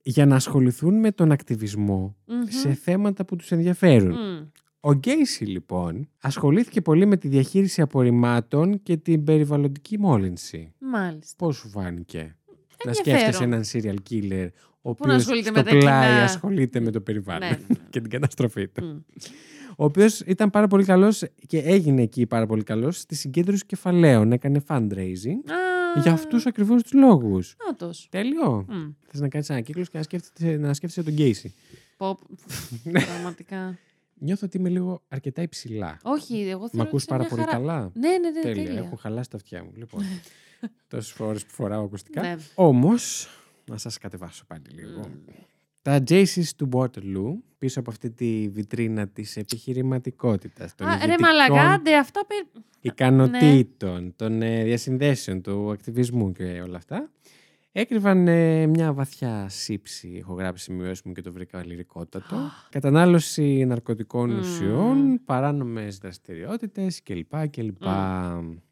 Για 0.08 0.26
να 0.26 0.34
ασχοληθούν 0.36 0.94
με 0.98 1.12
τον 1.12 1.32
ακτιβισμό 1.32 2.16
Μμμ. 2.26 2.42
σε 2.48 2.72
θέματα 2.74 3.24
που 3.24 3.36
τους 3.36 3.50
ενδιαφέρουν. 3.50 4.10
Μμ. 4.12 4.46
Ο 4.80 4.92
Γκέισι 4.92 5.44
λοιπόν 5.44 6.08
ασχολήθηκε 6.20 6.80
πολύ 6.80 7.06
με 7.06 7.16
τη 7.16 7.28
διαχείριση 7.28 7.80
απορριμμάτων 7.80 8.82
και 8.82 8.96
την 8.96 9.24
περιβαλλοντική 9.24 9.98
μόλυνση. 9.98 10.72
Μάλιστα. 10.78 11.34
Πώς 11.44 11.56
σου 11.56 11.68
φάνηκε 11.68 12.18
να 12.84 12.90
Ενδιαφέρον. 12.90 12.94
σκέφτεσαι 13.20 13.44
έναν 13.44 13.62
serial 13.72 14.10
killer 14.10 14.48
ο 14.82 14.94
Που 14.94 15.06
να 15.06 15.12
οποίος 15.12 15.14
ασχολείται 15.16 15.48
στο 15.48 15.52
με 15.58 15.62
τα 15.62 15.70
πλάι 15.70 16.08
κοινά. 16.08 16.22
ασχολείται 16.22 16.80
με 16.80 16.90
το 16.90 17.00
περιβάλλον 17.00 17.48
Ναι, 17.48 17.56
ναι, 17.56 17.64
ναι. 17.68 17.74
και 17.90 18.00
την 18.00 18.10
καταστροφή 18.10 18.68
του. 18.68 18.84
Μμ. 18.84 18.98
Ο 19.80 19.84
οποίος 19.84 20.20
ήταν 20.20 20.50
πάρα 20.50 20.66
πολύ 20.66 20.84
καλός 20.84 21.24
και 21.46 21.58
έγινε 21.58 22.02
εκεί 22.02 22.26
πάρα 22.26 22.46
πολύ 22.46 22.62
καλός 22.62 22.98
στη 22.98 23.14
συγκέντρωση 23.14 23.66
κεφαλαίων. 23.66 24.32
Έκανε 24.32 24.62
fundraising 24.68 25.50
Α, 25.50 25.77
για 26.02 26.12
αυτούς 26.12 26.46
ακριβώς 26.46 26.82
τους 26.82 26.92
λόγους. 26.92 27.56
Νάτος. 27.66 28.08
Τέλειο. 28.10 28.64
Μμ. 28.68 28.90
Θες 29.06 29.20
να 29.20 29.28
κάνεις 29.28 29.50
ένα 29.50 29.60
κύκλο 29.60 29.82
και 29.84 29.90
να 29.92 30.02
σκέφτεσαι, 30.02 30.56
να 30.56 30.74
σκέφτεσαι 30.74 31.02
τον 31.02 31.12
Γκέισι. 31.14 31.54
Πω, 31.96 32.18
Πραγματικά. 32.92 33.78
Νιώθω 34.20 34.46
ότι 34.46 34.56
είμαι 34.56 34.68
λίγο 34.68 35.02
αρκετά 35.08 35.42
υψηλά. 35.42 35.98
Όχι, 36.02 36.40
εγώ 36.40 36.64
Μ' 36.64 36.68
θέλω 36.68 36.82
ακούς 36.82 37.04
πάρα 37.04 37.24
πολύ 37.24 37.44
καλά; 37.44 37.90
Ναι, 37.94 38.08
ναι, 38.08 38.30
ναι, 38.30 38.40
Τέλεια. 38.40 38.64
τέλεια. 38.64 38.80
Έχω 38.82 38.96
χαλάσει 38.96 39.30
τα 39.30 39.36
αυτιά 39.36 39.64
μου. 39.64 39.72
Λοιπόν. 39.76 40.02
Τόσες 40.88 41.12
φορές 41.12 41.44
που 41.44 41.52
φοράω 41.52 41.84
ακουστικά. 41.84 42.20
Ναι. 42.22 42.36
Όμως, 42.54 43.28
να 43.70 43.76
σας 43.76 43.98
κατεβάσω 43.98 44.44
πάλι 44.46 44.64
λίγο. 44.74 44.98
Μμ. 45.00 45.32
Τα 45.82 46.02
Jaces 46.08 46.48
του 46.56 46.68
Waterloo, 46.72 47.38
πίσω 47.58 47.80
από 47.80 47.90
αυτή 47.90 48.10
τη 48.10 48.48
βιτρίνα 48.48 49.08
της 49.08 49.36
επιχειρηματικότητας, 49.36 50.74
των 50.74 50.86
Α, 50.86 50.90
ρε 50.90 50.96
ηγετικών 51.04 51.26
μαλακάντε, 51.28 51.96
αυτά 51.96 52.26
πε... 52.26 52.60
ικανοτήτων, 52.80 54.12
των 54.16 54.42
ε, 54.42 54.64
διασυνδέσεων, 54.64 55.42
του 55.42 55.70
ακτιβισμού 55.70 56.32
και 56.32 56.44
όλα 56.44 56.76
αυτά, 56.76 57.10
έκρυβαν 57.72 58.28
ε, 58.28 58.66
μια 58.66 58.92
βαθιά 58.92 59.46
σύψη, 59.48 60.16
έχω 60.18 60.34
γράψει 60.34 60.64
σημειώσεις 60.64 61.02
μου 61.02 61.12
και 61.12 61.20
το 61.22 61.32
βρήκα 61.32 61.66
λυρικότατο, 61.66 62.36
κατανάλωση 62.70 63.64
ναρκωτικών 63.64 64.30
Μμμ. 64.30 64.38
ουσιών, 64.38 65.20
παράνομες 65.24 65.98
δραστηριότητες 65.98 67.02
κλπ. 67.02 67.48
κλπ. 67.50 67.82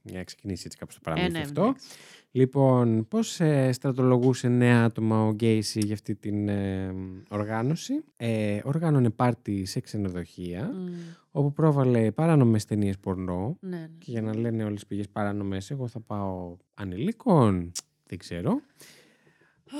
Για 0.03 0.19
να 0.19 0.25
ξεκινήσει 0.25 0.63
έτσι 0.67 0.79
κάπως 0.79 0.95
το 0.95 1.01
Ε, 1.05 1.11
παραμύθι 1.11 1.33
ναι, 1.33 1.45
αυτό. 1.45 1.63
εντάξει. 1.63 1.87
Λοιπόν, 2.31 3.09
πώς 3.09 3.41
ε, 3.41 3.73
στρατολογούσε 3.73 4.49
νέα 4.49 4.85
άτομα 4.85 5.27
ο 5.27 5.33
Γκέισι 5.33 5.81
για 5.85 5.95
αυτή 5.95 6.15
την 6.15 6.49
ε, 6.49 6.95
οργάνωση; 7.29 8.05
Ε, 8.17 8.61
οργάνωνε 8.65 9.11
πάρτι 9.11 9.65
σε 9.65 9.81
ξενοδοχεία, 9.81 10.71
Μμ. 10.75 10.87
όπου 11.31 11.53
πρόβαλε 11.53 12.11
παράνομες 12.11 12.65
ταινίες 12.65 12.99
πορνό. 12.99 13.57
Ναι, 13.61 13.77
ναι. 13.77 13.89
Και 13.99 14.11
για 14.11 14.23
να 14.23 14.37
λένε 14.37 14.63
όλες 14.65 14.75
τις 14.75 14.87
πηγές 14.87 15.09
παράνομες, 15.09 15.71
εγώ 15.71 15.89
θα 15.89 16.01
πάω 16.01 16.57
ανηλίκων. 16.75 17.73
Δεν 18.09 18.19
ξέρω. 18.19 18.61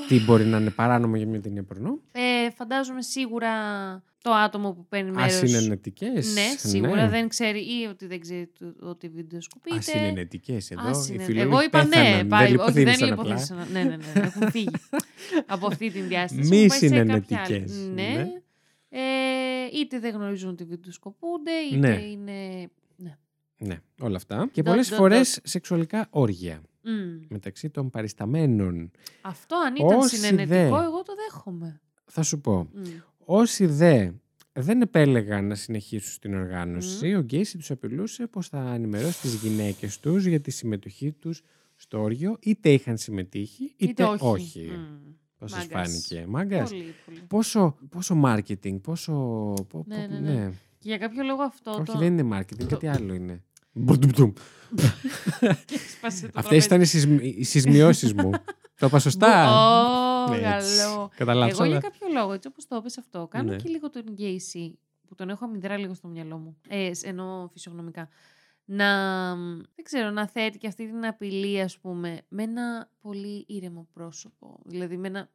Τι 0.09 0.21
μπορεί 0.25 0.45
να 0.45 0.59
είναι 0.59 0.71
παράνομο 0.71 1.17
για 1.17 1.27
μια 1.27 1.41
ταινία 1.41 1.63
πορνό. 1.65 1.99
Ε, 2.13 2.51
φαντάζομαι 2.51 3.03
σίγουρα 3.03 3.51
το 4.23 4.31
άτομο 4.33 4.73
που 4.73 4.87
παίρνει 4.89 5.11
μέρος... 5.11 5.43
Ασυνενετικές. 5.43 6.35
Ναι, 6.35 6.43
σίγουρα 6.71 7.09
δεν 7.09 7.29
ξέρει 7.29 7.59
ή 7.59 7.87
ότι 7.91 8.07
δεν 8.07 8.21
ξέρει 8.21 8.51
το- 8.59 8.89
ότι 8.89 9.09
βιντεοσκοπείται. 9.09 9.77
Ασυνενετικές 9.77 10.71
εδώ. 10.71 10.89
Ασυνε- 10.89 11.21
Οι 11.21 11.25
φίλοι 11.25 11.41
Εγώ 11.41 11.63
είπα 11.63 11.85
ναι, 11.85 11.89
πέθαναν, 11.89 12.29
πάλι, 12.29 12.49
δεν 12.57 12.59
όχι 12.61 12.73
δεν 12.73 12.85
λιποθύμησαν 12.85 13.13
απλά. 13.13 13.25
λιποθύμησαν. 13.25 13.73
Ναι, 13.73 13.83
ναι, 13.83 13.97
ναι, 13.97 14.21
έχουν 14.27 14.51
φύγει 14.51 14.69
από 15.55 15.67
αυτή 15.67 15.91
την 15.91 16.09
διάσταση. 16.09 16.49
Μη 16.49 16.57
Έχουν 16.57 16.69
πάει 16.69 16.79
σε 16.79 16.89
κάποια 17.05 17.15
άλλη. 17.15 17.29
συνενετικές, 17.29 17.89
Ναι. 17.95 18.03
ναι. 18.03 18.31
Ε, 18.89 19.01
είτε 19.81 19.99
δεν 19.99 20.15
γνωρίζουν 20.15 20.51
ότι 20.51 20.65
βιντεοσκοπούνται, 20.65 21.51
είτε 21.73 21.77
Ναι. 21.89 22.03
είναι... 22.03 22.69
Ναι. 22.97 23.17
Ναι, 23.59 23.81
όλα 24.01 24.17
αυτά. 24.17 24.49
Και 24.53 24.61
Dot, 24.61 24.65
πολλές 24.65 24.93
dot, 24.93 24.97
φορές 24.97 25.39
σεξουαλικά 25.43 26.07
όργια 26.11 26.63
Μμ. 26.91 27.21
μεταξύ 27.29 27.71
των 27.71 27.91
παρισταμένων. 27.91 28.91
Αυτό 29.23 29.57
αν 29.57 29.75
ήταν 29.77 29.99
Όσοι 29.99 30.17
συνενετικό, 30.17 30.55
δε- 30.55 30.85
εγώ 30.85 31.03
το 31.03 31.13
δέχομαι. 31.25 31.81
Θα 32.05 32.23
σου 32.23 32.41
πω. 32.41 32.69
Μμ. 32.75 32.83
Όσοι 33.19 33.67
δε 33.67 34.11
δεν 34.53 34.81
επέλεγαν 34.81 35.47
να 35.47 35.55
συνεχίσουν 35.55 36.13
στην 36.13 36.35
οργάνωση, 36.35 37.15
ο 37.15 37.21
Γκέισι 37.21 37.59
τους 37.59 37.71
απειλούσε 37.71 38.27
πως 38.27 38.49
θα 38.49 38.75
ενημερώσει 38.75 39.21
τις 39.21 39.35
γυναίκες 39.35 40.01
τους 40.01 40.25
για 40.25 40.41
τη 40.41 40.51
συμμετοχή 40.51 41.13
τους 41.13 41.43
στο 41.77 42.01
όργιο, 42.03 42.37
είτε 42.41 42.71
είχαν 42.71 42.97
συμμετείχει, 42.99 43.75
είτε, 43.77 44.05
όχι. 44.19 44.71
Μμ. 44.71 45.15
Πώς 45.39 45.51
σας 45.51 45.67
Μάγκας. 45.69 45.91
φάνηκε, 45.91 46.27
μάγκας; 46.29 46.71
Πολύ, 46.71 46.95
πολύ. 47.07 47.19
Πόσο, 47.29 47.77
πόσο 47.89 48.21
marketing, 48.25 48.81
πόσο... 48.83 49.13
πο- 49.69 49.85
Ναι, 49.87 50.07
πο- 50.09 50.15
ναι, 50.21 50.33
ναι. 50.33 50.51
Και 50.79 50.89
για 50.89 50.99
κάποιο 50.99 51.23
λόγο 51.25 51.43
αυτό 51.43 51.71
Όχι, 51.71 51.83
το... 51.83 51.99
δεν 51.99 52.19
είναι 52.19 52.39
marketing, 52.39 52.57
το- 52.57 52.67
κάτι 52.67 52.87
άλλο 52.87 53.15
είναι. 53.15 53.43
Μπουρντουμτουμ. 53.77 54.33
Σπάσε 55.97 56.27
το 56.27 56.33
Αυτές 56.39 56.65
ήταν 56.65 56.81
οι, 56.81 56.85
σεισμ... 56.87 57.17
οι 57.21 57.45
σεισμιώσεις 57.45 58.13
μου. 58.15 58.31
το 58.79 58.87
είπα 58.87 58.99
σωστά; 58.99 59.51
Ω, 60.27 60.31
Ναι, 60.31 60.37
έτσι. 60.37 60.77
καλό. 60.79 61.11
Κατά 61.17 61.35
λάθος, 61.35 61.53
Εγώ 61.59 61.65
για 61.69 61.77
αλλά- 61.79 61.89
κάποιο 61.91 62.07
λόγο, 62.21 62.33
έτσι 62.33 62.49
όπως 62.49 62.67
το 62.67 62.77
είπες 62.77 62.99
αυτό, 62.99 63.27
κάνω 63.31 63.51
Ναι. 63.51 63.57
και 63.57 63.69
λίγο 63.69 63.91
τον 63.91 64.03
Γκέισι, 64.13 64.79
που 65.09 65.15
τον 65.15 65.29
έχω 65.31 65.45
αμυδρά 65.45 65.77
λίγο 65.79 65.95
στο 65.95 66.09
μυαλό 66.09 66.37
μου, 66.39 66.57
ε, 66.69 66.95
σ- 66.95 67.07
ενώ 67.07 67.49
φυσιογνωμικά, 67.53 68.09
να, 68.65 68.87
μ, 69.37 69.57
δεν 69.75 69.85
ξέρω, 69.85 70.11
να 70.11 70.29
θέτει 70.29 70.59
και 70.59 70.67
αυτή 70.67 70.87
την 70.87 71.07
απειλή, 71.07 71.61
ας 71.61 71.79
πούμε, 71.79 72.21
με 72.29 72.43
ένα 72.43 72.91
πολύ 73.01 73.45
ήρεμο 73.49 73.89
πρόσωπο. 73.93 74.59
Δηλαδή, 74.65 74.97
με 74.97 75.09
ένα, 75.09 75.29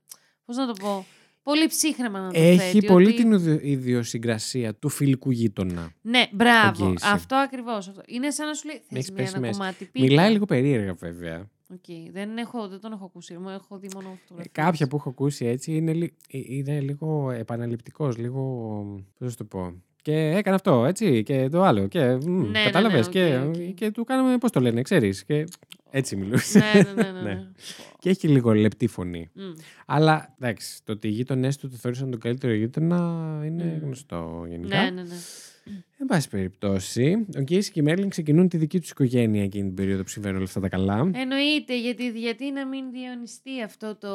πώς 0.45 0.55
να 0.57 0.67
το 0.67 0.73
πω, 0.73 1.05
πολύ 1.43 1.67
ψύχρεμα 1.67 2.19
να 2.19 2.31
το 2.31 2.39
Έχει 2.39 2.57
θέτει. 2.59 2.85
πολύ 2.85 3.05
ότι- 3.07 3.15
την 3.15 3.31
ιδιο- 3.31 3.59
ιδιοσυγκρασία 3.61 4.75
του 4.75 4.89
φιλικού 4.89 5.31
γείτονα. 5.31 5.91
Ναι, 6.01 6.23
μπράβο. 6.31 6.85
Γκέισι. 6.85 7.05
Αυτό 7.13 7.35
ακριβώς. 7.35 7.87
Αυτό. 7.87 8.01
Είναι 8.07 8.29
σαν 8.31 8.47
να 8.47 8.53
σου 8.53 8.67
λέει, 8.67 8.75
θες 8.75 8.97
έχεις 8.97 9.07
μια 9.11 9.17
πέσει 9.23 9.33
ένα 9.35 9.45
μέσα. 9.47 9.59
κομμάτι 9.59 9.85
πίτα. 9.85 10.05
Μιλάει 10.05 10.31
λίγο 10.31 10.45
περίεργα 10.45 10.93
βέβαια. 10.93 11.49
Οκ, 11.73 12.11
Δεν, 12.11 12.37
έχω, 12.37 12.67
δεν 12.67 12.79
τον 12.79 12.91
έχω 12.91 13.05
ακούσει, 13.05 13.37
μου 13.37 13.49
έχω 13.49 13.77
δει 13.77 13.87
μόνο 13.93 14.07
Ε, 14.09 14.17
φωτογραφίες. 14.21 14.65
Κάποια 14.65 14.87
που 14.87 14.95
έχω 14.95 15.09
ακούσει 15.09 15.45
έτσι 15.45 15.75
είναι, 15.75 15.93
λι- 15.93 16.13
ε, 16.31 16.39
είναι 16.45 16.79
λίγο 16.79 17.31
επαναληπτικός, 17.31 18.17
λίγο. 18.17 18.41
Πώς 18.95 19.03
να 19.17 19.29
σου 19.29 19.35
το 19.35 19.43
πω. 19.43 19.73
Και 20.01 20.13
έκανε 20.13 20.55
αυτό, 20.55 20.85
έτσι, 20.85 21.23
και 21.23 21.47
το 21.51 21.63
άλλο. 21.63 21.87
Και 21.87 22.05
μ, 22.25 22.49
ναι, 22.49 22.63
κατάλαβες. 22.63 23.05
οκ, 23.05 23.11
και, 23.11 23.39
οκ. 23.47 23.73
και 23.73 23.91
του 23.91 24.03
κάναμε, 24.03 24.37
πώς 24.37 24.51
το 24.51 24.59
λένε, 24.59 24.81
ξέρεις. 24.81 25.25
Και 25.25 25.47
έτσι 25.91 26.15
μιλούσε. 26.15 26.59
ναι, 26.59 26.81
ναι, 26.81 26.91
ναι, 27.03 27.11
ναι, 27.11 27.21
Ναι. 27.21 27.33
ναι. 27.33 27.47
και 27.99 28.09
έχει 28.09 28.27
λίγο 28.27 28.53
λεπτή 28.53 28.87
φωνή. 28.87 29.29
Μμ. 29.33 29.41
Αλλά 29.85 30.35
εντάξει, 30.39 30.83
το 30.83 30.91
ότι 30.91 31.07
οι 31.07 31.11
γείτονές 31.11 31.57
του 31.57 31.69
το 31.69 31.75
θεώρησαν 31.75 32.11
τον 32.11 32.19
καλύτερο 32.19 32.53
γείτονα 32.53 32.97
είναι 33.45 33.63
Μμ. 33.63 33.85
γνωστό 33.85 34.45
γενικά. 34.49 34.83
Ναι, 34.83 34.89
ναι, 34.89 35.01
ναι. 35.01 35.15
Εν 35.97 36.07
πάση 36.07 36.29
περιπτώσει, 36.29 37.25
ο 37.37 37.41
Γκέισι 37.41 37.71
και 37.71 37.79
η 37.79 37.83
Μέρλιν 37.83 38.09
ξεκινούν 38.09 38.47
τη 38.47 38.57
δική 38.57 38.79
τους 38.79 38.89
οικογένεια 38.89 39.43
εκείνη 39.43 39.65
την 39.65 39.73
περίοδο 39.75 40.03
που 40.03 40.09
συμβαίνουν 40.09 40.35
όλα 40.37 40.45
αυτά 40.45 40.59
τα 40.59 40.69
καλά. 40.69 41.09
Εννοείται, 41.13 41.79
γιατί, 41.79 42.09
γιατί 42.09 42.51
να 42.51 42.65
μην 42.67 42.91
διονυστεί 42.91 43.61
αυτό 43.65 43.95
το... 43.95 44.09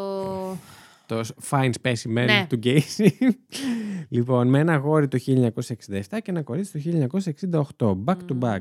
Το 1.07 1.21
fine 1.51 1.71
specimen 1.83 2.25
Ναι. 2.27 2.47
του 2.49 2.57
Γκέισι. 2.57 3.19
λοιπόν, 4.09 4.49
με 4.49 4.59
ένα 4.59 4.73
αγόρι 4.73 5.09
το 5.09 5.19
1967 5.27 6.01
και 6.11 6.23
ένα 6.31 6.43
κορίτσι 6.43 6.73
το 6.73 7.09
1968. 7.79 8.05
Back 8.05 8.17
to 8.17 8.35
Μμμ. 8.35 8.39
back. 8.43 8.61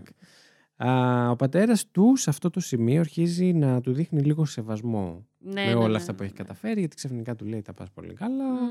Α, 0.78 1.30
ο 1.30 1.36
πατέρας 1.36 1.86
του 1.91 2.13
σε 2.15 2.30
αυτό 2.30 2.49
το 2.49 2.59
σημείο 2.59 2.99
αρχίζει 2.99 3.53
να 3.53 3.82
του 3.82 3.93
δείχνει 3.93 4.21
λίγο 4.21 4.45
σεβασμό 4.45 5.26
Ναι, 5.39 5.53
με 5.53 5.65
ναι, 5.65 5.73
όλα 5.73 5.88
ναι, 5.88 5.95
αυτά 5.95 6.11
που 6.13 6.19
ναι, 6.19 6.26
έχει 6.26 6.36
ναι. 6.38 6.43
καταφέρει, 6.43 6.80
γιατί 6.80 6.95
ξαφνικά 6.95 7.36
του 7.36 7.45
λέει 7.45 7.61
τα 7.61 7.73
πας 7.73 7.89
πολύ 7.93 8.13
καλά. 8.13 8.43
Μμμ. 8.53 8.67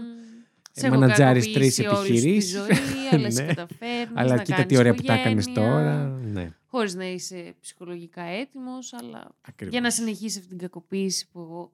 Ε, 0.77 0.81
Σε 0.81 0.87
έχω 0.87 0.95
μανατζάρεις 0.99 1.53
τρεις 1.53 1.77
κακοποιήσει 1.77 1.87
όλη 1.87 2.07
σου 2.07 2.13
τη 2.13 2.19
επιχειρήσεις. 2.19 2.51
ζωή, 2.51 2.69
αλλά 3.13 3.27
εσύ 3.27 3.43
Ναι. 3.43 3.53
καταφέρνεις 3.55 4.13
Αλλά 4.15 4.35
να 4.37 4.43
κοίτα 4.43 4.57
κάνεις 4.57 4.73
τι 4.73 4.79
ωραία 4.79 4.95
που 4.95 5.03
τα 5.03 5.13
έκανες 5.13 5.47
οικογένεια, 5.47 5.71
τώρα. 5.73 6.21
Ναι, 6.33 6.51
Χωρίς 6.67 6.95
να 6.95 7.07
είσαι 7.11 7.55
ψυχολογικά 7.61 8.23
έτοιμος, 8.23 8.93
αλλά 8.93 9.35
ακριβώς. 9.41 9.73
για 9.73 9.81
να 9.83 9.91
συνεχίσεις 9.91 10.37
αυτή 10.37 10.49
την 10.49 10.59
κακοποίηση 10.59 11.29
που 11.33 11.41
εγώ... 11.41 11.73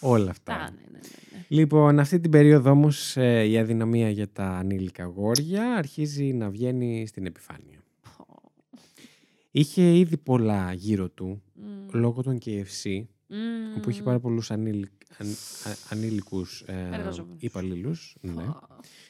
Όλα 0.14 0.24
Τα, 0.24 0.30
αυτά. 0.30 0.56
ναι, 0.56 0.64
ναι, 0.64 0.86
ναι, 0.92 0.98
ναι. 1.32 1.44
Λοιπόν, 1.48 1.98
αυτή 1.98 2.20
την 2.20 2.30
περίοδο 2.30 2.70
όμως 2.70 3.16
ε, 3.16 3.42
η 3.44 3.58
αδυναμία 3.58 4.10
για 4.10 4.28
τα 4.32 4.44
ανήλικα 4.48 5.02
αγόρια 5.04 5.74
αρχίζει 5.74 6.24
να 6.32 6.50
βγαίνει 6.50 7.06
στην 7.06 7.26
επιφάνεια. 7.26 7.78
Πω. 9.52 9.58
Είχε 9.60 9.96
ήδη 9.98 10.16
πολλά 10.16 10.72
γύρω 10.72 11.08
του, 11.10 11.42
Μμ. 11.54 11.98
λόγω 11.98 12.22
των 12.22 12.38
KFC, 12.44 13.04
Μμ. 13.26 13.76
όπου 13.76 13.90
είχε 13.90 14.02
πάρα 14.02 14.20
πολλούς 14.20 14.50
ανήλικ, 14.50 14.90
αν, 15.18 15.26
α- 15.28 15.76
ανήλικους 15.90 16.60
ε, 16.66 16.88
Εργαζόμενους. 16.92 17.42
υπαλλήλους. 17.42 18.16
Ναι. 18.20 18.32
Πω. 18.32 18.60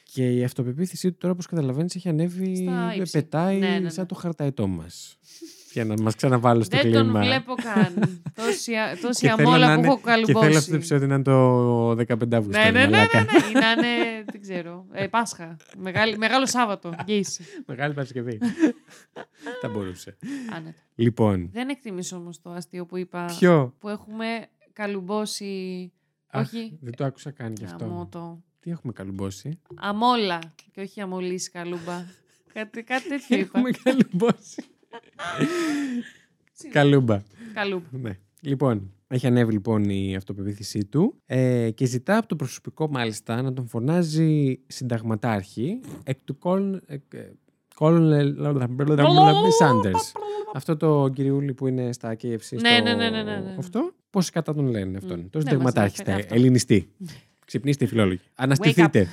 Και 0.03 0.31
η 0.33 0.43
αυτοπεποίθηση 0.43 1.11
του 1.11 1.17
τώρα, 1.17 1.33
όπως 1.33 1.45
καταλαβαίνεις, 1.45 1.95
έχει 1.95 2.09
ανέβει, 2.09 2.55
Στα 2.55 2.91
ε, 2.91 2.95
ύψη. 2.99 3.11
πετάει 3.11 3.59
Ναι, 3.59 3.67
ναι, 3.69 3.79
ναι. 3.79 3.89
σαν 3.89 4.05
το 4.07 4.15
χαρταετό 4.15 4.67
μας. 4.67 5.17
Για 5.73 5.85
να 5.85 6.01
μας 6.01 6.15
ξαναβάλω 6.15 6.63
στο 6.63 6.77
Δεν 6.77 6.91
κλίμα. 6.91 7.11
τον 7.11 7.21
βλέπω 7.21 7.53
καν. 7.55 7.93
τόση, 8.35 8.73
α- 8.75 8.97
τόση 9.01 9.27
Και 9.27 9.33
θέλω 9.35 9.47
αμόλα 9.49 9.67
να 9.67 9.73
που 9.73 9.79
είναι- 9.79 9.87
έχω 9.87 9.97
Και 9.97 10.03
θέλω 10.03 10.21
αυτό 10.21 10.33
το 10.33 10.39
καλουμπώσει. 10.39 10.73
επεισόδιο 10.73 11.07
να 11.07 11.13
είναι 11.13 11.23
το 11.23 11.89
15 11.89 12.33
Αύγουστο. 12.33 12.61
Ναι, 12.61 12.71
ναι, 12.71 12.79
ναι, 12.79 12.85
ναι, 12.85 12.91
μαλάκα. 12.97 13.19
ναι. 13.19 13.49
Ή 13.49 13.53
να 13.53 13.71
είναι, 13.71 14.23
δεν 14.31 14.41
ξέρω, 14.41 14.85
ε, 14.91 15.07
Πάσχα. 15.07 15.55
Μεγάλη, 15.77 16.17
μεγάλο 16.17 16.45
Σάββατο. 16.47 16.93
Γκέισι. 17.03 17.43
Μεγάλη 17.65 17.93
Παρασκευή. 17.93 18.39
Θα 19.61 19.69
μπορούσε. 19.69 20.17
Άνετα. 20.55 20.75
Λοιπόν, 20.95 21.49
Δεν 21.53 21.69
εκτιμήσω 21.69 22.15
όμως 22.15 22.41
το 22.41 22.49
αστείο 22.49 22.85
που 22.85 22.97
είπα. 22.97 23.25
ποιο; 23.39 23.73
Που 23.79 23.89
έχουμε 23.89 24.25
καλουμπώσει. 24.73 25.91
Αχ, 26.27 26.41
όχι. 26.47 26.77
δεν 26.81 26.95
το 26.95 27.05
άκουσα 27.05 27.31
καν 27.31 27.53
γι' 27.57 27.65
αυτό. 27.65 27.85
Αμότο. 27.85 28.43
Τι 28.59 28.71
έχουμε 28.71 28.93
καλουμπώσει. 28.93 29.59
Αμόλα. 29.75 30.39
Και 30.71 30.81
όχι 30.81 31.01
αμολύσει 31.01 31.51
καλούμπα. 31.51 32.05
κάτι, 32.53 32.83
κάτι 32.83 33.07
τέτοιο 33.09 33.37
είπα. 33.39 33.45
Έχουμε 33.57 33.69
καλουμπώσει. 33.83 34.63
Καλούμπα. 36.71 37.21
Καλούμπα. 37.53 37.85
Ναι. 37.91 38.17
Λοιπόν, 38.41 38.91
έχει 39.07 39.27
ανέβει 39.27 39.51
λοιπόν 39.51 39.83
η 39.83 40.15
αυτοπεποίθησή 40.15 40.85
του 40.85 41.15
ε, 41.25 41.69
και 41.71 41.85
ζητά 41.85 42.17
από 42.17 42.27
το 42.27 42.35
προσωπικό 42.35 42.87
μάλιστα 42.89 43.41
να 43.41 43.53
τον 43.53 43.67
φωνάζει 43.67 44.59
συνταγματάρχη 44.67 45.79
εκ 46.03 46.17
του 46.23 46.37
Colonel 47.75 48.33
Sanders. 49.61 50.11
Αυτό 50.53 50.77
το 50.77 51.09
κυριούλι 51.13 51.53
που 51.53 51.67
είναι 51.67 51.93
στα 51.93 52.15
KFC 52.21 52.37
στο... 52.39 52.55
Ναι, 52.55 52.79
ναι, 52.83 52.93
ναι, 52.93 53.09
ναι, 53.09 53.23
ναι, 53.23 53.39
ναι. 53.39 53.55
Αυτό, 53.57 53.93
πώς 54.09 54.29
κατά 54.29 54.53
τον 54.53 54.67
λένε 54.67 54.97
αυτόν. 54.97 55.19
Μμ. 55.19 55.29
Το 55.29 55.37
Ναι, 55.37 55.43
συνταγματάρχη 55.43 55.89
μας 55.89 55.97
στα 55.97 56.01
ενδιαφέρει 56.11 56.23
αυτό. 56.23 56.35
ελληνιστή. 56.35 56.89
Ξυπνήστε 57.45 57.85
οι 57.85 57.87
φιλόλογοι. 57.87 58.19
Αναστηθείτε. 58.35 59.07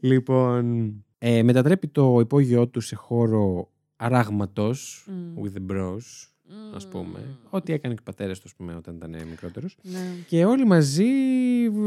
λοιπόν, 0.00 0.92
ε, 1.18 1.42
μετατρέπει 1.42 1.88
το 1.88 2.18
υπόγειό 2.20 2.68
του 2.68 2.80
σε 2.80 2.94
χώρο 2.94 3.70
αράγματος 3.96 5.06
Μμ. 5.08 5.40
with 5.42 5.52
the 5.58 5.72
bros, 5.72 5.98
ας 6.74 6.88
πούμε. 6.88 7.18
Ό,τι 7.50 7.72
έκανε 7.72 7.94
και 7.94 8.00
ο 8.00 8.04
πατέρας 8.04 8.38
του, 8.38 8.44
ας 8.46 8.54
πούμε, 8.54 8.74
όταν 8.74 8.94
ήταν 8.96 9.16
μικρότερος. 9.30 9.76
Ναι. 9.82 9.98
Και 10.28 10.44
όλοι 10.44 10.64
μαζί 10.66 11.04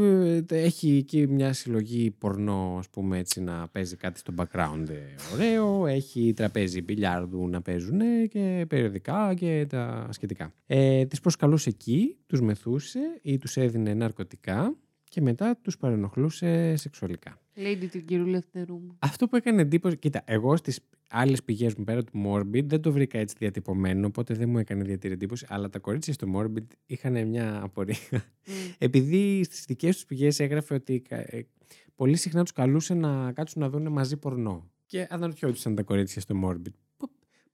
ε, 0.02 0.42
τε- 0.42 0.64
έχει 0.64 0.96
εκεί 0.96 1.26
μια 1.26 1.52
συλλογή 1.52 2.10
πορνό, 2.10 2.76
ας 2.78 2.88
πούμε, 2.88 3.18
έτσι 3.18 3.40
να 3.40 3.68
παίζει 3.68 3.96
κάτι 3.96 4.18
στο 4.18 4.32
background 4.36 4.88
ε, 4.88 5.34
ωραίο. 5.34 5.86
Έχει 5.86 6.32
τραπέζι 6.36 6.82
μπιλιάρδου 6.82 7.48
να 7.48 7.62
παίζουν 7.62 8.00
και 8.28 8.64
περιοδικά 8.68 9.34
και 9.34 9.66
τα 9.68 10.08
σχετικά. 10.10 10.52
Ε, 10.66 11.04
τις 11.06 11.20
προσκαλούσε 11.20 11.68
εκεί, 11.68 12.16
τους 12.26 12.40
μεθούσε 12.40 13.00
ή 13.22 13.38
τους 13.38 13.56
έδινε 13.56 13.94
ναρκωτικά 13.94 14.74
και 15.10 15.20
μετά 15.20 15.56
τους 15.62 15.76
παρενοχλούσε 15.76 16.76
σεξουαλικά. 16.76 17.38
Lady 17.56 17.86
του 17.92 18.04
κύριου 18.04 18.26
Λευτερού 18.26 18.74
μου. 18.74 18.96
Αυτό 18.98 19.26
που 19.28 19.36
έκανε 19.36 19.62
εντύπωση. 19.62 19.96
Κοίτα, 19.96 20.22
εγώ 20.24 20.56
στις 20.56 20.80
άλλες 21.10 21.42
πηγές 21.42 21.74
μου 21.74 21.84
πέρα 21.84 22.04
του 22.04 22.22
Morbid 22.26 22.64
δεν 22.64 22.80
το 22.80 22.92
βρήκα 22.92 23.18
έτσι 23.18 23.34
διατυπωμένο, 23.38 24.06
οπότε 24.06 24.34
δεν 24.34 24.48
μου 24.48 24.58
έκανε 24.58 24.82
ιδιαίτερη 24.82 25.12
εντύπωση. 25.14 25.46
Αλλά 25.48 25.68
τα 25.68 25.78
κορίτσια 25.78 26.12
στο 26.12 26.26
Morbid 26.36 26.64
είχαν 26.86 27.28
μια 27.28 27.62
απορία. 27.62 27.96
Μμ. 28.12 28.52
Επειδή 28.78 29.44
στις 29.44 29.64
δικές 29.64 29.94
τους 29.94 30.04
πηγές 30.04 30.40
έγραφε 30.40 30.74
ότι 30.74 31.00
κα- 31.00 31.16
ε, 31.36 31.46
πολύ 31.94 32.16
συχνά 32.16 32.42
τους 32.42 32.52
καλούσε 32.52 32.94
να 32.94 33.32
κάτσουν 33.32 33.62
να 33.62 33.68
δουν 33.70 33.92
μαζί 33.92 34.16
πορνό. 34.16 34.70
Και 34.86 35.06
αναρωτιόντουσαν 35.10 35.74
τα 35.74 35.82
κορίτσια 35.82 36.20
στο 36.20 36.40
Morbid. 36.44 36.72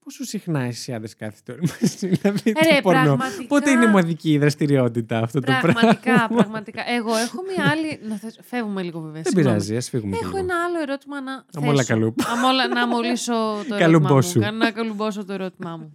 «Πο- 0.07 0.13
Πόσο 0.13 0.25
συχνά 0.25 0.61
εσύ 0.61 0.93
άντρε 0.95 1.13
κάθετε 1.19 1.53
όλοι 1.53 1.61
μαζί 1.81 2.19
να 2.23 2.31
δείτε 2.31 2.69
Ε, 2.69 2.75
ρε, 2.75 2.81
πορνό. 2.81 3.03
πραγματικά. 3.03 3.47
Πότε 3.47 3.71
είναι 3.71 3.87
μοναδική 3.87 4.33
η 4.33 4.39
δραστηριότητα 4.39 5.19
αυτό 5.19 5.41
το 5.41 5.47
πράγμα; 5.47 5.73
Πραγματικά, 5.73 6.29
πραγματικά. 6.29 6.83
Εγώ 6.91 7.17
έχω 7.17 7.43
μια 7.57 7.71
άλλη. 7.71 8.01
Να 8.09 8.17
θες... 8.17 8.39
Φεύγουμε 8.43 8.83
λίγο 8.83 9.01
βέβαια. 9.01 9.23
Δεν 9.23 9.33
συγγνώμη. 9.33 9.55
πειράζει, 9.57 9.77
ας 9.77 9.89
φύγουμε. 9.89 10.17
κι 10.17 10.23
Έχω 10.25 10.37
λίγο. 10.37 10.39
ένα 10.45 10.65
άλλο 10.65 10.81
ερώτημα 10.81 11.21
να 11.21 11.33
θέσω. 11.51 11.65
Αμόλα 11.67 11.85
καλούπ. 11.85 12.19
Αμόλα, 12.27 12.69
να 12.69 12.87
μολύσω 12.87 13.33
το 13.33 13.75
ερώτημά 13.75 13.79
Καλουμπόσου. 13.79 14.41
μου. 14.41 14.53
Να 14.57 14.71
καλουμπώσω 14.71 15.25
το 15.25 15.33
ερώτημά 15.33 15.77
μου. 15.77 15.93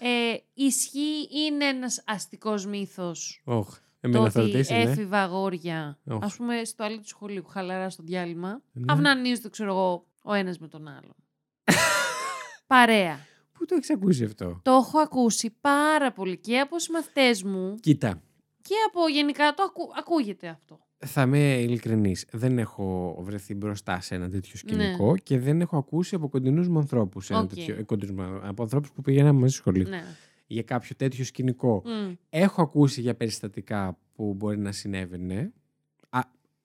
Ε, 0.00 0.36
ισχύει, 0.54 1.28
είναι 1.46 1.64
ένας 1.64 2.02
αστικός 2.06 2.66
μύθος 2.66 3.40
Όχ, 3.44 3.68
το 3.74 3.78
εμένα 4.00 4.30
θα 4.30 4.40
ότι 4.40 4.50
ρωτήσεις, 4.52 4.76
ναι. 4.76 4.82
έφηβα 4.82 5.18
αγόρια, 5.22 5.98
Όχ. 6.08 6.22
ας 6.24 6.36
πούμε 6.36 6.64
στο 6.64 6.84
άλλο 6.84 6.96
του 6.96 7.08
σχολείου, 7.08 7.44
χαλαρά 7.46 7.90
στο 7.90 8.02
διάλειμμα, 8.02 8.60
Ναι. 8.72 8.84
αυνανίζονται, 8.92 9.48
ξέρω 9.48 9.70
εγώ, 9.70 10.06
ο 10.22 10.32
ένας 10.34 10.58
με 10.58 10.68
τον 10.68 10.88
άλλον. 10.88 11.14
Παρέα. 12.66 13.18
Πού 13.62 13.68
το 13.68 13.74
έχεις 13.74 13.90
ακούσει 13.90 14.24
αυτό; 14.24 14.60
Το 14.62 14.70
έχω 14.70 14.98
ακούσει 14.98 15.56
πάρα 15.60 16.12
πολύ 16.12 16.36
και 16.36 16.58
από 16.58 16.78
συμμαθητές 16.78 17.42
μου 17.42 17.74
Κοίτα, 17.80 18.22
και 18.62 18.74
από 18.88 19.08
γενικά 19.08 19.54
το 19.56 19.62
ακού, 19.62 19.82
ακούγεται 19.98 20.48
αυτό. 20.48 20.80
θα 20.98 21.22
είμαι 21.22 21.38
ειλικρινής. 21.38 22.26
Δεν 22.30 22.58
έχω 22.58 23.16
βρεθεί 23.20 23.54
μπροστά 23.54 24.00
σε 24.00 24.14
ένα 24.14 24.30
τέτοιο 24.30 24.56
σκηνικό 24.56 25.16
και 25.16 25.38
δεν 25.38 25.60
έχω 25.60 25.76
ακούσει 25.76 26.14
από 26.14 26.28
κοντινούς 26.28 26.68
μου 26.68 26.78
ανθρώπους. 26.78 27.30
Οκ. 27.30 27.50
Από 28.42 28.62
ανθρώπους 28.62 28.90
που 28.92 29.02
πήγαιναν 29.02 29.34
μαζί 29.34 29.52
στη 29.52 29.60
σχολή. 29.60 29.84
Ναι. 29.88 30.04
Για 30.46 30.62
κάποιο 30.62 30.96
τέτοιο 30.96 31.24
σκηνικό. 31.24 31.82
Μμ. 31.84 32.12
Έχω 32.30 32.62
ακούσει 32.62 33.00
για 33.00 33.14
περιστατικά 33.14 33.98
που 34.14 34.34
μπορεί 34.34 34.58
να 34.58 34.72
συνέβαινε. 34.72 35.52
Α, 36.10 36.20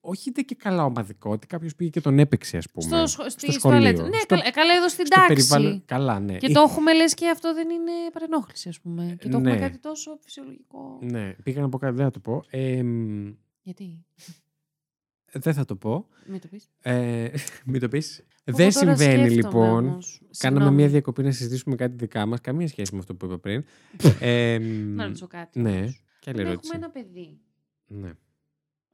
όχι 0.09 0.29
είτε 0.29 0.41
και 0.41 0.55
καλά 0.55 0.85
ομαδικό, 0.85 1.31
ότι 1.31 1.47
κάποιος 1.47 1.75
πήγε 1.75 1.89
και 1.89 2.01
τον 2.01 2.19
έπαιξε, 2.19 2.57
ας 2.57 2.69
πούμε. 2.71 2.85
Στο, 2.97 3.07
σχο- 3.07 3.29
στη 3.29 3.51
σχολείο. 3.51 3.79
τουαλέτα. 3.79 4.03
Ναι, 4.09 4.17
Στο- 4.17 4.25
καλά, 4.27 4.43
ε, 4.45 4.49
καλά 4.49 4.73
εδώ 4.73 4.89
στην 4.89 5.05
στο 5.05 5.15
τάξη. 5.15 5.33
περιβάλλον- 5.33 5.81
Καλά, 5.85 6.19
ναι. 6.19 6.37
Και 6.37 6.47
Ή- 6.49 6.53
το 6.53 6.61
έχουμε 6.61 6.93
λες 6.93 7.13
και 7.13 7.29
αυτό 7.29 7.53
δεν 7.53 7.69
είναι 7.69 7.91
παρενόχληση, 8.13 8.69
ας 8.69 8.79
πούμε. 8.79 9.15
Και 9.19 9.29
το 9.29 9.37
έχουμε 9.37 9.51
Ναι. 9.53 9.59
κάτι 9.59 9.77
τόσο 9.77 10.17
φυσιολογικό. 10.23 10.99
Ναι, 11.01 11.33
πήγα 11.43 11.61
να 11.61 11.69
πω 11.69 11.77
κάτι, 11.77 11.95
δεν 11.95 12.05
θα 12.05 12.11
το 12.11 12.19
πω. 12.19 12.43
Ε, 12.49 12.83
μ, 12.83 13.29
Γιατί, 13.61 14.05
δεν 15.31 15.53
θα 15.53 15.65
το 15.65 15.75
πω. 15.75 16.07
μην 16.27 16.39
το 16.41 16.47
πεις. 16.47 16.69
Ε, 16.81 17.27
μην 17.65 17.79
το 17.79 17.87
πεις. 17.87 18.23
Εγώ 18.43 18.57
Δεν 18.57 18.73
τώρα 18.73 18.95
συμβαίνει 18.95 19.29
σκέφτομαι 19.29 19.57
λοιπόν. 19.65 19.87
όμως. 19.87 20.21
Κάναμε 20.37 20.59
Συγγνώμη. 20.59 20.75
μια 20.75 20.87
διακοπή 20.87 21.23
να 21.23 21.31
συζητήσουμε 21.31 21.75
κάτι 21.75 21.95
δικά 21.95 22.25
μας. 22.25 22.41
Καμία 22.41 22.67
σχέση 22.67 22.93
με 22.93 22.99
αυτό 22.99 23.15
που 23.15 23.25
είπα 23.25 23.37
πριν. 23.39 23.63
ε, 24.19 24.59
μ, 24.59 24.95
Να 24.95 25.05
ρωτήσω 25.05 25.27
κάτι. 25.27 25.59
ναι, 25.59 25.69
όμως. 25.77 26.01
και 26.19 26.29
άλλη 26.29 26.41
Αν 26.41 26.47
ερώτηση. 26.47 26.71
έχουμε 26.73 26.85
ένα 26.85 26.89
παιδί. 26.93 27.39
Ναι. 27.87 28.11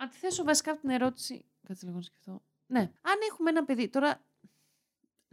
Αντιθέσω 0.04 0.44
βασικά 0.44 0.72
από 0.72 0.82
την 0.82 0.90
ερώτηση. 0.90 1.46
Κάτσε 1.68 1.86
λίγο 1.86 1.98
να 1.98 2.04
σκεφτώ. 2.04 2.42
Ναι. 2.68 2.80
Αν 2.80 3.14
έχουμε 3.32 3.50
ένα 3.50 3.64
παιδί. 3.66 3.90
Τώρα. 3.90 4.22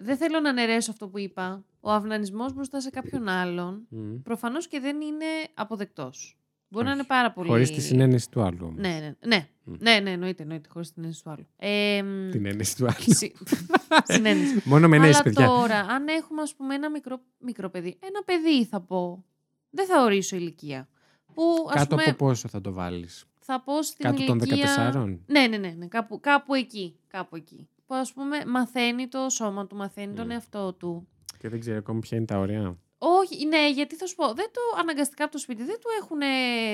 Δεν 0.03 0.17
θέλω 0.17 0.41
να 0.41 0.49
αναιρέσω 0.49 0.91
αυτό 0.91 1.09
που 1.09 1.19
είπα. 1.19 1.65
Ο 1.81 1.91
αυνανισμός 1.91 2.53
μπροστά 2.55 2.81
σε 2.81 2.91
κάποιον 2.91 3.29
άλλον 3.29 3.87
Μμ. 3.89 4.17
προφανώς 4.23 4.69
και 4.69 4.81
δεν 4.81 5.01
είναι 5.01 5.25
αποδεκτός. 5.55 6.39
Μπορεί 6.69 6.85
να 6.85 6.91
Όχι. 6.91 6.99
είναι 7.01 7.09
πάρα 7.09 7.33
πολύ. 7.33 7.49
Χωρίς 7.49 7.71
τη 7.71 7.81
συνένεση 7.81 8.31
του 8.31 8.43
άλλου. 8.43 8.59
όμως. 8.63 8.77
Ναι, 8.81 8.89
ναι, 8.89 9.27
ναι. 9.27 9.49
Μμ. 9.65 9.75
Ναι, 9.79 9.99
ναι, 10.01 10.11
εννοείται, 10.11 10.43
εννοείται, 10.43 10.69
χωρίς 10.73 10.93
την 10.93 11.03
έννοια 11.05 11.19
του 11.23 11.31
άλλου. 11.31 11.47
Ε, 11.57 12.03
μ, 12.03 12.31
Την 12.31 12.47
ένεση 12.47 12.77
του 12.77 12.85
άλλου. 12.85 12.95
συ- 13.15 13.37
Συνένεση. 14.13 14.63
Μόνο 14.65 14.89
με 14.89 14.97
ενέσεις, 14.97 15.15
Αλλά 15.15 15.23
παιδιά. 15.25 15.47
τώρα, 15.47 15.79
αν 15.79 16.09
έχουμε, 16.09 16.43
ας 16.43 16.55
πούμε, 16.55 16.75
ένα 16.75 16.91
μικρό, 16.91 17.21
μικρό 17.39 17.71
παιδί, 17.71 17.99
ένα 18.03 18.23
παιδί 18.25 18.65
θα 18.65 18.81
πω, 18.81 19.25
δεν 19.71 19.87
θα 19.87 20.03
ορίσω 20.03 20.37
ηλικία. 20.37 20.89
Που, 21.35 21.43
ας 21.69 21.75
Κάτω 21.75 21.89
πούμε, 21.97 22.03
από 22.07 22.17
πόσο 22.27 22.49
θα 22.49 22.61
το 22.61 22.73
βάλεις; 22.73 23.25
Θα 23.51 23.61
πω 23.61 23.83
στην 23.83 24.05
Κάτω 24.05 24.25
των 24.25 24.39
ηλικία... 24.39 24.93
14. 24.95 25.19
Ναι, 25.27 25.47
ναι, 25.47 25.57
ναι, 25.57 25.75
ναι 25.79 25.87
κάπου, 25.87 26.21
κάπου 26.21 26.55
εκεί, 26.55 26.97
κάπου 27.09 27.37
εκεί. 27.37 27.69
Που, 27.87 27.95
ας 27.95 28.13
πούμε, 28.13 28.37
μαθαίνει 28.47 29.09
το 29.09 29.29
σώμα 29.29 29.67
του, 29.67 29.77
μαθαίνει 29.77 30.15
τον 30.15 30.27
Μμ. 30.27 30.31
εαυτό 30.31 30.73
του. 30.73 31.09
Και 31.39 31.49
δεν 31.49 31.61
ξέρει 31.61 31.77
ακόμη 31.77 32.01
ποια 32.01 32.17
είναι 32.17 32.27
τα 32.27 32.39
ωριά. 32.39 32.79
Όχι, 32.99 33.47
ναι, 33.47 33.71
γιατί 33.71 33.97
θα 33.97 34.07
σου 34.07 34.15
πω, 34.15 34.27
δεν 34.27 34.51
το 34.53 34.61
αναγκαστικά 34.81 35.25
από 35.25 35.33
το 35.33 35.39
σπίτι, 35.39 35.65
δεν 35.65 35.75
του 35.81 35.89
έχουν 36.01 36.21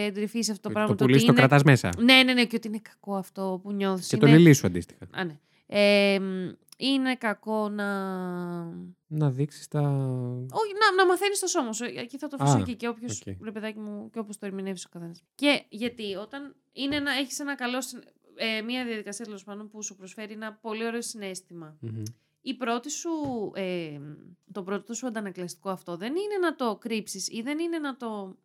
εντρυφήσει 0.07 0.51
αυτό 0.51 0.63
το 0.63 0.71
πράγμα. 0.75 0.89
το 0.89 0.95
το 0.95 1.05
πουλί 1.05 1.17
ότι 1.17 1.25
το 1.27 1.33
είναι- 1.33 1.41
κρατάς 1.41 1.63
μέσα. 1.63 1.91
Ναι, 1.99 2.23
ναι, 2.23 2.33
ναι, 2.33 2.45
και 2.45 2.57
ότι 2.57 2.69
είναι 2.69 2.81
κακό 2.83 3.15
αυτό 3.15 3.61
που 3.63 3.73
νιώθεις. 3.73 4.07
Και 4.07 4.17
είναι... 4.17 4.27
τον 4.27 4.35
ηλί 4.35 4.53
σου 4.53 4.67
αντίστοιχα. 4.67 5.07
Α, 5.11 5.25
ναι. 5.25 5.39
Ε, 5.67 6.19
μ, 6.21 6.49
είναι 6.77 7.17
κακό 7.17 7.69
να 7.69 7.87
Να 9.07 9.31
δείξεις 9.31 9.69
τα. 9.69 9.81
Όχι, 10.51 10.73
να, 10.81 10.95
να 10.97 11.07
μαθαίνεις 11.07 11.39
το 11.39 11.47
σώμα 11.47 11.73
σου. 11.73 11.85
Εκεί 11.85 12.19
θα 12.19 12.29
το 12.29 12.37
αφήσω 12.41 12.57
Α, 12.57 12.61
εκεί 12.61 12.75
και 12.75 12.89
όποιος. 12.89 13.21
οκ. 13.27 13.43
Ρε 13.45 13.53
παιδάκι 13.53 13.79
μου, 13.79 14.11
και 14.11 14.19
όπω 14.19 14.33
το 14.39 14.47
ερμηνεύει 14.47 14.81
ο 14.87 14.89
καθένας. 14.91 15.23
Και 15.35 15.65
γιατί 15.69 16.15
όταν 16.15 16.55
είναι 16.73 16.99
να 17.01 17.13
έχεις 17.13 17.39
ένα 17.41 17.55
καλό. 17.55 17.81
συν- 17.81 18.05
Ε, 18.39 18.61
μια 18.63 18.85
διαδικασία 18.85 19.25
τέλος 19.25 19.45
πάντων 19.45 19.69
που 19.69 19.83
σου 19.83 19.97
προσφέρει 19.97 20.33
ένα 20.33 20.53
πολύ 20.53 20.87
ωραίο 20.87 21.03
συναίσθημα. 21.03 21.77
Μμμ. 21.81 22.03
Η 22.41 22.55
πρώτη 22.55 22.91
σου, 22.91 23.11
ε, 23.55 23.99
το 24.53 24.63
πρώτο 24.63 24.95
σου 24.95 25.07
αντανακλαστικό 25.07 25.71
αυτό 25.71 25.97
δεν 25.97 26.09
είναι 26.15 26.39
να 26.41 26.55
το 26.55 26.77
κρύψεις 26.77 27.29
ή 27.29 27.43
δεν 27.43 27.59
είναι 27.59 27.79
να 27.79 27.97
το 27.97 28.37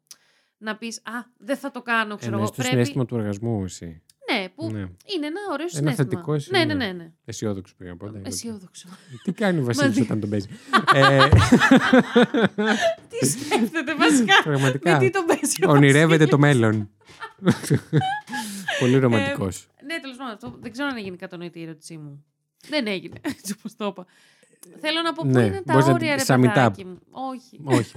να 0.57 0.77
πεις 0.77 0.97
«Α, 0.97 1.11
δεν 1.37 1.57
θα 1.57 1.71
το 1.71 1.81
κάνω, 1.81 2.15
ξέρω 2.15 2.31
εγώ». 2.35 2.41
Εννοείς 2.43 2.57
το 2.57 2.63
συνέστημα 2.63 3.05
του 3.05 3.17
οργασμού, 3.17 3.63
εσύ. 3.63 4.01
Ναι, 4.31 4.49
που 4.49 4.71
Ναι. 4.71 4.79
είναι 4.79 5.25
ένα 5.25 5.39
ωραίο 5.51 5.65
Ένα 5.65 5.69
συναίσθημα. 5.69 5.93
θετικό 6.09 6.33
εσύ, 6.33 6.49
ναι, 6.51 6.63
ναι, 6.65 6.73
ναι. 6.73 6.85
ναι, 6.85 6.91
ναι. 6.91 7.11
Αισιόδοξο 7.25 7.73
πήγα 7.77 7.89
να 7.89 7.97
πω. 7.97 8.05
εντάξει. 8.05 8.23
Αισιόδοξο. 8.27 8.87
Τι 9.23 9.31
κάνει 9.31 9.59
ο 9.59 9.63
Βασίλης 9.63 9.87
Μαζί. 9.87 10.01
όταν 10.01 10.19
τον 10.19 10.29
παίζει; 10.29 10.47
ε, 10.93 11.27
τι 13.09 13.25
σκέφτεται 13.27 13.95
βασικά; 13.95 14.33
με 14.35 14.41
πραγματικά. 14.43 14.97
τι 14.97 15.09
τον 15.09 15.25
παίζει. 15.25 15.65
ο 15.67 15.71
Ονειρεύεται 15.71 16.25
το 16.25 16.37
μέλλον. 16.37 16.89
Πολύ 18.79 18.97
ρομαντικός. 18.97 19.67
Ναι, 19.85 19.99
τέλος 19.99 20.17
πάντων, 20.17 20.33
αυτό 20.33 20.57
δεν 20.61 20.71
ξέρω 20.71 20.87
αν 20.87 20.97
έγινε 20.97 21.15
κατανοητή 21.15 21.59
η 21.59 21.63
ερώτησή 21.63 21.97
μου. 21.97 22.25
Δεν 22.69 22.87
έγινε, 22.87 23.15
έτσι 23.21 23.55
όπως 23.57 23.75
το 23.75 23.85
είπα. 23.85 24.05
Θέλω 24.79 25.01
να 25.01 25.13
πω 25.13 25.23
πού 25.25 25.31
Ναι, 25.33 25.43
είναι 25.45 25.61
τα 25.65 25.73
μπορείς 25.73 25.87
να 25.87 25.93
όρια, 25.93 26.15
τη- 26.17 26.23
ρε 26.27 26.35
sum 26.35 26.39
it 26.39 26.43
up. 26.43 26.47
παιδάκι 26.53 26.85
μου; 26.85 26.99
Όχι. 27.11 27.59
Όχι. 27.63 27.95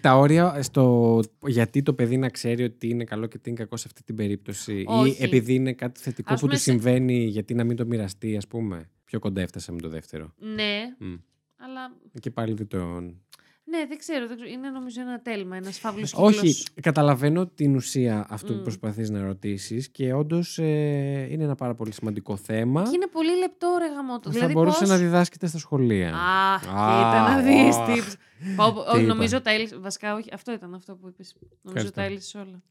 τα 0.00 0.16
όρια 0.18 0.62
στο 0.62 1.20
γιατί 1.46 1.82
το 1.82 1.92
παιδί 1.94 2.16
να 2.16 2.28
ξέρει 2.28 2.62
ότι 2.64 2.88
είναι 2.88 3.04
καλό 3.04 3.26
και 3.26 3.38
τι 3.38 3.50
είναι 3.50 3.58
κακό 3.58 3.76
σε 3.76 3.84
αυτή 3.86 4.02
την 4.02 4.14
περίπτωση. 4.16 4.84
Όχι. 4.86 5.10
Ή 5.10 5.24
επειδή 5.24 5.54
είναι 5.54 5.72
κάτι 5.72 6.00
θετικό 6.00 6.32
Ας 6.32 6.40
που 6.40 6.46
του 6.46 6.52
πούμε 6.52 6.62
σε- 6.62 6.70
συμβαίνει, 6.70 7.24
γιατί 7.24 7.54
να 7.54 7.64
μην 7.64 7.76
το 7.76 7.86
μοιραστεί, 7.86 8.36
ας 8.36 8.46
πούμε. 8.46 8.90
Πιο 9.04 9.18
κοντά 9.18 9.40
έφτασα 9.40 9.72
με 9.72 9.80
το 9.80 9.88
δεύτερο. 9.88 10.32
Ναι, 10.38 10.80
Μμ. 10.98 11.14
αλλά 11.56 11.96
Και 12.20 12.30
πάλι 12.30 12.54
δεν 12.54 12.66
τον. 12.68 13.20
Ναι, 13.70 13.86
δεν 13.88 13.98
ξέρω, 13.98 14.26
δεν 14.26 14.36
ξέρω. 14.36 14.50
Είναι 14.52 14.70
νομίζω 14.70 15.00
ένα 15.00 15.20
τέλμα, 15.20 15.56
ένας 15.56 15.78
φαύλος 15.78 16.10
κύκλος. 16.12 16.36
Όχι, 16.42 16.64
καταλαβαίνω 16.80 17.46
την 17.46 17.74
ουσία 17.76 18.26
αυτού 18.30 18.52
που 18.52 18.58
Μμ. 18.58 18.62
προσπαθείς 18.62 19.10
να 19.10 19.22
ρωτήσεις 19.24 19.88
και 19.88 20.12
όντως 20.12 20.58
ε, 20.58 21.26
είναι 21.30 21.44
ένα 21.44 21.54
πάρα 21.54 21.74
πολύ 21.74 21.92
σημαντικό 21.92 22.36
θέμα 22.36 22.82
Και 22.82 22.90
είναι 22.94 23.06
πολύ 23.06 23.38
λεπτό 23.38 23.76
ρε 23.78 23.86
γαμότο. 23.94 24.20
που 24.28 24.30
Δηλαδή 24.30 24.52
θα 24.52 24.58
μπορούσε 24.58 24.78
πώς... 24.80 24.88
να 24.88 24.96
διδάσκεται 24.96 25.46
στα 25.46 25.58
σχολεία. 25.58 26.14
Α, 26.14 26.54
Α, 26.54 26.58
κοίτα 26.60 27.34
να 27.34 27.40
δεις 27.42 27.76
αχ. 27.76 27.88
tips. 27.88 28.14
Πω, 28.56 28.72
πω, 28.72 28.82
Τι 28.82 28.88
όχι, 28.88 28.98
είπα. 28.98 29.14
νομίζω 29.14 29.40
τα 29.40 29.50
έλυσε. 29.50 29.76
Βασικά, 29.78 30.14
όχι, 30.14 30.28
αυτό 30.32 30.52
ήταν 30.52 30.74
αυτό 30.74 30.94
που 30.94 31.08
είπες. 31.08 31.36
Νομίζω 31.40 31.56
Ευχαριστώ. 31.66 31.92
τα 31.94 32.02
έλυσες 32.02 32.34
όλα. 32.34 32.62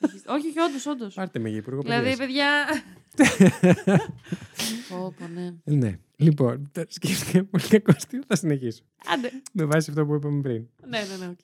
Έχεις- 0.00 0.22
όχι, 0.26 0.48
όχι, 0.48 0.58
όντως, 0.60 0.86
όντως. 0.86 1.14
Πάρτε 1.14 1.38
με 1.38 1.48
για 1.48 1.58
υπουργό 1.58 1.80
Δηλαδή, 1.82 2.16
παιδείας. 2.16 2.18
παιδιά... 2.18 2.48
Πω, 4.88 5.14
πω, 5.18 5.26
ναι. 5.64 5.98
Ναι. 6.24 6.30
Λοιπόν, 6.30 6.70
τώρα 6.72 6.86
σκέφτηκα 6.90 7.44
πολύ 7.44 7.64
κακό 7.68 7.92
αστείο, 7.96 8.20
θα 8.26 8.36
συνεχίσω. 8.36 8.82
Άντε. 9.06 9.30
Με 9.52 9.64
βάση 9.64 9.90
αυτό 9.90 10.06
που 10.06 10.14
είπαμε 10.14 10.40
πριν. 10.40 10.66
Ναι, 10.88 10.98
ναι, 10.98 11.16
ναι, 11.26 11.26
οκ. 11.30 11.38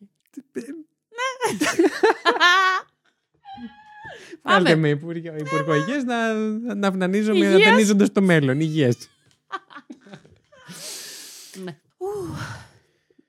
Βάλτε 4.42 4.70
Πάμε. 4.70 4.74
με 4.80 4.88
υπουργό, 4.88 5.34
υπουργό 5.36 5.74
υγείας 5.74 6.04
να, 6.04 6.34
να 6.74 6.88
αυνανίζομαι 6.88 7.38
Υγείας. 7.38 7.54
αυνανίζοντας 7.62 8.12
το 8.12 8.22
μέλλον. 8.22 8.60
Υγείας. 8.60 8.96
Ναι. 11.64 11.78
Ου, 11.96 12.06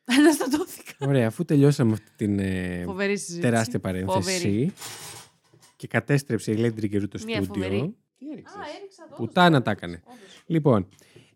Αναστατώθηκα. 0.05 0.91
Ωραία, 0.99 1.27
αφού 1.27 1.45
τελειώσαμε 1.45 1.91
αυτή 1.93 2.11
την 2.15 2.39
ε, 2.39 2.81
Φοβερή 2.85 3.17
συζήτηση. 3.17 3.39
τεράστια 3.41 3.79
παρένθεση 3.79 4.21
Φοβερή. 4.39 4.73
και 5.75 5.87
κατέστρεψε 5.87 6.51
η 6.51 6.55
Λέν 6.55 6.75
Τριγκερού 6.75 7.07
το 7.07 7.19
Μια 7.25 7.43
στούντιο. 7.43 7.63
φοβερή. 7.63 7.95
Τι 8.17 8.25
έριξες; 8.31 8.55
Α, 8.55 8.59
έριξα 8.77 9.07
το. 9.09 9.15
Πουτάνα 9.15 9.61
τα 9.61 9.71
έκανε. 9.71 10.01
Λοιπόν, 10.45 10.87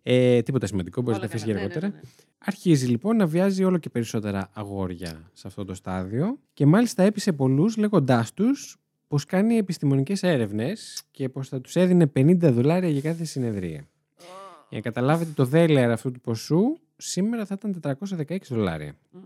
ε, 0.08 0.42
τίποτα 0.42 0.66
σημαντικό, 0.66 1.02
μπορείς 1.02 1.20
να 1.20 1.28
τα 1.28 1.30
αφήσεις 1.30 1.46
για 1.46 1.54
Ναι, 1.54 1.60
αργότερα. 1.60 2.00
Αρχίζει 2.38 2.88
λοιπόν 2.88 3.16
να 3.16 3.28
βιάζει 3.28 3.64
όλο 3.64 3.78
και 3.78 3.90
περισσότερα 3.90 4.50
αγόρια 4.54 5.30
σε 5.34 5.48
αυτό 5.48 5.66
το 5.66 5.74
στάδιο 5.74 6.40
και 6.54 6.66
μάλιστα 6.66 7.04
έπεισε 7.04 7.34
πολλούς 7.34 7.78
λέγοντάς 7.78 8.34
τους 8.34 8.78
πως 9.08 9.26
κάνει 9.26 9.56
επιστημονικές 9.56 10.24
έρευνες 10.24 11.04
και 11.12 11.30
πως 11.30 11.48
θα 11.50 11.62
τους 11.62 11.76
έδινε 11.76 12.12
50 12.16 12.38
δολάρια 12.38 12.90
για 12.90 13.02
κάθε 13.02 13.24
συνεδρία. 13.24 13.88
Για 14.70 14.78
να 14.78 14.82
καταλάβετε 14.82 15.32
το 15.36 15.46
δέλεαρ 15.46 15.92
αυτού 15.92 16.12
του 16.12 16.22
ποσού, 16.22 16.80
σήμερα 16.96 17.46
θα 17.46 17.58
ήταν 17.58 17.98
416 18.28 18.38
δολάρια. 18.50 18.96
Μμμ. 19.12 19.22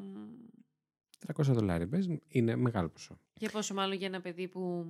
300 1.35 1.43
δολάρια, 1.43 1.87
πες, 1.87 2.09
είναι 2.27 2.55
μεγάλο 2.55 2.89
ποσό. 2.89 3.19
Και 3.33 3.49
πόσο 3.49 3.73
μάλλον 3.73 3.97
για 3.97 4.07
ένα 4.07 4.21
παιδί 4.21 4.47
που. 4.47 4.85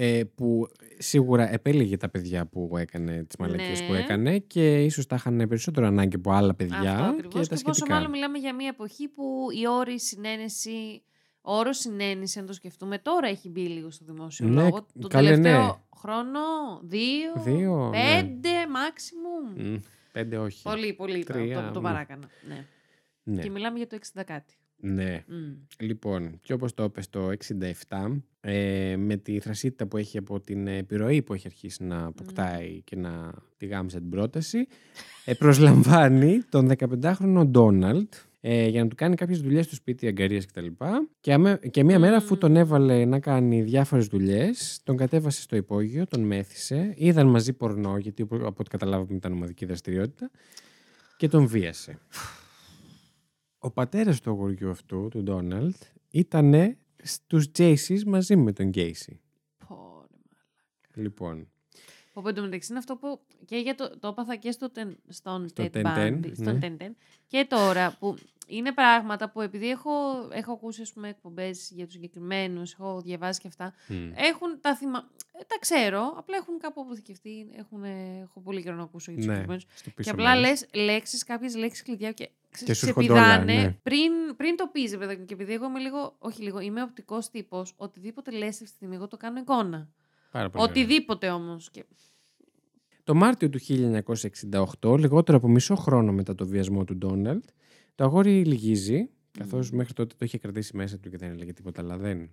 Ε, 0.00 0.22
που 0.34 0.68
σίγουρα 0.98 1.52
επέλεγε 1.52 1.96
τα 1.96 2.08
παιδιά 2.08 2.46
που 2.46 2.70
έκανε 2.76 3.24
τις 3.24 3.36
μαλακίες 3.36 3.80
Ναι. 3.80 3.86
που 3.86 3.94
έκανε 3.94 4.38
και 4.38 4.84
ίσως 4.84 5.06
τα 5.06 5.16
είχαν 5.16 5.36
περισσότερο 5.48 5.86
ανάγκη 5.86 6.16
από 6.16 6.30
άλλα 6.32 6.54
παιδιά 6.54 6.78
Αυτό 6.78 7.02
και 7.02 7.08
ακριβώς. 7.26 7.48
τα 7.48 7.56
Και, 7.56 7.62
πόσο 7.62 7.74
σχετικά. 7.74 7.94
μάλλον 7.94 8.10
μιλάμε 8.10 8.38
για 8.38 8.54
μια 8.54 8.68
εποχή 8.68 9.08
που 9.08 9.46
η 9.62 9.68
όρη 9.68 10.00
συνένεση. 10.00 11.02
Ο 11.40 11.56
όρος 11.56 11.78
συνένεση, 11.78 12.38
αν 12.38 12.46
το 12.46 12.52
σκεφτούμε, 12.52 12.98
τώρα 12.98 13.28
έχει 13.28 13.48
μπει 13.48 13.60
λίγο 13.60 13.90
στο 13.90 14.04
δημόσιο 14.04 14.46
Ναι, 14.48 14.62
λόγο. 14.62 14.86
Το 15.00 15.08
καλέ, 15.08 15.28
τελευταίο 15.30 15.64
ναι. 15.66 15.72
χρόνο, 15.96 16.40
δύο, 16.82 17.32
Δύο, 17.44 17.88
ναι. 17.88 17.98
πέντε, 18.20 18.48
maximum. 18.48 19.60
Μμ, 19.62 19.76
πέντε 20.12 20.36
όχι. 20.38 20.62
Πολύ, 20.62 20.92
πολύ. 20.92 21.24
το- 21.24 21.32
Τρία, 21.32 21.62
το, 21.66 21.70
το 21.72 21.80
μ. 21.80 21.82
παράκανα. 21.82 22.28
Ναι. 22.48 22.64
Ναι. 23.22 23.42
Και 23.42 23.50
μιλάμε 23.50 23.78
για 23.78 23.86
το 23.86 23.98
60 24.14 24.22
κάτι. 24.24 24.54
Ναι. 24.80 25.24
Μμ. 25.26 25.84
Λοιπόν, 25.86 26.40
και 26.42 26.52
όπως 26.52 26.74
το 26.74 26.84
είπες 26.84 27.10
το 27.10 27.30
67, 27.30 28.22
ε, 28.40 28.96
με 28.96 29.16
τη 29.16 29.40
θρασίτητα 29.40 29.86
που 29.86 29.96
έχει 29.96 30.18
από 30.18 30.40
την 30.40 30.66
επιρροή 30.66 31.22
που 31.22 31.34
έχει 31.34 31.46
αρχίσει 31.46 31.84
να 31.84 32.04
αποκτάει 32.04 32.82
και 32.84 32.96
να 32.96 33.32
τη 33.56 33.66
γάμισε 33.66 33.98
την 33.98 34.10
πρόταση, 34.10 34.66
ε, 35.24 35.34
προσλαμβάνει 35.34 36.42
τον 36.48 36.70
15χρονο 36.78 37.44
Ντόναλτ 37.46 38.14
ε, 38.40 38.68
για 38.68 38.82
να 38.82 38.88
του 38.88 38.96
κάνει 38.96 39.14
κάποιες 39.14 39.40
δουλειές 39.40 39.64
στο 39.64 39.74
σπίτι, 39.74 40.06
αγκαρίες 40.06 40.46
κτλ. 40.46 40.66
Και, 41.20 41.32
αμέ- 41.32 41.68
και 41.68 41.84
μία 41.84 41.98
μέρα 41.98 42.16
αφού 42.16 42.32
Μμμ. 42.32 42.40
τον 42.40 42.56
έβαλε 42.56 43.04
να 43.04 43.20
κάνει 43.20 43.62
διάφορες 43.62 44.06
δουλειές, 44.06 44.80
τον 44.84 44.96
κατέβασε 44.96 45.40
στο 45.40 45.56
υπόγειο, 45.56 46.06
τον 46.06 46.20
μέθησε, 46.20 46.94
είδαν 46.96 47.26
μαζί 47.26 47.52
πορνό, 47.52 47.98
γιατί 47.98 48.22
από 48.22 48.36
από 48.36 48.56
ό,τι 48.58 48.70
καταλάβαμε 48.70 49.14
ήταν 49.14 49.32
ομαδική 49.32 49.66
δραστηριότητα, 49.66 50.30
και 51.16 51.28
τον 51.28 51.46
βίασε. 51.46 51.98
Ο 53.58 53.70
πατέρας 53.70 54.20
του 54.20 54.30
αγοριού 54.30 54.70
αυτού, 54.70 55.08
του 55.10 55.22
Ντόναλτ, 55.22 55.76
ήταν 56.10 56.76
στους 57.02 57.50
Τζέισις 57.50 58.04
μαζί 58.04 58.36
με 58.36 58.52
τον 58.52 58.68
Γκέισι. 58.68 59.20
Πω, 59.68 60.04
ρε 60.10 60.16
μα. 60.96 61.02
Λοιπόν, 61.02 61.48
Πω, 62.12 62.22
πω, 62.22 62.28
εν 62.28 62.34
τω 62.34 62.42
μεταξύ 62.42 62.66
είναι 62.70 62.78
αυτό 62.78 62.96
που 62.96 63.20
και 63.44 63.56
για 63.56 63.74
το, 63.74 63.98
το 63.98 64.08
έπαθα 64.08 64.36
και 64.36 64.50
στο, 64.50 64.70
τεν- 64.70 64.98
στον 65.08 65.48
Στο 65.48 65.64
Ted 65.64 65.76
Ten 65.76 65.82
Ten, 65.84 66.12
Bundy, 66.12 66.30
στον 66.34 66.58
ναι. 66.58 66.76
Ten 66.78 66.82
Ten. 66.82 66.90
Και 67.26 67.46
τώρα 67.48 67.96
που 67.98 68.16
είναι 68.46 68.72
πράγματα 68.72 69.30
που 69.30 69.40
επειδή 69.40 69.68
έχω, 69.70 69.90
έχω 70.32 70.52
ακούσει 70.52 70.82
ας 70.82 70.92
πούμε, 70.92 71.08
εκπομπές 71.08 71.70
για 71.74 71.84
τους 71.84 71.94
συγκεκριμένους, 71.94 72.72
έχω 72.72 73.00
διαβάσει 73.00 73.40
και 73.40 73.48
αυτά, 73.48 73.74
μ, 73.88 73.94
έχουν 74.14 74.60
τα 74.60 74.76
θυμα... 74.76 75.08
ε, 75.40 75.44
τα 75.46 75.56
ξέρω, 75.60 76.14
απλά 76.16 76.36
έχουν 76.36 76.58
κάπου 76.58 76.80
αποθηκευτεί, 76.80 77.48
έχουν, 77.56 77.84
ε, 77.84 78.18
έχω 78.22 78.40
πολύ 78.40 78.62
καιρό 78.62 78.76
να 78.76 78.82
ακούσω 78.82 79.10
για 79.10 79.20
τους 79.20 79.26
ναι, 79.28 79.34
συγκεκριμένους. 79.34 79.66
στο 79.74 79.90
Και 79.90 79.94
πίσω 79.96 80.10
απλά 80.10 80.34
μέρος. 80.34 80.48
λες 80.48 80.66
λέξεις, 80.84 81.24
κάποιες 81.24 81.56
λέξεις 81.56 81.82
κλειδιά 81.82 82.12
και, 82.12 82.30
Και 82.50 82.74
σου 82.74 82.80
σε 82.80 82.86
έρχονται 82.86 83.12
όλα, 83.12 83.22
πηδάνε 83.22 83.54
ναι. 83.54 83.70
πριν, 83.82 84.12
πριν 84.36 84.56
το 84.56 84.68
πεις, 84.72 84.90
ρε 84.90 84.98
παιδάκι 84.98 85.20
μου. 85.20 85.24
Και 85.24 85.34
επειδή 85.34 85.52
εγώ 85.52 85.66
είμαι 85.66 85.78
λίγο, 85.78 86.16
όχι 86.18 86.42
λίγο, 86.42 86.60
είμαι 86.60 86.82
οπτικός 86.82 87.30
τύπος, 87.30 87.72
οτιδήποτε 87.76 88.30
λες 88.30 88.48
αυτή 88.48 88.64
τη 88.64 88.70
στιγμή, 88.70 88.94
εγώ 88.94 89.08
το 89.08 89.16
κάνω 89.16 89.38
εικόνα. 89.38 89.88
Πάρα 90.30 90.50
πολύ 90.50 90.64
ωραία. 90.64 90.82
Οτιδήποτε 90.82 91.28
όμως. 91.30 91.70
Και... 91.70 91.84
Το 93.04 93.14
Μάρτιο 93.14 93.48
του 93.48 93.58
1968, 94.80 94.98
λιγότερο 94.98 95.38
από 95.38 95.48
μισό 95.48 95.74
χρόνο 95.74 96.12
μετά 96.12 96.34
το 96.34 96.46
βιασμό 96.46 96.84
του 96.84 96.96
Ντόναλτ, 96.96 97.44
το 97.94 98.04
αγόρι 98.04 98.44
λυγίζει, 98.44 99.10
καθώς 99.38 99.70
Μμμ. 99.70 99.76
μέχρι 99.76 99.92
τότε 99.92 100.14
το 100.18 100.24
είχε 100.24 100.38
κρατήσει 100.38 100.76
μέσα 100.76 100.98
του 100.98 101.10
και 101.10 101.16
δεν 101.16 101.30
έλεγε 101.30 101.52
τίποτα, 101.52 101.82
αλλά 101.82 101.96
δεν 101.96 102.30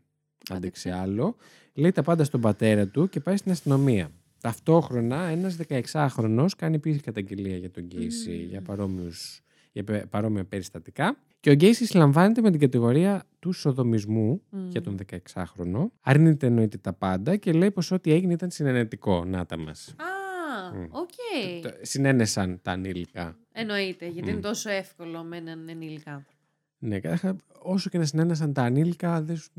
άντεξε 0.50 0.90
Άντεξε. 0.90 0.92
άλλο. 0.92 1.36
Λέει 1.74 1.92
τα 1.92 2.04
πάντα 2.04 2.24
στον 2.24 2.42
πατέρα 2.42 2.88
του 2.88 3.10
και 3.10 3.20
πάει 3.20 3.38
στην 3.38 3.52
αστυνομία. 3.52 4.12
Ταυτόχρονα 4.42 5.24
ένας 5.24 5.58
16χρονος 5.92 6.50
κάνει 6.58 6.76
επίσης 6.76 7.02
καταγγελία 7.02 7.58
για 7.58 7.72
τον 7.72 7.84
Γκέισι 7.84 8.30
Μμμ. 8.30 8.50
για, 8.50 8.62
παρόμοιους, 8.62 9.42
για 9.76 9.84
πε- 9.84 10.06
παρόμοια 10.06 10.46
περιστατικά 10.46 11.18
και 11.40 11.50
ο 11.50 11.54
Γκέισις 11.54 11.90
συλλαμβάνεται 11.90 12.42
με 12.42 12.52
την 12.52 12.60
κατηγορία 12.60 13.24
του 13.40 13.52
σοδομισμού 13.52 14.42
για 14.70 14.82
τον 14.82 14.98
16χρονο. 15.34 15.86
Αρνείται 16.02 16.48
εννοείται 16.48 16.78
τα 16.78 16.94
πάντα 16.94 17.36
και 17.36 17.52
λέει 17.52 17.72
πως 17.72 17.92
ό,τι 17.92 18.12
έγινε 18.12 18.34
ήταν 18.34 18.52
συναινετικό. 18.52 19.26
Να 19.26 19.46
τα 19.46 19.58
μας. 19.58 19.96
Α, 19.98 20.78
Μμ. 20.78 20.84
οκ. 20.84 21.10
Το- 21.62 21.70
Συναίνεσαν 21.82 22.60
τα 22.62 22.72
ανήλικα. 22.72 23.38
Εννοείται, 23.52 24.06
γιατί 24.08 24.28
Μμ. 24.30 24.32
είναι 24.34 24.42
τόσο 24.42 24.70
εύκολο 24.70 25.24
με 25.24 25.38
έναν 25.38 25.70
ενήλικα 25.70 26.12
άνθρωπο. 26.12 26.38
Ναι, 26.78 27.00
καταρχάς, 27.00 27.36
όσο 27.62 27.90
και 27.90 27.98
να 27.98 28.06
συναίνεσαν 28.06 28.54
τα 28.54 28.62
ανήλικα, 28.64 29.22
δεν, 29.22 29.36
σου- 29.38 29.52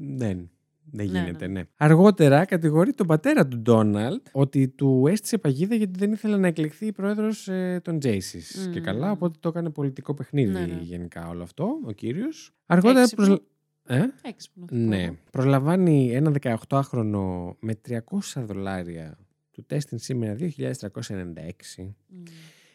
δεν, 0.91 1.07
δεν 1.07 1.13
Ναι, 1.23 1.27
γίνεται, 1.27 1.47
ναι. 1.47 1.53
ναι. 1.53 1.67
Αργότερα 1.77 2.45
κατηγορεί 2.45 2.93
τον 2.93 3.07
πατέρα 3.07 3.47
του 3.49 3.59
Ντόναλτ 3.59 4.27
ότι 4.33 4.69
του 4.69 5.07
έστησε 5.09 5.39
παγίδα 5.39 5.75
γιατί 5.75 5.99
δεν 5.99 6.13
ήθελε 6.13 6.37
να 6.37 6.47
εκλεχθεί 6.47 6.93
πρόεδρος 6.93 7.49
ε, 7.49 7.81
των 7.85 7.99
Τζέισις. 7.99 8.69
Και 8.73 8.79
Μμμ. 8.79 8.85
καλά, 8.85 9.11
οπότε 9.11 9.39
το 9.41 9.49
έκανε 9.49 9.71
πολιτικό 9.71 10.15
παιχνίδι 10.15 10.53
Ναι, 10.53 10.61
ναι. 10.61 10.79
γενικά 10.83 11.29
όλο 11.29 11.43
αυτό, 11.43 11.69
ο 11.87 11.93
κύριος. 11.93 12.55
Αργότερα. 12.67 13.01
Έξυπνο. 13.01 13.25
προσλα- 13.27 13.45
Ε; 13.89 14.05
Έξυπνο. 14.29 14.67
θα 14.69 14.75
πω 14.75 14.81
Ναι. 14.81 15.03
εγώ. 15.03 15.17
Προλαμβάνει 15.31 16.11
ένα 16.13 16.33
18χρονο 16.43 17.57
με 17.61 17.75
300 17.89 18.45
δολάρια 18.45 19.19
του 19.51 19.65
τέστην 19.67 19.99
σήμερα 19.99 20.35
2396 20.35 21.95
Μμ. 22.09 22.23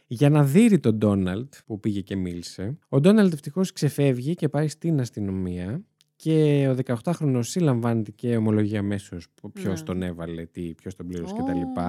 για 0.08 0.30
να 0.30 0.44
δείρει 0.44 0.80
τον 0.80 0.96
Ντόναλτ 0.98 1.54
που 1.66 1.80
πήγε 1.80 2.02
και 2.02 2.16
μίλησε. 2.16 2.78
Ο 2.90 3.00
Ντόναλτ 3.00 3.34
ευτυχώς 3.34 3.72
ξεφεύγει 3.72 4.36
και 4.36 4.50
πάει 4.50 4.68
στην 4.68 5.00
αστυνομία 5.00 5.84
και 6.22 6.68
ο 6.70 6.76
18χρονος 6.86 7.42
συλλαμβάνεται 7.46 8.12
και 8.12 8.36
ομολογεί 8.38 8.78
αμέσως 8.78 9.28
ποιος 9.54 9.80
Ναι. 9.80 9.86
τον 9.86 10.02
έβαλε, 10.02 10.46
τι, 10.46 10.74
ποιος 10.74 10.96
τον 10.96 11.08
πλήρωσε 11.08 11.34
Ω. 11.34 11.44
κτλ. 11.44 11.82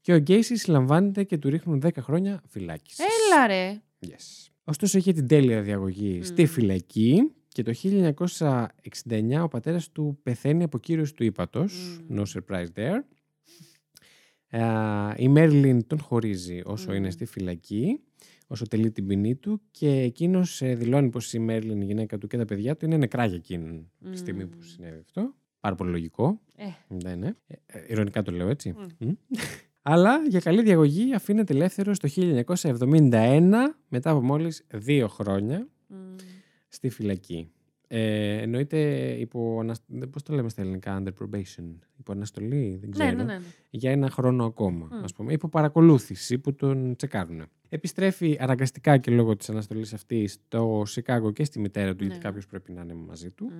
Και 0.00 0.12
ο 0.12 0.16
Γκέισι 0.16 0.56
συλλαμβάνεται 0.56 1.24
και 1.24 1.38
του 1.38 1.48
ρίχνουν 1.48 1.80
10 1.84 1.88
χρόνια 2.00 2.42
φυλάκισης. 2.48 2.98
Έλα 3.04 3.46
ρε. 3.46 3.82
Yes. 4.06 4.50
Ωστόσο 4.64 4.98
είχε 4.98 5.12
την 5.12 5.26
τέλεια 5.26 5.62
διαγωγή 5.62 6.22
στη 6.22 6.42
Μμ. 6.42 6.46
φυλακή 6.46 7.32
και 7.48 7.62
το 7.62 7.72
1969 7.72 9.42
ο 9.42 9.48
πατέρας 9.48 9.90
του 9.90 10.18
πεθαίνει 10.22 10.62
από 10.62 10.78
κύριος 10.78 11.12
του 11.12 11.24
ύπατος. 11.24 12.00
Μμ. 12.08 12.18
No 12.20 12.22
surprise 12.22 12.66
there. 12.74 13.00
Ε, 14.48 14.62
η 15.16 15.28
Μέρλιν 15.28 15.86
τον 15.86 16.00
χωρίζει 16.00 16.60
όσο 16.64 16.90
Μμ. 16.90 16.94
είναι 16.96 17.10
στη 17.10 17.24
φυλακή, 17.24 18.00
όσο 18.52 18.66
τελεί 18.66 18.90
την 18.90 19.06
ποινή 19.06 19.34
του 19.36 19.60
και 19.70 19.88
εκείνος 19.88 20.62
ε, 20.62 20.74
δηλώνει 20.74 21.08
πως 21.10 21.32
η 21.32 21.38
Μέρλιν, 21.38 21.80
η 21.80 21.84
γυναίκα 21.84 22.18
του 22.18 22.26
και 22.26 22.36
τα 22.36 22.44
παιδιά 22.44 22.76
του 22.76 22.84
είναι 22.84 22.96
νεκρά 22.96 23.24
για 23.26 23.36
εκείνη 23.36 23.90
τη 24.10 24.16
στιγμή 24.16 24.46
που 24.46 24.56
Μμ. 24.58 24.62
συνέβη 24.62 24.98
αυτό. 24.98 25.34
Πάρα 25.60 25.74
πολύ 25.74 25.90
λογικό. 25.90 26.40
Ε, 26.56 26.94
Ναι, 27.04 27.14
ναι. 27.14 27.26
Ε, 27.46 27.54
ε, 27.66 27.84
ηρωνικά 27.88 28.22
το 28.22 28.32
λέω 28.32 28.48
έτσι. 28.48 28.74
Μμ. 28.98 29.06
Μμ. 29.06 29.10
Αλλά 29.82 30.18
για 30.28 30.40
καλή 30.40 30.62
διαγωγή 30.62 31.14
αφήνεται 31.14 31.52
ελεύθερος 31.54 31.98
το 31.98 32.08
1971 32.08 33.74
μετά 33.88 34.10
από 34.10 34.20
μόλις 34.22 34.64
δύο 34.74 35.08
χρόνια 35.08 35.68
μ. 35.86 35.94
στη 36.68 36.88
φυλακή. 36.88 37.50
Ε, 37.94 38.36
εννοείται 38.42 38.78
υπό, 39.18 39.58
ανασ- 39.60 39.82
δεν- 39.86 40.10
πώς 40.10 40.22
το 40.22 40.34
λέμε 40.34 40.48
στα 40.48 40.62
ελληνικά, 40.62 41.02
under 41.02 41.08
probation, 41.22 41.64
υπό 41.98 42.12
αναστολή, 42.12 42.76
δεν 42.80 42.90
ξέρω, 42.90 43.08
Ναι, 43.10 43.14
ναι, 43.16 43.22
ναι. 43.24 43.32
ναι. 43.38 43.44
για 43.70 43.90
ένα 43.90 44.10
χρόνο 44.10 44.44
ακόμα, 44.44 44.88
Μμ. 44.92 45.04
ας 45.04 45.12
πούμε, 45.12 45.32
υπό 45.32 45.48
παρακολούθηση 45.48 46.38
που 46.38 46.54
τον 46.54 46.96
τσεκάρουν. 46.96 47.42
Επιστρέφει 47.74 48.36
αναγκαστικά 48.40 48.98
και 48.98 49.10
λόγω 49.10 49.36
της 49.36 49.50
αναστολής 49.50 49.92
αυτής 49.92 50.32
στο 50.32 50.82
Σικάγο 50.86 51.30
και 51.32 51.44
στη 51.44 51.58
μητέρα 51.58 51.90
του, 51.94 52.04
Ναι. 52.04 52.06
γιατί 52.10 52.24
κάποιος 52.24 52.46
πρέπει 52.46 52.72
να 52.72 52.82
είναι 52.82 52.94
μαζί 52.94 53.30
του. 53.30 53.44
Μ. 53.44 53.50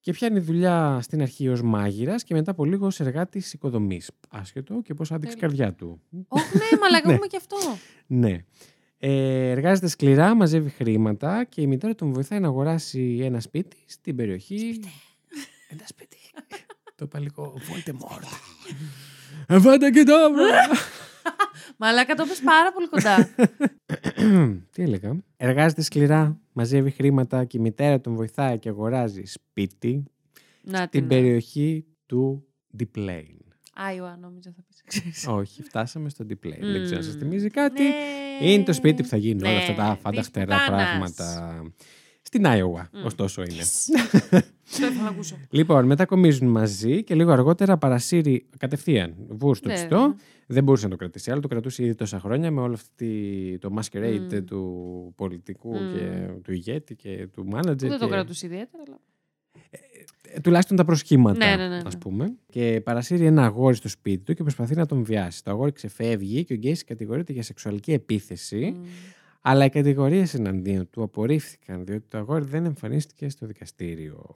Και 0.00 0.12
πιάνει 0.12 0.38
δουλειά 0.40 0.98
στην 1.02 1.22
αρχή 1.22 1.48
ως 1.48 1.62
μάγειρας 1.62 2.22
και 2.24 2.34
μετά 2.34 2.50
από 2.50 2.64
λίγο 2.64 2.86
ως 2.86 3.00
εργάτης 3.00 3.52
οικοδομής. 3.52 4.10
Άσχετο 4.28 4.80
και 4.84 4.94
πώς 4.94 5.12
άδειξε 5.12 5.36
η 5.36 5.40
Τέλεια. 5.40 5.56
καρδιά 5.56 5.74
του. 5.74 6.00
Όχι, 6.28 6.56
ναι, 6.56 6.78
μαλακά 6.80 7.06
Ναι. 7.08 7.12
έχουμε 7.12 7.26
και 7.26 7.36
αυτό. 7.36 7.56
Ναι. 8.06 8.44
Ε, 8.98 9.50
εργάζεται 9.50 9.88
σκληρά, 9.88 10.34
μαζεύει 10.34 10.70
χρήματα 10.70 11.44
και 11.44 11.60
η 11.60 11.66
μητέρα 11.66 11.94
τον 11.94 12.12
βοηθάει 12.12 12.40
να 12.40 12.46
αγοράσει 12.48 13.18
ένα 13.22 13.40
σπίτι 13.40 13.76
στην 13.86 14.16
περιοχή. 14.16 14.80
Ένα 15.68 15.82
σπίτι. 15.86 16.16
το 16.96 17.04
είπα 17.04 17.18
λίγο 17.18 17.54
Voldemort. 17.56 18.28
Εβάντα 19.46 19.90
και 19.92 20.02
τώρα! 20.02 20.28
Μαλάκα 21.80 22.14
το 22.14 22.24
πες 22.26 22.40
πάρα 22.44 22.72
πολύ 22.72 22.88
κοντά. 22.88 23.28
Τι 24.72 24.82
έλεγα; 24.82 25.16
Εργάζεται 25.36 25.82
σκληρά, 25.82 26.40
μαζεύει 26.52 26.90
χρήματα 26.90 27.44
και 27.44 27.56
η 27.56 27.60
μητέρα 27.60 28.00
τον 28.00 28.14
βοηθάει 28.14 28.58
και 28.58 28.68
αγοράζει 28.68 29.22
σπίτι 29.24 30.02
Να 30.62 30.76
στην 30.78 30.90
την. 30.90 31.06
περιοχή 31.08 31.86
του 32.06 32.46
Διπλέιν. 32.68 33.36
Άιωα, 33.74 34.16
νόμιζα 34.20 34.52
θα 34.56 34.62
πεις. 35.02 35.26
Όχι, 35.26 35.62
φτάσαμε 35.62 36.08
στο 36.08 36.24
Διπλέιν. 36.24 36.72
Δεν 36.72 36.82
ξέρω 36.82 36.96
αν 36.98 37.04
σας 37.04 37.14
Μμμ. 37.14 37.20
θυμίζει 37.20 37.48
κάτι. 37.50 37.82
Ναι. 37.82 38.48
Είναι 38.50 38.64
το 38.64 38.72
σπίτι 38.72 39.02
που 39.02 39.08
θα 39.08 39.16
γίνουν 39.16 39.42
όλα 39.44 39.52
Ναι, 39.52 39.58
αυτά 39.58 39.74
τα 39.74 39.92
της 39.92 40.00
φανταχτερά 40.02 40.56
πουτάνας. 40.58 40.68
πράγματα. 40.86 41.62
Στην 42.28 42.46
Άιωα, 42.46 42.88
Μμ. 42.92 43.04
ωστόσο 43.04 43.42
είναι. 43.42 43.52
Yes. 43.62 43.88
Το 44.78 44.86
ήθελα 44.86 45.02
να 45.02 45.08
ακούσω. 45.08 45.36
Λοιπόν, 45.50 45.84
μετακομίζουν 45.86 46.48
μαζί 46.48 47.02
και 47.04 47.14
λίγο 47.14 47.30
αργότερα 47.32 47.76
παρασύρει 47.78 48.46
κατευθείαν 48.58 49.14
βουρ 49.28 49.56
στο 49.56 49.68
Ναι, 49.68 49.74
τσιτό. 49.74 50.06
ναι. 50.08 50.14
Δεν 50.46 50.64
μπορούσε 50.64 50.84
να 50.84 50.90
το 50.90 50.96
κρατήσει 50.96 51.30
άλλο, 51.30 51.40
το 51.40 51.48
κρατούσε 51.48 51.82
ήδη 51.84 51.94
τόσα 51.94 52.20
χρόνια 52.20 52.50
με 52.50 52.60
όλο 52.60 52.74
αυτό 52.74 53.04
το 53.58 53.74
masquerade 53.80 54.28
Μμ. 54.32 54.44
του 54.44 55.12
πολιτικού 55.16 55.74
Μμ. 55.74 55.92
και 55.94 56.28
του 56.42 56.52
ηγέτη 56.52 56.94
και 56.96 57.28
του 57.32 57.44
Που 57.44 57.56
manager. 57.56 57.76
δεν 57.76 57.98
το 57.98 58.04
και... 58.04 58.10
κρατούσε 58.10 58.46
ιδιαίτερα, 58.46 58.82
αλλά. 58.86 58.98
Ε, 59.70 60.40
Τουλάχιστον 60.40 60.76
τα 60.76 60.84
προσχήματα, 60.84 61.46
Ναι, 61.46 61.56
ναι, 61.62 61.68
ναι, 61.68 61.76
ναι. 61.76 61.82
ας 61.86 61.98
πούμε. 61.98 62.36
Και 62.50 62.80
παρασύρει 62.84 63.24
ένα 63.26 63.44
αγόρι 63.44 63.74
στο 63.76 63.88
σπίτι 63.88 64.24
του 64.24 64.34
και 64.34 64.42
προσπαθεί 64.42 64.74
να 64.74 64.86
τον 64.86 65.02
βιάσει. 65.04 65.44
Το 65.44 65.50
αγόρι 65.50 65.72
ξεφεύγει 65.72 66.44
και 66.44 66.52
ο 66.52 66.56
Γκέισι 66.56 66.84
κατηγορείται 66.84 67.32
για 67.32 67.42
σεξουαλική 67.42 67.92
επίθεση. 67.92 68.74
Μμ. 68.76 68.84
Αλλά 69.40 69.64
οι 69.64 69.68
κατηγορίες 69.70 70.34
εναντίον 70.34 70.90
του 70.90 71.02
απορρίφθηκαν 71.02 71.84
διότι 71.84 72.06
το 72.08 72.18
αγόρι 72.18 72.44
δεν 72.44 72.64
εμφανίστηκε 72.64 73.28
στο 73.28 73.46
δικαστήριο. 73.46 74.34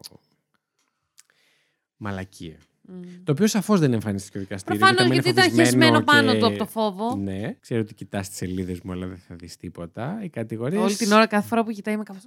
Μαλακία. 1.96 2.56
Μμ. 2.82 3.00
Το 3.24 3.32
οποίο 3.32 3.46
σαφώς 3.46 3.80
δεν 3.80 3.92
εμφανίστηκε 3.92 4.30
στο 4.30 4.40
δικαστήριο. 4.40 4.78
Προφανώς 4.78 5.02
μένει 5.02 5.14
γιατί 5.14 5.28
ήταν 5.28 5.50
φοβισμένο 5.50 5.84
χεσμένο 5.84 6.04
πάνω 6.04 6.32
και- 6.32 6.38
του 6.38 6.46
από 6.46 6.58
το 6.58 6.66
φόβο. 6.66 7.16
Ναι, 7.16 7.56
ξέρω 7.60 7.80
ότι 7.80 7.94
κοιτάς 7.94 8.28
τις 8.28 8.36
σελίδες 8.36 8.80
μου, 8.80 8.92
αλλά 8.92 9.06
δεν 9.06 9.16
θα 9.16 9.34
δεις 9.34 9.56
τίποτα. 9.56 10.20
Οι 10.22 10.28
κατηγορίε. 10.28 10.78
Όλη 10.78 10.94
την 10.96 11.12
ώρα, 11.12 11.26
κάθε 11.26 11.48
φορά 11.48 11.64
που 11.64 11.70
κοιτάει, 11.70 11.94
είμαι 11.94 12.02
κάπως... 12.02 12.22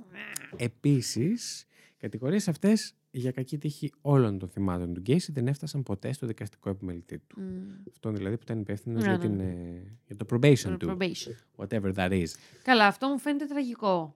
Επίσης, 0.55 1.61
οι 1.61 1.65
κατηγορίες 1.97 2.47
αυτές 2.47 2.93
για 3.11 3.31
κακή 3.31 3.57
τύχη 3.57 3.91
όλων 4.01 4.39
των 4.39 4.49
θυμάτων 4.49 4.93
του 4.93 4.99
Γκέισι 5.01 5.31
δεν 5.31 5.47
έφτασαν 5.47 5.83
ποτέ 5.83 6.13
στο 6.13 6.27
δικαστικό 6.27 6.69
επιμελητή 6.69 7.19
του. 7.19 7.41
Μμ. 7.41 7.45
Αυτό 7.91 8.11
δηλαδή 8.11 8.35
που 8.35 8.41
ήταν 8.43 8.59
υπεύθυνος 8.59 9.03
Ναι, 9.03 9.09
για, 9.09 9.17
ναι. 9.17 9.25
την, 9.27 9.39
ε, 9.39 9.97
για 10.05 10.15
το 10.15 10.25
probation 10.31 10.75
του. 10.79 10.97
Probation. 10.99 11.63
Whatever 11.65 11.93
that 11.93 12.11
is. 12.11 12.25
Καλά, 12.63 12.87
αυτό 12.87 13.07
μου 13.07 13.19
φαίνεται 13.19 13.45
τραγικό. 13.45 14.15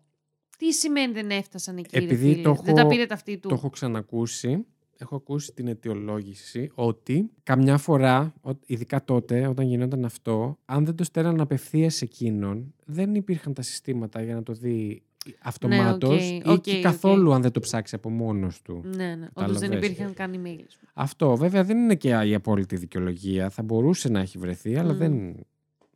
Τι 0.58 0.74
σημαίνει 0.74 1.14
δεν 1.14 1.30
έφτασαν 1.30 1.78
εκεί, 1.78 2.00
ρε 2.00 2.06
Επειδή 2.06 2.32
φίλε; 2.34 2.42
το 2.42 2.54
Δεν 2.64 2.74
τα 2.76 2.80
έχω- 2.82 2.90
πήρε 2.90 3.06
ταυτί 3.06 3.38
του. 3.38 3.48
Το 3.48 3.54
έχω 3.56 3.70
ξανακούσει. 3.70 4.66
Έχω 5.02 5.16
ακούσει 5.16 5.54
την 5.54 5.68
αιτιολόγηση 5.68 6.72
ότι 6.76 7.30
καμιά 7.44 7.78
φορά, 7.78 8.34
ο- 8.42 8.52
ειδικά 8.66 9.04
τότε, 9.04 9.48
όταν 9.48 9.66
γινόταν 9.68 10.06
αυτό, 10.06 10.58
αν 10.66 10.86
δεν 10.86 10.96
το 10.96 11.04
στέλναν 11.04 11.40
απευθείας 11.42 11.96
σε 11.96 12.06
εκείνον, 12.06 12.74
δεν 12.86 13.16
υπήρχαν 13.16 13.54
τα 13.54 13.62
συστήματα 13.62 14.22
για 14.24 14.34
να 14.36 14.44
το 14.44 14.54
δει 14.54 15.04
αυτομάτως 15.42 16.14
οκ, 16.14 16.22
ή 16.22 16.42
οκ, 16.46 16.62
και 16.62 16.76
οκ. 16.76 16.82
καθόλου 16.82 17.34
αν 17.34 17.42
δεν 17.42 17.52
το 17.52 17.60
ψάξεις 17.60 17.94
από 17.94 18.10
μόνος 18.10 18.62
του. 18.62 18.82
Ναι, 18.96 19.16
ναι. 19.16 19.28
Όντως 19.34 19.60
δεν 19.60 19.70
Κατάλαβες. 19.70 19.90
υπήρχαν 19.90 20.14
καν 20.14 20.32
email. 20.32 20.64
ας 20.68 20.78
πούμε. 20.78 20.92
Αυτό 20.94 21.36
βέβαια 21.36 21.64
δεν 21.64 21.78
είναι 21.78 21.96
και 21.96 22.10
η 22.26 22.34
απόλυτη 22.34 22.76
δικαιολογία. 22.76 23.50
Θα 23.50 23.64
μπορούσε 23.64 24.10
να 24.10 24.20
έχει 24.20 24.38
βρεθεί, 24.38 24.76
αλλά 24.76 24.94
Μμ. 24.94 24.98
δεν 24.98 25.36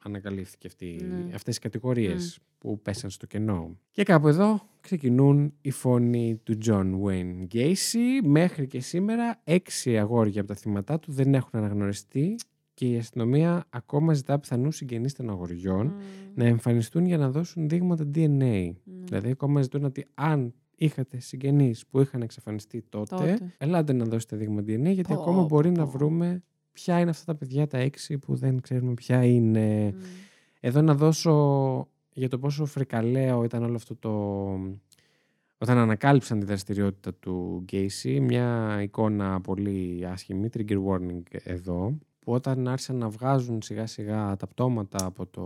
ανακαλύφθηκε 0.05 0.67
αυτή, 0.67 0.85
Ναι. 1.09 1.35
αυτές 1.35 1.55
οι 1.55 1.59
κατηγορίες 1.59 2.39
που 2.57 2.79
πέσαν 2.81 3.09
στο 3.09 3.25
κενό. 3.25 3.77
Και 3.91 4.03
κάπου 4.03 4.27
εδώ 4.27 4.61
ξεκινούν 4.81 5.53
οι 5.61 5.71
φόνοι 5.71 6.39
του 6.43 6.57
John 6.65 6.91
Wayne 7.03 7.47
Gacy. 7.53 8.21
Μέχρι 8.23 8.67
και 8.67 8.79
σήμερα 8.79 9.41
έξι 9.43 9.97
αγόρια 9.97 10.41
από 10.41 10.49
τα 10.49 10.55
θύματα 10.55 10.99
του 10.99 11.11
δεν 11.11 11.33
έχουν 11.33 11.59
αναγνωριστεί 11.59 12.35
και 12.83 12.89
η 12.89 12.97
αστυνομία 12.97 13.65
ακόμα 13.69 14.13
ζητά 14.13 14.39
πιθανούς 14.39 14.75
συγγενείς 14.75 15.13
των 15.13 15.29
αγοριών 15.29 15.85
Μμ. 15.85 15.91
να 16.33 16.45
εμφανιστούν 16.45 17.05
για 17.05 17.17
να 17.17 17.29
δώσουν 17.29 17.69
δείγματα 17.69 18.09
DNA. 18.15 18.71
Μμ. 18.83 19.03
Δηλαδή 19.05 19.29
ακόμα 19.29 19.61
ζητούν 19.61 19.83
ότι 19.83 20.05
αν 20.13 20.53
είχατε 20.75 21.19
συγγενείς 21.19 21.85
που 21.87 22.01
είχαν 22.01 22.21
εξαφανιστεί 22.21 22.83
τότε, 22.89 23.15
Τότε. 23.15 23.53
ελάτε 23.57 23.93
να 23.93 24.05
δώσετε 24.05 24.35
δείγμα 24.35 24.61
DNA 24.61 24.93
γιατί 24.93 25.13
Πω, 25.13 25.21
ακόμα 25.21 25.43
μπορεί 25.43 25.71
πω, 25.71 25.77
να 25.77 25.85
πω. 25.85 25.91
βρούμε 25.91 26.43
ποια 26.71 26.99
είναι 26.99 27.09
αυτά 27.09 27.25
τα 27.25 27.35
παιδιά 27.37 27.67
τα 27.67 27.77
έξι 27.77 28.17
που 28.17 28.35
δεν 28.35 28.61
ξέρουμε 28.61 28.93
ποια 28.93 29.25
είναι. 29.25 29.91
Μμ. 29.95 29.99
Εδώ 30.59 30.81
να 30.81 30.95
δώσω 30.95 31.87
για 32.13 32.29
το 32.29 32.39
πόσο 32.39 32.65
φρικαλαίο 32.65 33.43
ήταν 33.43 33.63
όλο 33.63 33.75
αυτό 33.75 33.95
το... 33.95 34.11
Όταν 35.57 35.77
ανακάλυψαν 35.77 36.39
τη 36.39 36.45
δραστηριότητα 36.45 37.13
του 37.13 37.61
Γκέισι, 37.63 38.19
μια 38.19 38.79
εικόνα 38.81 39.41
πολύ 39.41 40.05
άσχημη, 40.11 40.49
trigger 40.53 40.83
warning 40.87 41.21
εδώ, 41.31 41.97
που 42.23 42.31
όταν 42.33 42.67
άρχισαν 42.67 42.95
να 42.95 43.09
βγάζουν 43.09 43.61
σιγά 43.61 43.85
σιγά 43.87 44.35
τα 44.35 44.47
πτώματα 44.47 45.05
από 45.05 45.25
το, 45.25 45.43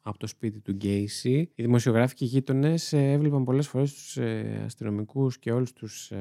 από 0.00 0.18
το 0.18 0.26
σπίτι 0.26 0.60
του 0.60 0.72
Γκέισι, 0.72 1.38
οι 1.54 1.62
δημοσιογράφοι 1.62 2.14
και 2.14 2.24
οι 2.24 2.28
γείτονες 2.28 2.92
ε, 2.92 3.12
έβλεπαν 3.12 3.44
πολλές 3.44 3.68
φορές 3.68 3.92
τους 3.92 4.16
ε, 4.16 4.62
αστυνομικούς 4.64 5.38
και 5.38 5.52
όλους 5.52 5.72
τους, 5.72 6.10
ε, 6.10 6.18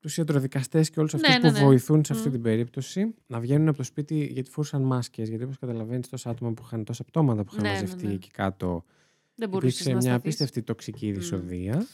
τους 0.00 0.16
ιατροδικαστές 0.16 0.90
και 0.90 1.00
όλους 1.00 1.12
Ναι, 1.12 1.20
αυτούς 1.26 1.42
ναι, 1.42 1.50
που 1.50 1.58
ναι. 1.58 1.64
βοηθούν 1.64 2.04
σε 2.04 2.12
αυτή 2.12 2.28
Μμ. 2.28 2.32
την 2.32 2.42
περίπτωση 2.42 3.14
να 3.26 3.40
βγαίνουν 3.40 3.68
από 3.68 3.76
το 3.76 3.82
σπίτι 3.82 4.24
γιατί 4.32 4.50
φορούσαν 4.50 4.82
μάσκες, 4.82 5.28
γιατί 5.28 5.44
όπως 5.44 5.58
καταλαβαίνεις 5.58 6.08
τόσα 6.08 6.30
άτομα 6.30 6.52
που 6.52 6.62
είχαν, 6.66 6.84
τόσα 6.84 7.04
πτώματα 7.04 7.44
που 7.44 7.50
είχαν 7.52 7.62
Ναι, 7.64 7.68
ναι, 7.72 7.80
μαζευτεί 7.80 8.06
ναι. 8.06 8.12
εκεί 8.12 8.28
κάτω 8.30 8.84
Δεν 9.34 9.48
μπορούσες 9.48 9.72
υπήρξε 9.80 9.88
να 9.90 9.94
μια 9.94 10.02
σταθείς. 10.02 10.20
απίστευτη 10.24 10.62
τοξική 10.62 11.12
δυσοδεία 11.12 11.86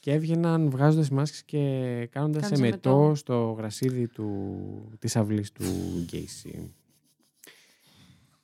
και 0.00 0.12
έβγαιναν 0.12 0.70
βγάζοντας 0.70 1.10
μάσκες 1.10 1.42
και 1.44 1.58
κάνοντας 2.12 2.42
Κάνοντας 2.42 2.50
εμετό 2.50 2.90
εμετό. 2.90 3.14
στο 3.14 3.54
γρασίδι 3.58 4.08
του, 4.08 4.52
της 4.98 5.16
αυλής 5.16 5.52
του 5.52 5.64
Γκέισι. 6.04 6.72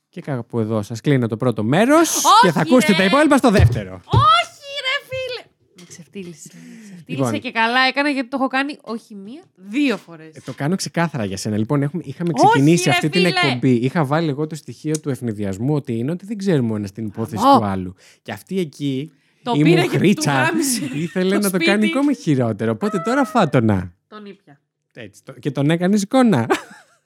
Και 0.09 0.21
κάπου 0.21 0.59
εδώ 0.61 0.83
σας 0.83 1.01
κλείνω 1.01 1.27
το 1.29 1.37
πρώτο 1.37 1.63
μέρος 1.63 2.23
και 2.43 2.51
θα 2.51 2.61
Όχι, 2.61 2.73
ακούσετε 2.73 2.93
ρε! 2.93 2.99
τα 2.99 3.05
υπόλοιπα 3.05 3.37
στο 3.37 3.51
δεύτερο. 3.51 3.95
Όχι, 4.05 4.67
ρε 4.87 5.07
φίλε! 5.09 5.49
Με 5.79 5.85
ξεφτύλισε. 5.89 6.51
Με 6.55 6.61
ξεφτύλισε 6.83 7.23
Λοιπόν. 7.31 7.41
και 7.41 7.51
καλά 7.51 7.81
έκανα 7.89 8.09
γιατί 8.09 8.29
το 8.29 8.37
έχω 8.41 8.47
κάνει 8.49 8.79
όχι 8.83 9.15
μία, 9.15 9.43
δύο 9.57 9.97
φορές. 9.97 10.35
Ε, 10.37 10.41
το 10.45 10.53
κάνω 10.53 10.77
ξεκάθαρα 10.77 11.25
για 11.25 11.37
σένα. 11.37 11.57
Λοιπόν, 11.59 11.83
έχουμε, 11.83 12.03
είχαμε 12.07 12.31
Όχι, 12.35 12.47
ξεκινήσει 12.47 12.85
ρε 12.85 12.91
αυτή 12.91 13.09
την 13.09 13.23
φίλε! 13.25 13.39
εκπομπή. 13.45 13.71
Είχα 13.75 14.05
βάλει 14.05 14.29
εγώ 14.29 14.47
το 14.47 14.55
στοιχείο 14.55 14.99
του 15.01 15.11
ευνηδιασμού 15.11 15.75
ότι 15.75 15.99
είναι 15.99 16.11
ότι 16.11 16.27
δεν 16.27 16.37
ξέρουμε 16.39 16.73
ο 16.73 16.77
ένας 16.77 16.93
την 16.93 17.07
υπόθεση 17.07 17.45
Ω. 17.47 17.59
του 17.59 17.65
άλλου. 17.65 17.95
Και 18.23 18.33
αυτή 18.33 18.59
εκεί 18.59 19.13
Το 19.45 19.53
η 19.57 19.63
πήρε 19.63 19.81
και 19.81 19.87
του 19.87 19.93
μουχρίτσα 19.93 20.33
γάμισε 20.33 20.85
ήθελε 21.05 21.35
το 21.39 21.41
να 21.41 21.51
το 21.51 21.59
κάνει 21.65 21.83
σπίτι. 21.83 21.99
ακόμη 21.99 22.15
χειρότερο. 22.15 22.71
Οπότε 22.73 22.99
τώρα 23.05 23.25
φάτονα. 23.25 23.93
Τον 24.09 24.27
ήπια. 24.27 24.61
Έτσι, 24.95 25.23
το- 25.25 25.33
και 25.33 25.51
τον 25.51 25.71
έκανε 25.71 25.97
εικόνα. 25.97 26.47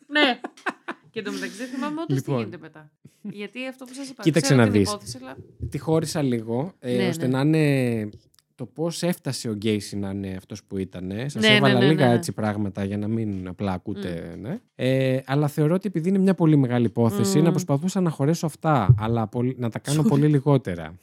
Ναι. 0.07 0.41
και 1.11 1.23
το 1.23 1.33
μεταξύ 1.33 1.57
δεν 1.57 1.67
θυμάμαι 1.67 2.01
όντως 2.01 2.17
Λοιπόν. 2.17 2.35
τι 2.37 2.41
γίνεται 2.43 2.59
μετά. 2.63 2.91
Γιατί 3.23 3.67
αυτό 3.67 3.85
που 3.85 3.95
σας 3.95 4.09
είπα. 4.09 4.23
Κοίταξε 4.23 4.47
ξέρω 4.53 4.65
να 4.67 4.71
την 4.73 4.81
δεις. 4.81 4.89
υπόθεση, 4.91 5.19
αλλά... 5.23 5.37
Τη 5.71 5.79
χώρισα 5.79 6.23
λίγο, 6.23 6.75
ε, 6.79 6.97
Ναι, 6.97 7.09
ώστε 7.09 7.27
ναι. 7.27 7.33
να 7.37 7.41
είναι 7.41 8.09
το 8.59 8.67
πώς 8.67 9.03
έφτασε 9.03 9.49
ο 9.49 9.53
Γκέισι 9.53 9.97
να 9.97 10.11
είναι 10.11 10.35
αυτός 10.37 10.65
που 10.65 10.79
ήταν. 10.79 11.13
Σας 11.27 11.35
Ναι, 11.35 11.49
ναι, 11.49 11.55
έβαλα 11.55 11.79
ναι, 11.79 11.87
λίγα 11.87 12.09
ναι. 12.09 12.15
έτσι 12.15 12.33
πράγματα 12.33 12.85
για 12.85 12.99
να 12.99 13.09
μην 13.09 13.49
απλά 13.49 13.73
ακούτε. 13.73 14.37
Ναι. 14.41 14.59
Ε, 14.75 15.19
αλλά 15.27 15.49
θεωρώ 15.49 15.75
ότι 15.75 15.87
επειδή 15.87 16.09
είναι 16.09 16.19
μια 16.19 16.35
πολύ 16.35 16.57
μεγάλη 16.57 16.87
υπόθεση, 16.87 17.39
Μμ. 17.39 17.43
να 17.45 17.51
προσπαθούσα 17.51 18.01
να 18.01 18.11
χωρέσω 18.11 18.47
αυτά, 18.47 18.95
αλλά 18.99 19.27
πολύ- 19.27 19.57
να 19.59 19.71
τα 19.71 19.79
κάνω 19.79 20.03
πολύ 20.13 20.27
λιγότερα. 20.27 20.95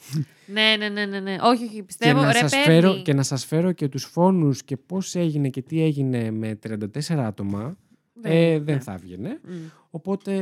Ναι, 0.46 0.76
ναι, 0.80 0.90
ναι, 0.90 1.06
ναι, 1.06 1.20
ναι. 1.20 1.36
Όχι, 1.42 1.64
όχι, 1.64 1.76
και, 1.76 1.84
πιστεύω. 1.84 2.22
να 2.22 2.32
ρε, 2.32 2.38
σας 2.38 2.52
παίρνει. 2.52 2.66
φέρω, 2.66 3.02
και 3.02 3.14
να 3.14 3.24
σας 3.24 3.46
φέρω 3.46 3.72
και 3.72 3.88
τους 3.88 4.04
φόνους 4.04 4.64
και 4.64 4.78
πώς 4.78 5.16
έγινε 5.16 5.50
και 5.50 5.62
τι 5.62 5.84
έγινε 5.84 6.32
με 6.32 6.60
34 6.68 7.14
άτομα, 7.18 7.78
ε, 8.22 8.60
δεν 8.60 8.76
ναι. 8.76 8.82
θα 8.82 8.94
έβγαινε. 8.94 9.40
Μμ. 9.44 9.52
Οπότε 9.90 10.34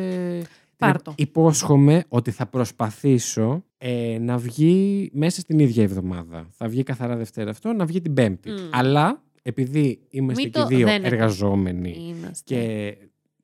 Πάρ' 0.77 1.01
το. 1.01 1.13
υπόσχομαι 1.17 2.03
ότι 2.07 2.31
θα 2.31 2.45
προσπαθήσω 2.45 3.63
ε, 3.77 4.17
να 4.19 4.37
βγει 4.37 5.09
μέσα 5.13 5.41
στην 5.41 5.59
ίδια 5.59 5.83
εβδομάδα. 5.83 6.47
Θα 6.51 6.67
βγει 6.67 6.83
καθαρά 6.83 7.15
Δευτέρα 7.15 7.49
αυτό, 7.49 7.73
να 7.73 7.85
βγει 7.85 8.01
την 8.01 8.13
Πέμπτη. 8.13 8.49
Μμ. 8.49 8.55
Αλλά 8.71 9.21
επειδή 9.41 9.99
είμαστε 10.09 10.43
Μη 10.43 10.49
και 10.49 10.59
το 10.59 10.65
δύο 10.65 10.85
δένετε. 10.87 11.07
εργαζόμενοι 11.07 11.95
Είμαστε. 12.09 12.55
και 12.55 12.95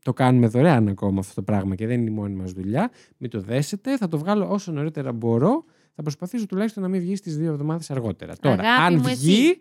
το 0.04 0.14
κάνουμε 0.14 0.48
δωρεάν 0.48 0.88
ακόμα 0.88 1.20
αυτό 1.20 1.34
το 1.34 1.42
πράγμα 1.42 1.76
και 1.76 1.88
δεν 1.88 2.00
είναι 2.00 2.10
η 2.10 2.14
μόνη 2.14 2.36
μας 2.36 2.52
δουλειά, 2.52 2.92
μην 3.18 3.30
το 3.30 3.42
δέσετε, 3.42 3.98
θα 3.98 4.08
το 4.08 4.18
βγάλω 4.18 4.50
όσο 4.50 4.72
νωρίτερα 4.72 5.12
μπορώ. 5.12 5.64
Θα 5.96 6.02
προσπαθήσω 6.02 6.46
τουλάχιστον 6.46 6.84
να 6.84 6.90
μην 6.90 7.02
βγει 7.02 7.16
στις 7.16 7.38
δύο 7.38 7.52
εβδομάδες 7.52 7.92
αργότερα. 7.92 8.36
Τώρα, 8.40 8.54
Αγάπη 8.64 8.94
αν 8.94 9.02
μου, 9.02 9.08
εσύ. 9.08 9.60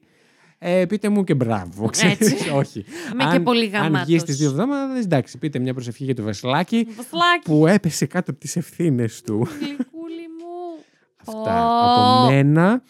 Βγει, 0.61 0.73
ε, 0.81 0.87
πείτε 0.87 1.09
μου 1.09 1.25
και 1.25 1.35
μπράβο. 1.35 1.87
ξέρεις, 1.89 2.33
Έτσι. 2.33 2.51
όχι. 2.51 2.85
Είμαι 3.13 3.25
αν, 3.25 3.33
και 3.33 3.41
πολύ 3.41 3.65
Αν 3.65 3.71
γαμάτος. 3.83 4.07
βγει 4.07 4.19
στις 4.19 4.37
δύο 4.37 4.49
εβδομάδες, 4.49 5.05
εντάξει, 5.05 5.39
πείτε 5.39 5.59
μια 5.59 5.75
προσευχή 5.75 6.05
για 6.05 6.15
το 6.15 6.23
Βασιλάκι 6.23 6.85
Βασιλάκι, 6.97 7.45
που 7.45 7.67
έπεσε 7.67 8.07
κάτω 8.07 8.31
από 8.31 8.41
τις 8.41 8.57
ευθύνες 8.57 9.21
του. 9.23 9.49
γλυκούλη 9.61 10.29
μου. 10.39 10.85
Αυτά 11.17 11.67
Ω. 11.67 12.25
από 12.25 12.31
μένα. 12.33 12.83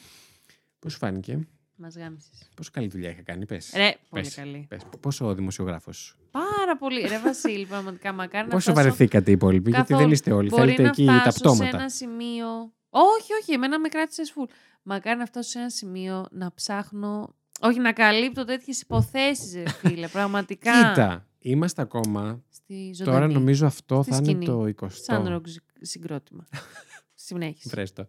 Πώς 0.78 0.92
σου 0.92 0.98
φάνηκε, 0.98 1.46
Μας 1.76 1.96
γάμισες. 1.96 2.48
πόσο 2.56 2.70
καλή 2.72 2.88
δουλειά 2.88 3.10
είχα 3.10 3.22
κάνει, 3.22 3.46
πες. 3.46 3.72
Ρε, 3.76 3.94
πολύ 4.10 4.22
Πες. 4.22 4.34
καλή. 4.34 4.66
Πες, 4.68 4.80
πόσο 5.00 5.26
ο 5.26 5.34
δημοσιογράφος; 5.34 6.16
Πάρα 6.30 6.76
πολύ. 6.78 7.00
Ρε 7.00 7.18
Βασίλη, 7.18 7.66
πραγματικά 7.66 8.12
μακάρι 8.12 8.46
να 8.46 8.52
Πόσο 8.52 8.70
φτάσω... 8.70 8.76
βαρεθήκατε 8.86 9.30
οι 9.30 9.32
υπόλοιποι, 9.32 9.70
γιατί 9.70 9.82
καθόλου. 9.86 10.00
δεν 10.00 10.10
είστε 10.12 10.32
όλοι. 10.32 10.48
Μπορεί 10.48 10.60
Θέλετε 10.62 10.82
να 10.82 10.88
εκεί 10.88 11.04
τα 11.06 11.12
φτάσω 11.12 11.30
σε 11.30 11.38
πτώματα. 11.38 11.76
ένα 11.78 11.88
σημείο... 11.88 12.46
Όχι, 12.90 13.32
όχι, 13.42 13.52
εμένα 13.52 13.78
με 13.78 13.88
κράτησες 13.88 14.30
φουλ. 14.30 14.44
Μακάρι 14.82 15.18
να 15.18 15.26
φτάσω 15.26 15.50
σε 15.50 15.58
ένα 15.58 15.70
σημείο 15.70 16.26
να 16.30 16.52
ψάχνω... 16.54 17.34
Όχι, 17.60 17.78
να 17.80 17.92
καλύπτω 17.92 18.44
τέτοιες 18.44 18.80
υποθέσεις, 18.80 19.54
ρε 19.54 19.70
φίλε. 19.70 20.08
Πραγματικά. 20.18 20.88
Κοίτα, 20.88 21.26
είμαστε 21.38 21.82
ακόμα. 21.82 22.42
Στη 22.50 22.92
ζωντανή. 22.94 23.18
Τώρα 23.18 23.32
νομίζω 23.32 23.66
αυτό 23.66 24.02
Στη 24.02 24.10
θα 24.10 24.16
είναι 24.16 24.26
σκηνή. 24.26 24.44
το 24.44 24.86
20. 24.86 24.86
Σαν 24.90 25.28
ροκ 25.28 25.46
συγκρότημα. 25.80 26.46
Συνέχισε. 27.14 27.68
Βρέστο. 27.68 28.08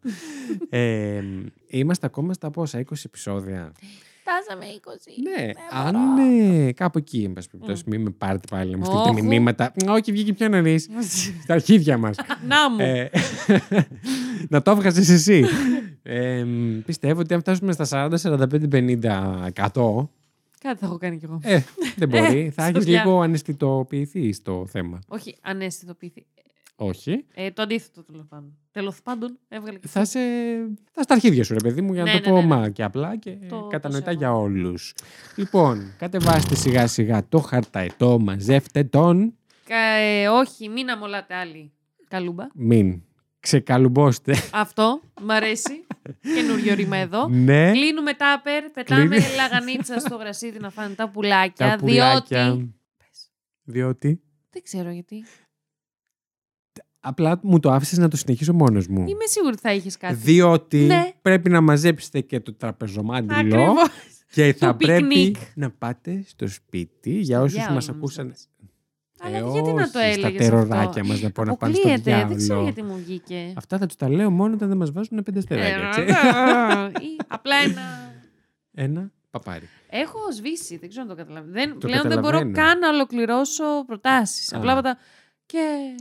ε, 0.69 1.21
είμαστε 1.67 2.05
ακόμα 2.05 2.33
στα 2.33 2.51
πόσα, 2.51 2.79
20 2.79 2.91
επεισόδια. 3.05 3.71
Φτάσαμε 4.29 4.65
20. 4.65 4.89
Ναι, 5.23 5.45
Δεν 5.45 5.55
αν 5.85 5.91
μπορώ. 6.15 6.27
είναι 6.29 6.71
κάπου 6.71 6.97
εκεί, 6.97 7.23
εν 7.23 7.33
πάση 7.33 7.49
περιπτώσει, 7.49 7.83
μην 7.85 8.01
με 8.01 8.09
πάρετε 8.09 8.47
πάλι 8.49 8.71
να 8.71 8.77
μου 8.77 8.85
στείλετε 8.85 9.09
Όχου. 9.09 9.23
μηνύματα. 9.25 9.73
Όχι, 9.87 10.11
βγήκε 10.11 10.33
πιο 10.33 10.47
νωρίς. 10.49 10.89
Στα 11.43 11.53
αρχίδια 11.53 11.97
μας. 11.97 12.17
Να 12.47 12.69
μου. 12.69 12.77
Ε, 12.79 13.09
να 14.49 14.61
το 14.61 14.71
έβγαζες 14.71 15.09
εσύ. 15.09 15.45
Ε, 16.03 16.45
πιστεύω 16.85 17.19
ότι 17.19 17.33
αν 17.33 17.39
φτάσουμε 17.39 17.71
στα 17.71 18.09
40, 18.09 18.15
45, 18.23 18.71
50, 18.71 19.49
100, 19.73 20.07
Κάτι 20.61 20.79
θα 20.79 20.85
έχω 20.85 20.97
κάνει 20.97 21.17
κι 21.17 21.25
εγώ. 21.25 21.39
ε, 21.43 21.61
δεν 21.95 22.09
μπορεί. 22.09 22.51
θα 22.55 22.63
έχεις 22.63 22.75
σωστιά. 22.75 23.03
λίγο 23.03 23.21
αναισθητοποιηθεί 23.21 24.33
στο 24.33 24.65
θέμα. 24.69 24.99
Όχι, 25.07 25.35
αναισθητοποιηθεί. 25.41 26.25
Όχι. 26.81 27.25
Ε, 27.33 27.51
το 27.51 27.61
αντίθετο 27.61 28.03
τέλος 28.03 28.25
πάντων. 28.29 28.57
Τέλος 28.71 29.01
πάντων, 29.01 29.37
έβγαλε 29.47 29.77
και 29.79 29.87
Θα, 29.87 29.99
αυτό. 30.01 30.19
σε... 30.19 30.25
θα 30.91 31.01
στα 31.01 31.13
αρχίδια 31.13 31.43
σου, 31.43 31.53
ρε 31.53 31.59
παιδί 31.59 31.81
μου, 31.81 31.93
για 31.93 32.03
να 32.03 32.13
Ναι, 32.13 32.19
το 32.19 32.29
ναι, 32.29 32.35
πω 32.35 32.41
ναι, 32.47 32.55
ναι. 32.55 32.61
μα 32.61 32.69
και 32.69 32.83
απλά 32.83 33.17
και 33.17 33.31
Το- 33.49 33.67
κατανοητά 33.69 34.11
το 34.11 34.17
για 34.17 34.33
όλους. 34.33 34.93
Λοιπόν, 35.35 35.93
κατεβάστε 35.97 36.55
σιγά 36.55 36.87
σιγά 36.87 37.27
το 37.27 37.39
χαρταϊτό, 37.39 38.19
μαζεύτε 38.19 38.83
τον, 38.83 39.33
Κα- 39.65 39.75
ε, 39.77 40.27
όχι, 40.27 40.69
μην 40.69 40.89
αμολάτε 40.89 41.35
άλλοι. 41.35 41.71
Καλούμπα. 42.07 42.47
μην 42.53 43.01
ξεκαλουμπώστε. 43.39 44.35
Αυτό, 44.53 45.01
μ' 45.21 45.31
αρέσει. 45.31 45.85
Καινούριο 46.35 46.73
ρήμα 46.75 46.97
εδώ. 46.97 47.27
ναι, 47.27 47.71
Κλείνουμε 47.71 48.13
τάπερ, 48.13 48.63
πετάμε 48.69 49.07
Κλείνει. 49.07 49.23
λαγανίτσα 49.35 49.99
στο 49.99 50.15
γρασίδι 50.21 50.59
να 50.59 50.69
φάνε 50.69 50.93
τα 50.95 51.09
πουλάκια. 51.09 51.69
τα 51.69 51.75
πουλάκια. 51.77 52.43
Διότι. 52.51 52.73
Πες. 52.97 53.29
Διότι; 53.63 54.21
Δεν 54.49 54.61
ξέρω 54.63 54.89
γιατί. 54.89 55.23
Απλά 56.99 57.39
μου 57.43 57.59
το 57.59 57.71
άφησες 57.71 57.97
να 57.97 58.07
το 58.07 58.17
συνεχίσω 58.17 58.53
μόνος 58.53 58.87
μου. 58.87 58.99
Είμαι 59.07 59.25
σίγουρη 59.25 59.51
ότι 59.51 59.61
θα 59.61 59.73
είχες 59.73 59.97
κάτι. 59.97 60.13
Διότι 60.13 60.77
Ναι. 60.77 61.11
πρέπει 61.21 61.49
να 61.49 61.61
μαζέψετε 61.61 62.21
και 62.21 62.39
το 62.39 62.53
τραπεζομάντιλο 62.53 63.37
Ακριβώς. 63.39 63.87
και 64.31 64.53
θα 64.53 64.75
πρέπει 64.75 65.07
πικνίκ. 65.07 65.35
να 65.55 65.69
πάτε 65.71 66.23
στο 66.27 66.47
σπίτι 66.47 67.11
για 67.11 67.39
όσους 67.41 67.53
Διάολο 67.53 67.73
μας 67.73 67.87
όμως 67.89 67.97
ακούσαν. 67.97 68.25
να 68.25 68.31
πας. 68.31 68.47
Αλλά 69.21 69.37
Ε, 69.37 69.51
γιατί 69.51 69.71
να 69.73 69.91
το 69.91 69.99
όχι, 69.99 70.07
έλεγες 70.07 70.17
Στα 70.17 70.27
αυτό; 70.27 70.67
τεροράκια 70.67 71.03
μας 71.05 71.21
να 71.21 71.31
πω 71.31 71.43
να 71.43 71.55
πάνε 71.55 71.73
στο 71.73 71.87
Αποκλείεται, 71.89 72.25
δεν 72.27 72.37
ξέρω 72.37 72.37
διάολο. 72.37 72.63
γιατί 72.63 72.83
μου 72.83 72.95
βγήκε. 73.05 73.53
Αυτά 73.57 73.77
θα 73.77 73.85
τους 73.85 73.95
τα 73.95 74.09
λέω 74.09 74.29
μόνο 74.31 74.53
όταν 74.53 74.67
δεν 74.67 74.77
μας 74.77 74.91
βάζουν 74.91 75.23
πέντε 75.23 75.39
αστεράκια. 75.39 75.93
Ε, 75.97 76.01
έτσι. 76.01 76.13
Ή 77.07 77.17
απλά 77.27 77.55
ένα. 77.55 77.81
Ένα 78.73 79.11
παπάρι. 79.31 79.65
Έχω 79.89 80.17
σβήσει, 80.37 80.77
δεν 80.77 80.89
ξέρω 80.89 81.03
αν 81.03 81.09
το 81.09 81.15
καταλαβαίνω. 81.15 81.51
Δεν, 81.53 81.79
Το 81.79 81.87
πλέον 81.87 82.01
δεν 82.07 82.19
μπορώ 82.19 82.37
καταλαβαίνω. 82.37 82.67
καν 82.67 82.79
να 82.79 82.89
ολοκληρώσω 82.89 83.63
προτάσεις. 83.85 84.53
Α. 84.53 84.57
Απλά 84.57 84.71
από 84.73 84.81
τα. 84.81 84.97
Και 85.51 85.95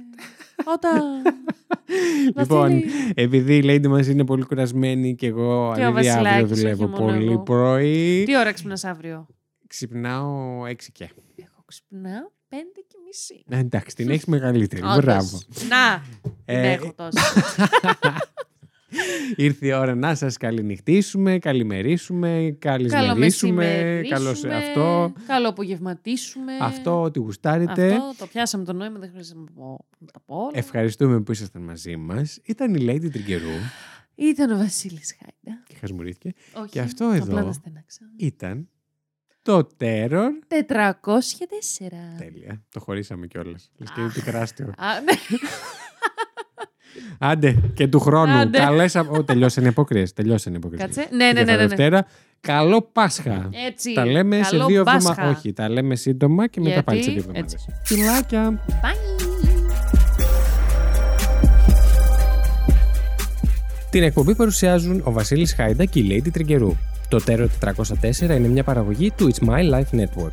όταν. 0.65 1.03
Λοιπόν, 2.37 2.59
Βασίλη. 2.71 2.91
επειδή 3.15 3.57
η 3.57 3.63
Lady 3.65 3.87
μας 3.89 4.07
είναι 4.07 4.25
πολύ 4.25 4.43
κουρασμένη 4.45 5.15
και 5.15 5.27
εγώ 5.27 5.73
Και 5.77 5.85
ο 5.85 5.87
αλήθεια 5.87 6.15
αύριο 6.15 6.23
Βασιλάκης, 6.23 6.59
δουλεύω 6.61 6.85
όχι 6.85 6.93
μόνο 6.93 7.13
πολύ 7.13 7.33
εγώ. 7.33 7.39
πρωί, 7.43 8.23
Τι 8.27 8.37
ώρα 8.39 8.53
ξυπνάς 8.53 8.85
αύριο; 8.85 9.27
ξυπνάω 9.67 10.67
έξι 10.67 10.93
και. 10.93 11.05
Εγώ 11.37 11.63
ξυπνάω 11.67 12.31
πέντε 12.49 12.81
και 12.89 12.97
μισή. 13.07 13.45
Ε, 13.49 13.59
εντάξει, 13.59 13.95
την 13.97 14.11
έχεις 14.11 14.25
μεγαλύτερη. 14.25 14.83
Όντως. 14.83 14.97
Μπράβο. 15.05 15.39
Να, 15.69 16.03
την 16.23 16.31
Ε, 16.45 16.73
έχω 16.73 16.93
τόσο. 16.97 17.19
Ήρθε 19.37 19.67
η 19.67 19.73
ώρα 19.73 19.95
να 19.95 20.15
σας 20.15 20.37
καληνυχτήσουμε, 20.37 21.39
καλημερίσουμε, 21.39 22.29
Καλό 22.59 22.89
καλησμερίσουμε, 22.89 23.15
μεσημερίσουμε. 23.65 24.09
καλώς 24.17 24.45
αυτό, 24.45 25.13
Καλό 25.27 25.49
απογευματίσουμε. 25.49 26.53
αυτό 26.61 27.03
ότι 27.03 27.19
γουστάρετε. 27.19 27.87
Αυτό, 27.93 28.15
το 28.19 28.27
πιάσαμε 28.27 28.65
το 28.65 28.73
νόημα, 28.73 28.99
δεν 28.99 29.09
χρειάζεται 29.11 29.39
να 29.39 29.45
πω- 29.55 29.85
να 29.99 30.07
τα 30.13 30.21
πω 30.27 30.37
όλα. 30.37 30.51
Ευχαριστούμε 30.53 31.21
που 31.21 31.33
ήσασταν 31.33 31.63
μαζί 31.63 31.97
μας. 31.97 32.39
Ήταν 32.45 32.75
η 32.75 32.79
Lady 32.89 33.11
Τριγκερού 33.13 33.51
Ήταν 34.15 34.51
ο 34.51 34.57
Βασίλης 34.57 35.17
Χάιντα. 35.19 35.63
και 35.67 35.75
χασμουρήθηκε. 35.81 36.33
Όχι, 36.53 36.69
Και 36.71 36.81
αυτό 36.81 37.05
απλά 37.05 37.17
εδώ- 37.17 37.41
να 37.47 37.53
στενάξα. 37.53 38.01
Ήταν 38.17 38.69
το 39.43 39.69
Terror. 39.81 40.29
404. 40.49 42.17
Τέλεια. 42.19 42.63
Το 42.71 42.81
χωρίσαμε 42.81 43.27
κιόλας. 43.27 43.71
Λες 43.77 43.91
και 43.93 44.01
είναι 44.01 44.13
τεράστιο. 44.25 44.73
Α, 47.19 47.27
ναι. 47.27 47.33
Άντε 47.33 47.57
και 47.75 47.89
του 47.89 48.01
χρόνου. 48.01 48.33
Άντε. 48.33 48.59
Καλές... 48.59 48.97
α- 48.97 49.07
Ω, 49.11 49.25
τελειώσαν 49.25 49.65
οι 49.65 49.69
αποκρίες. 49.69 50.13
Τελειώσαν 50.13 50.53
οι 50.53 50.57
αποκρίες. 50.57 50.83
Κάτσε. 50.83 51.07
Ναι, 51.11 51.25
ναι, 51.25 51.33
ναι, 51.33 51.43
ναι, 51.43 51.53
ναι. 51.53 51.67
Δευτέρα. 51.67 52.07
Καλό 52.41 52.89
Πάσχα. 52.93 53.49
Έτσι. 53.67 53.93
Τα 53.95 54.07
λέμε 54.07 54.43
σε 54.43 54.51
Καλό 54.51 54.67
δύο 54.67 54.83
Πάσχα. 54.83 55.11
εβδομάδες. 55.11 55.37
Όχι, 55.39 55.53
τα 55.53 55.69
λέμε 55.69 55.95
σύντομα 55.97 56.47
και 56.47 56.61
μετά 56.61 56.73
Γιατί; 56.73 56.85
πάλι 56.85 57.03
σε 57.03 57.11
δύο 57.11 57.19
εβδομάδες. 57.21 57.53
Έτσι. 57.53 57.67
Φιλάκια. 57.83 58.61
Bye. 58.69 59.23
Την 63.91 64.03
εκπομπή 64.03 64.35
παρουσιάζουν 64.35 65.01
ο 65.05 65.13
Βασίλης 65.13 65.53
Χάιντα 65.55 65.85
και 65.85 65.99
η 65.99 66.07
Lady 66.25 66.31
Τριγκερού. 66.33 66.77
Το 67.09 67.21
Terror 67.27 67.47
404 67.65 68.21
είναι 68.21 68.39
μια 68.49 68.65
παραγωγή 68.65 69.11
του 69.17 69.31
It's 69.35 69.49
My 69.49 69.71
Life 69.75 70.01
Network. 70.01 70.33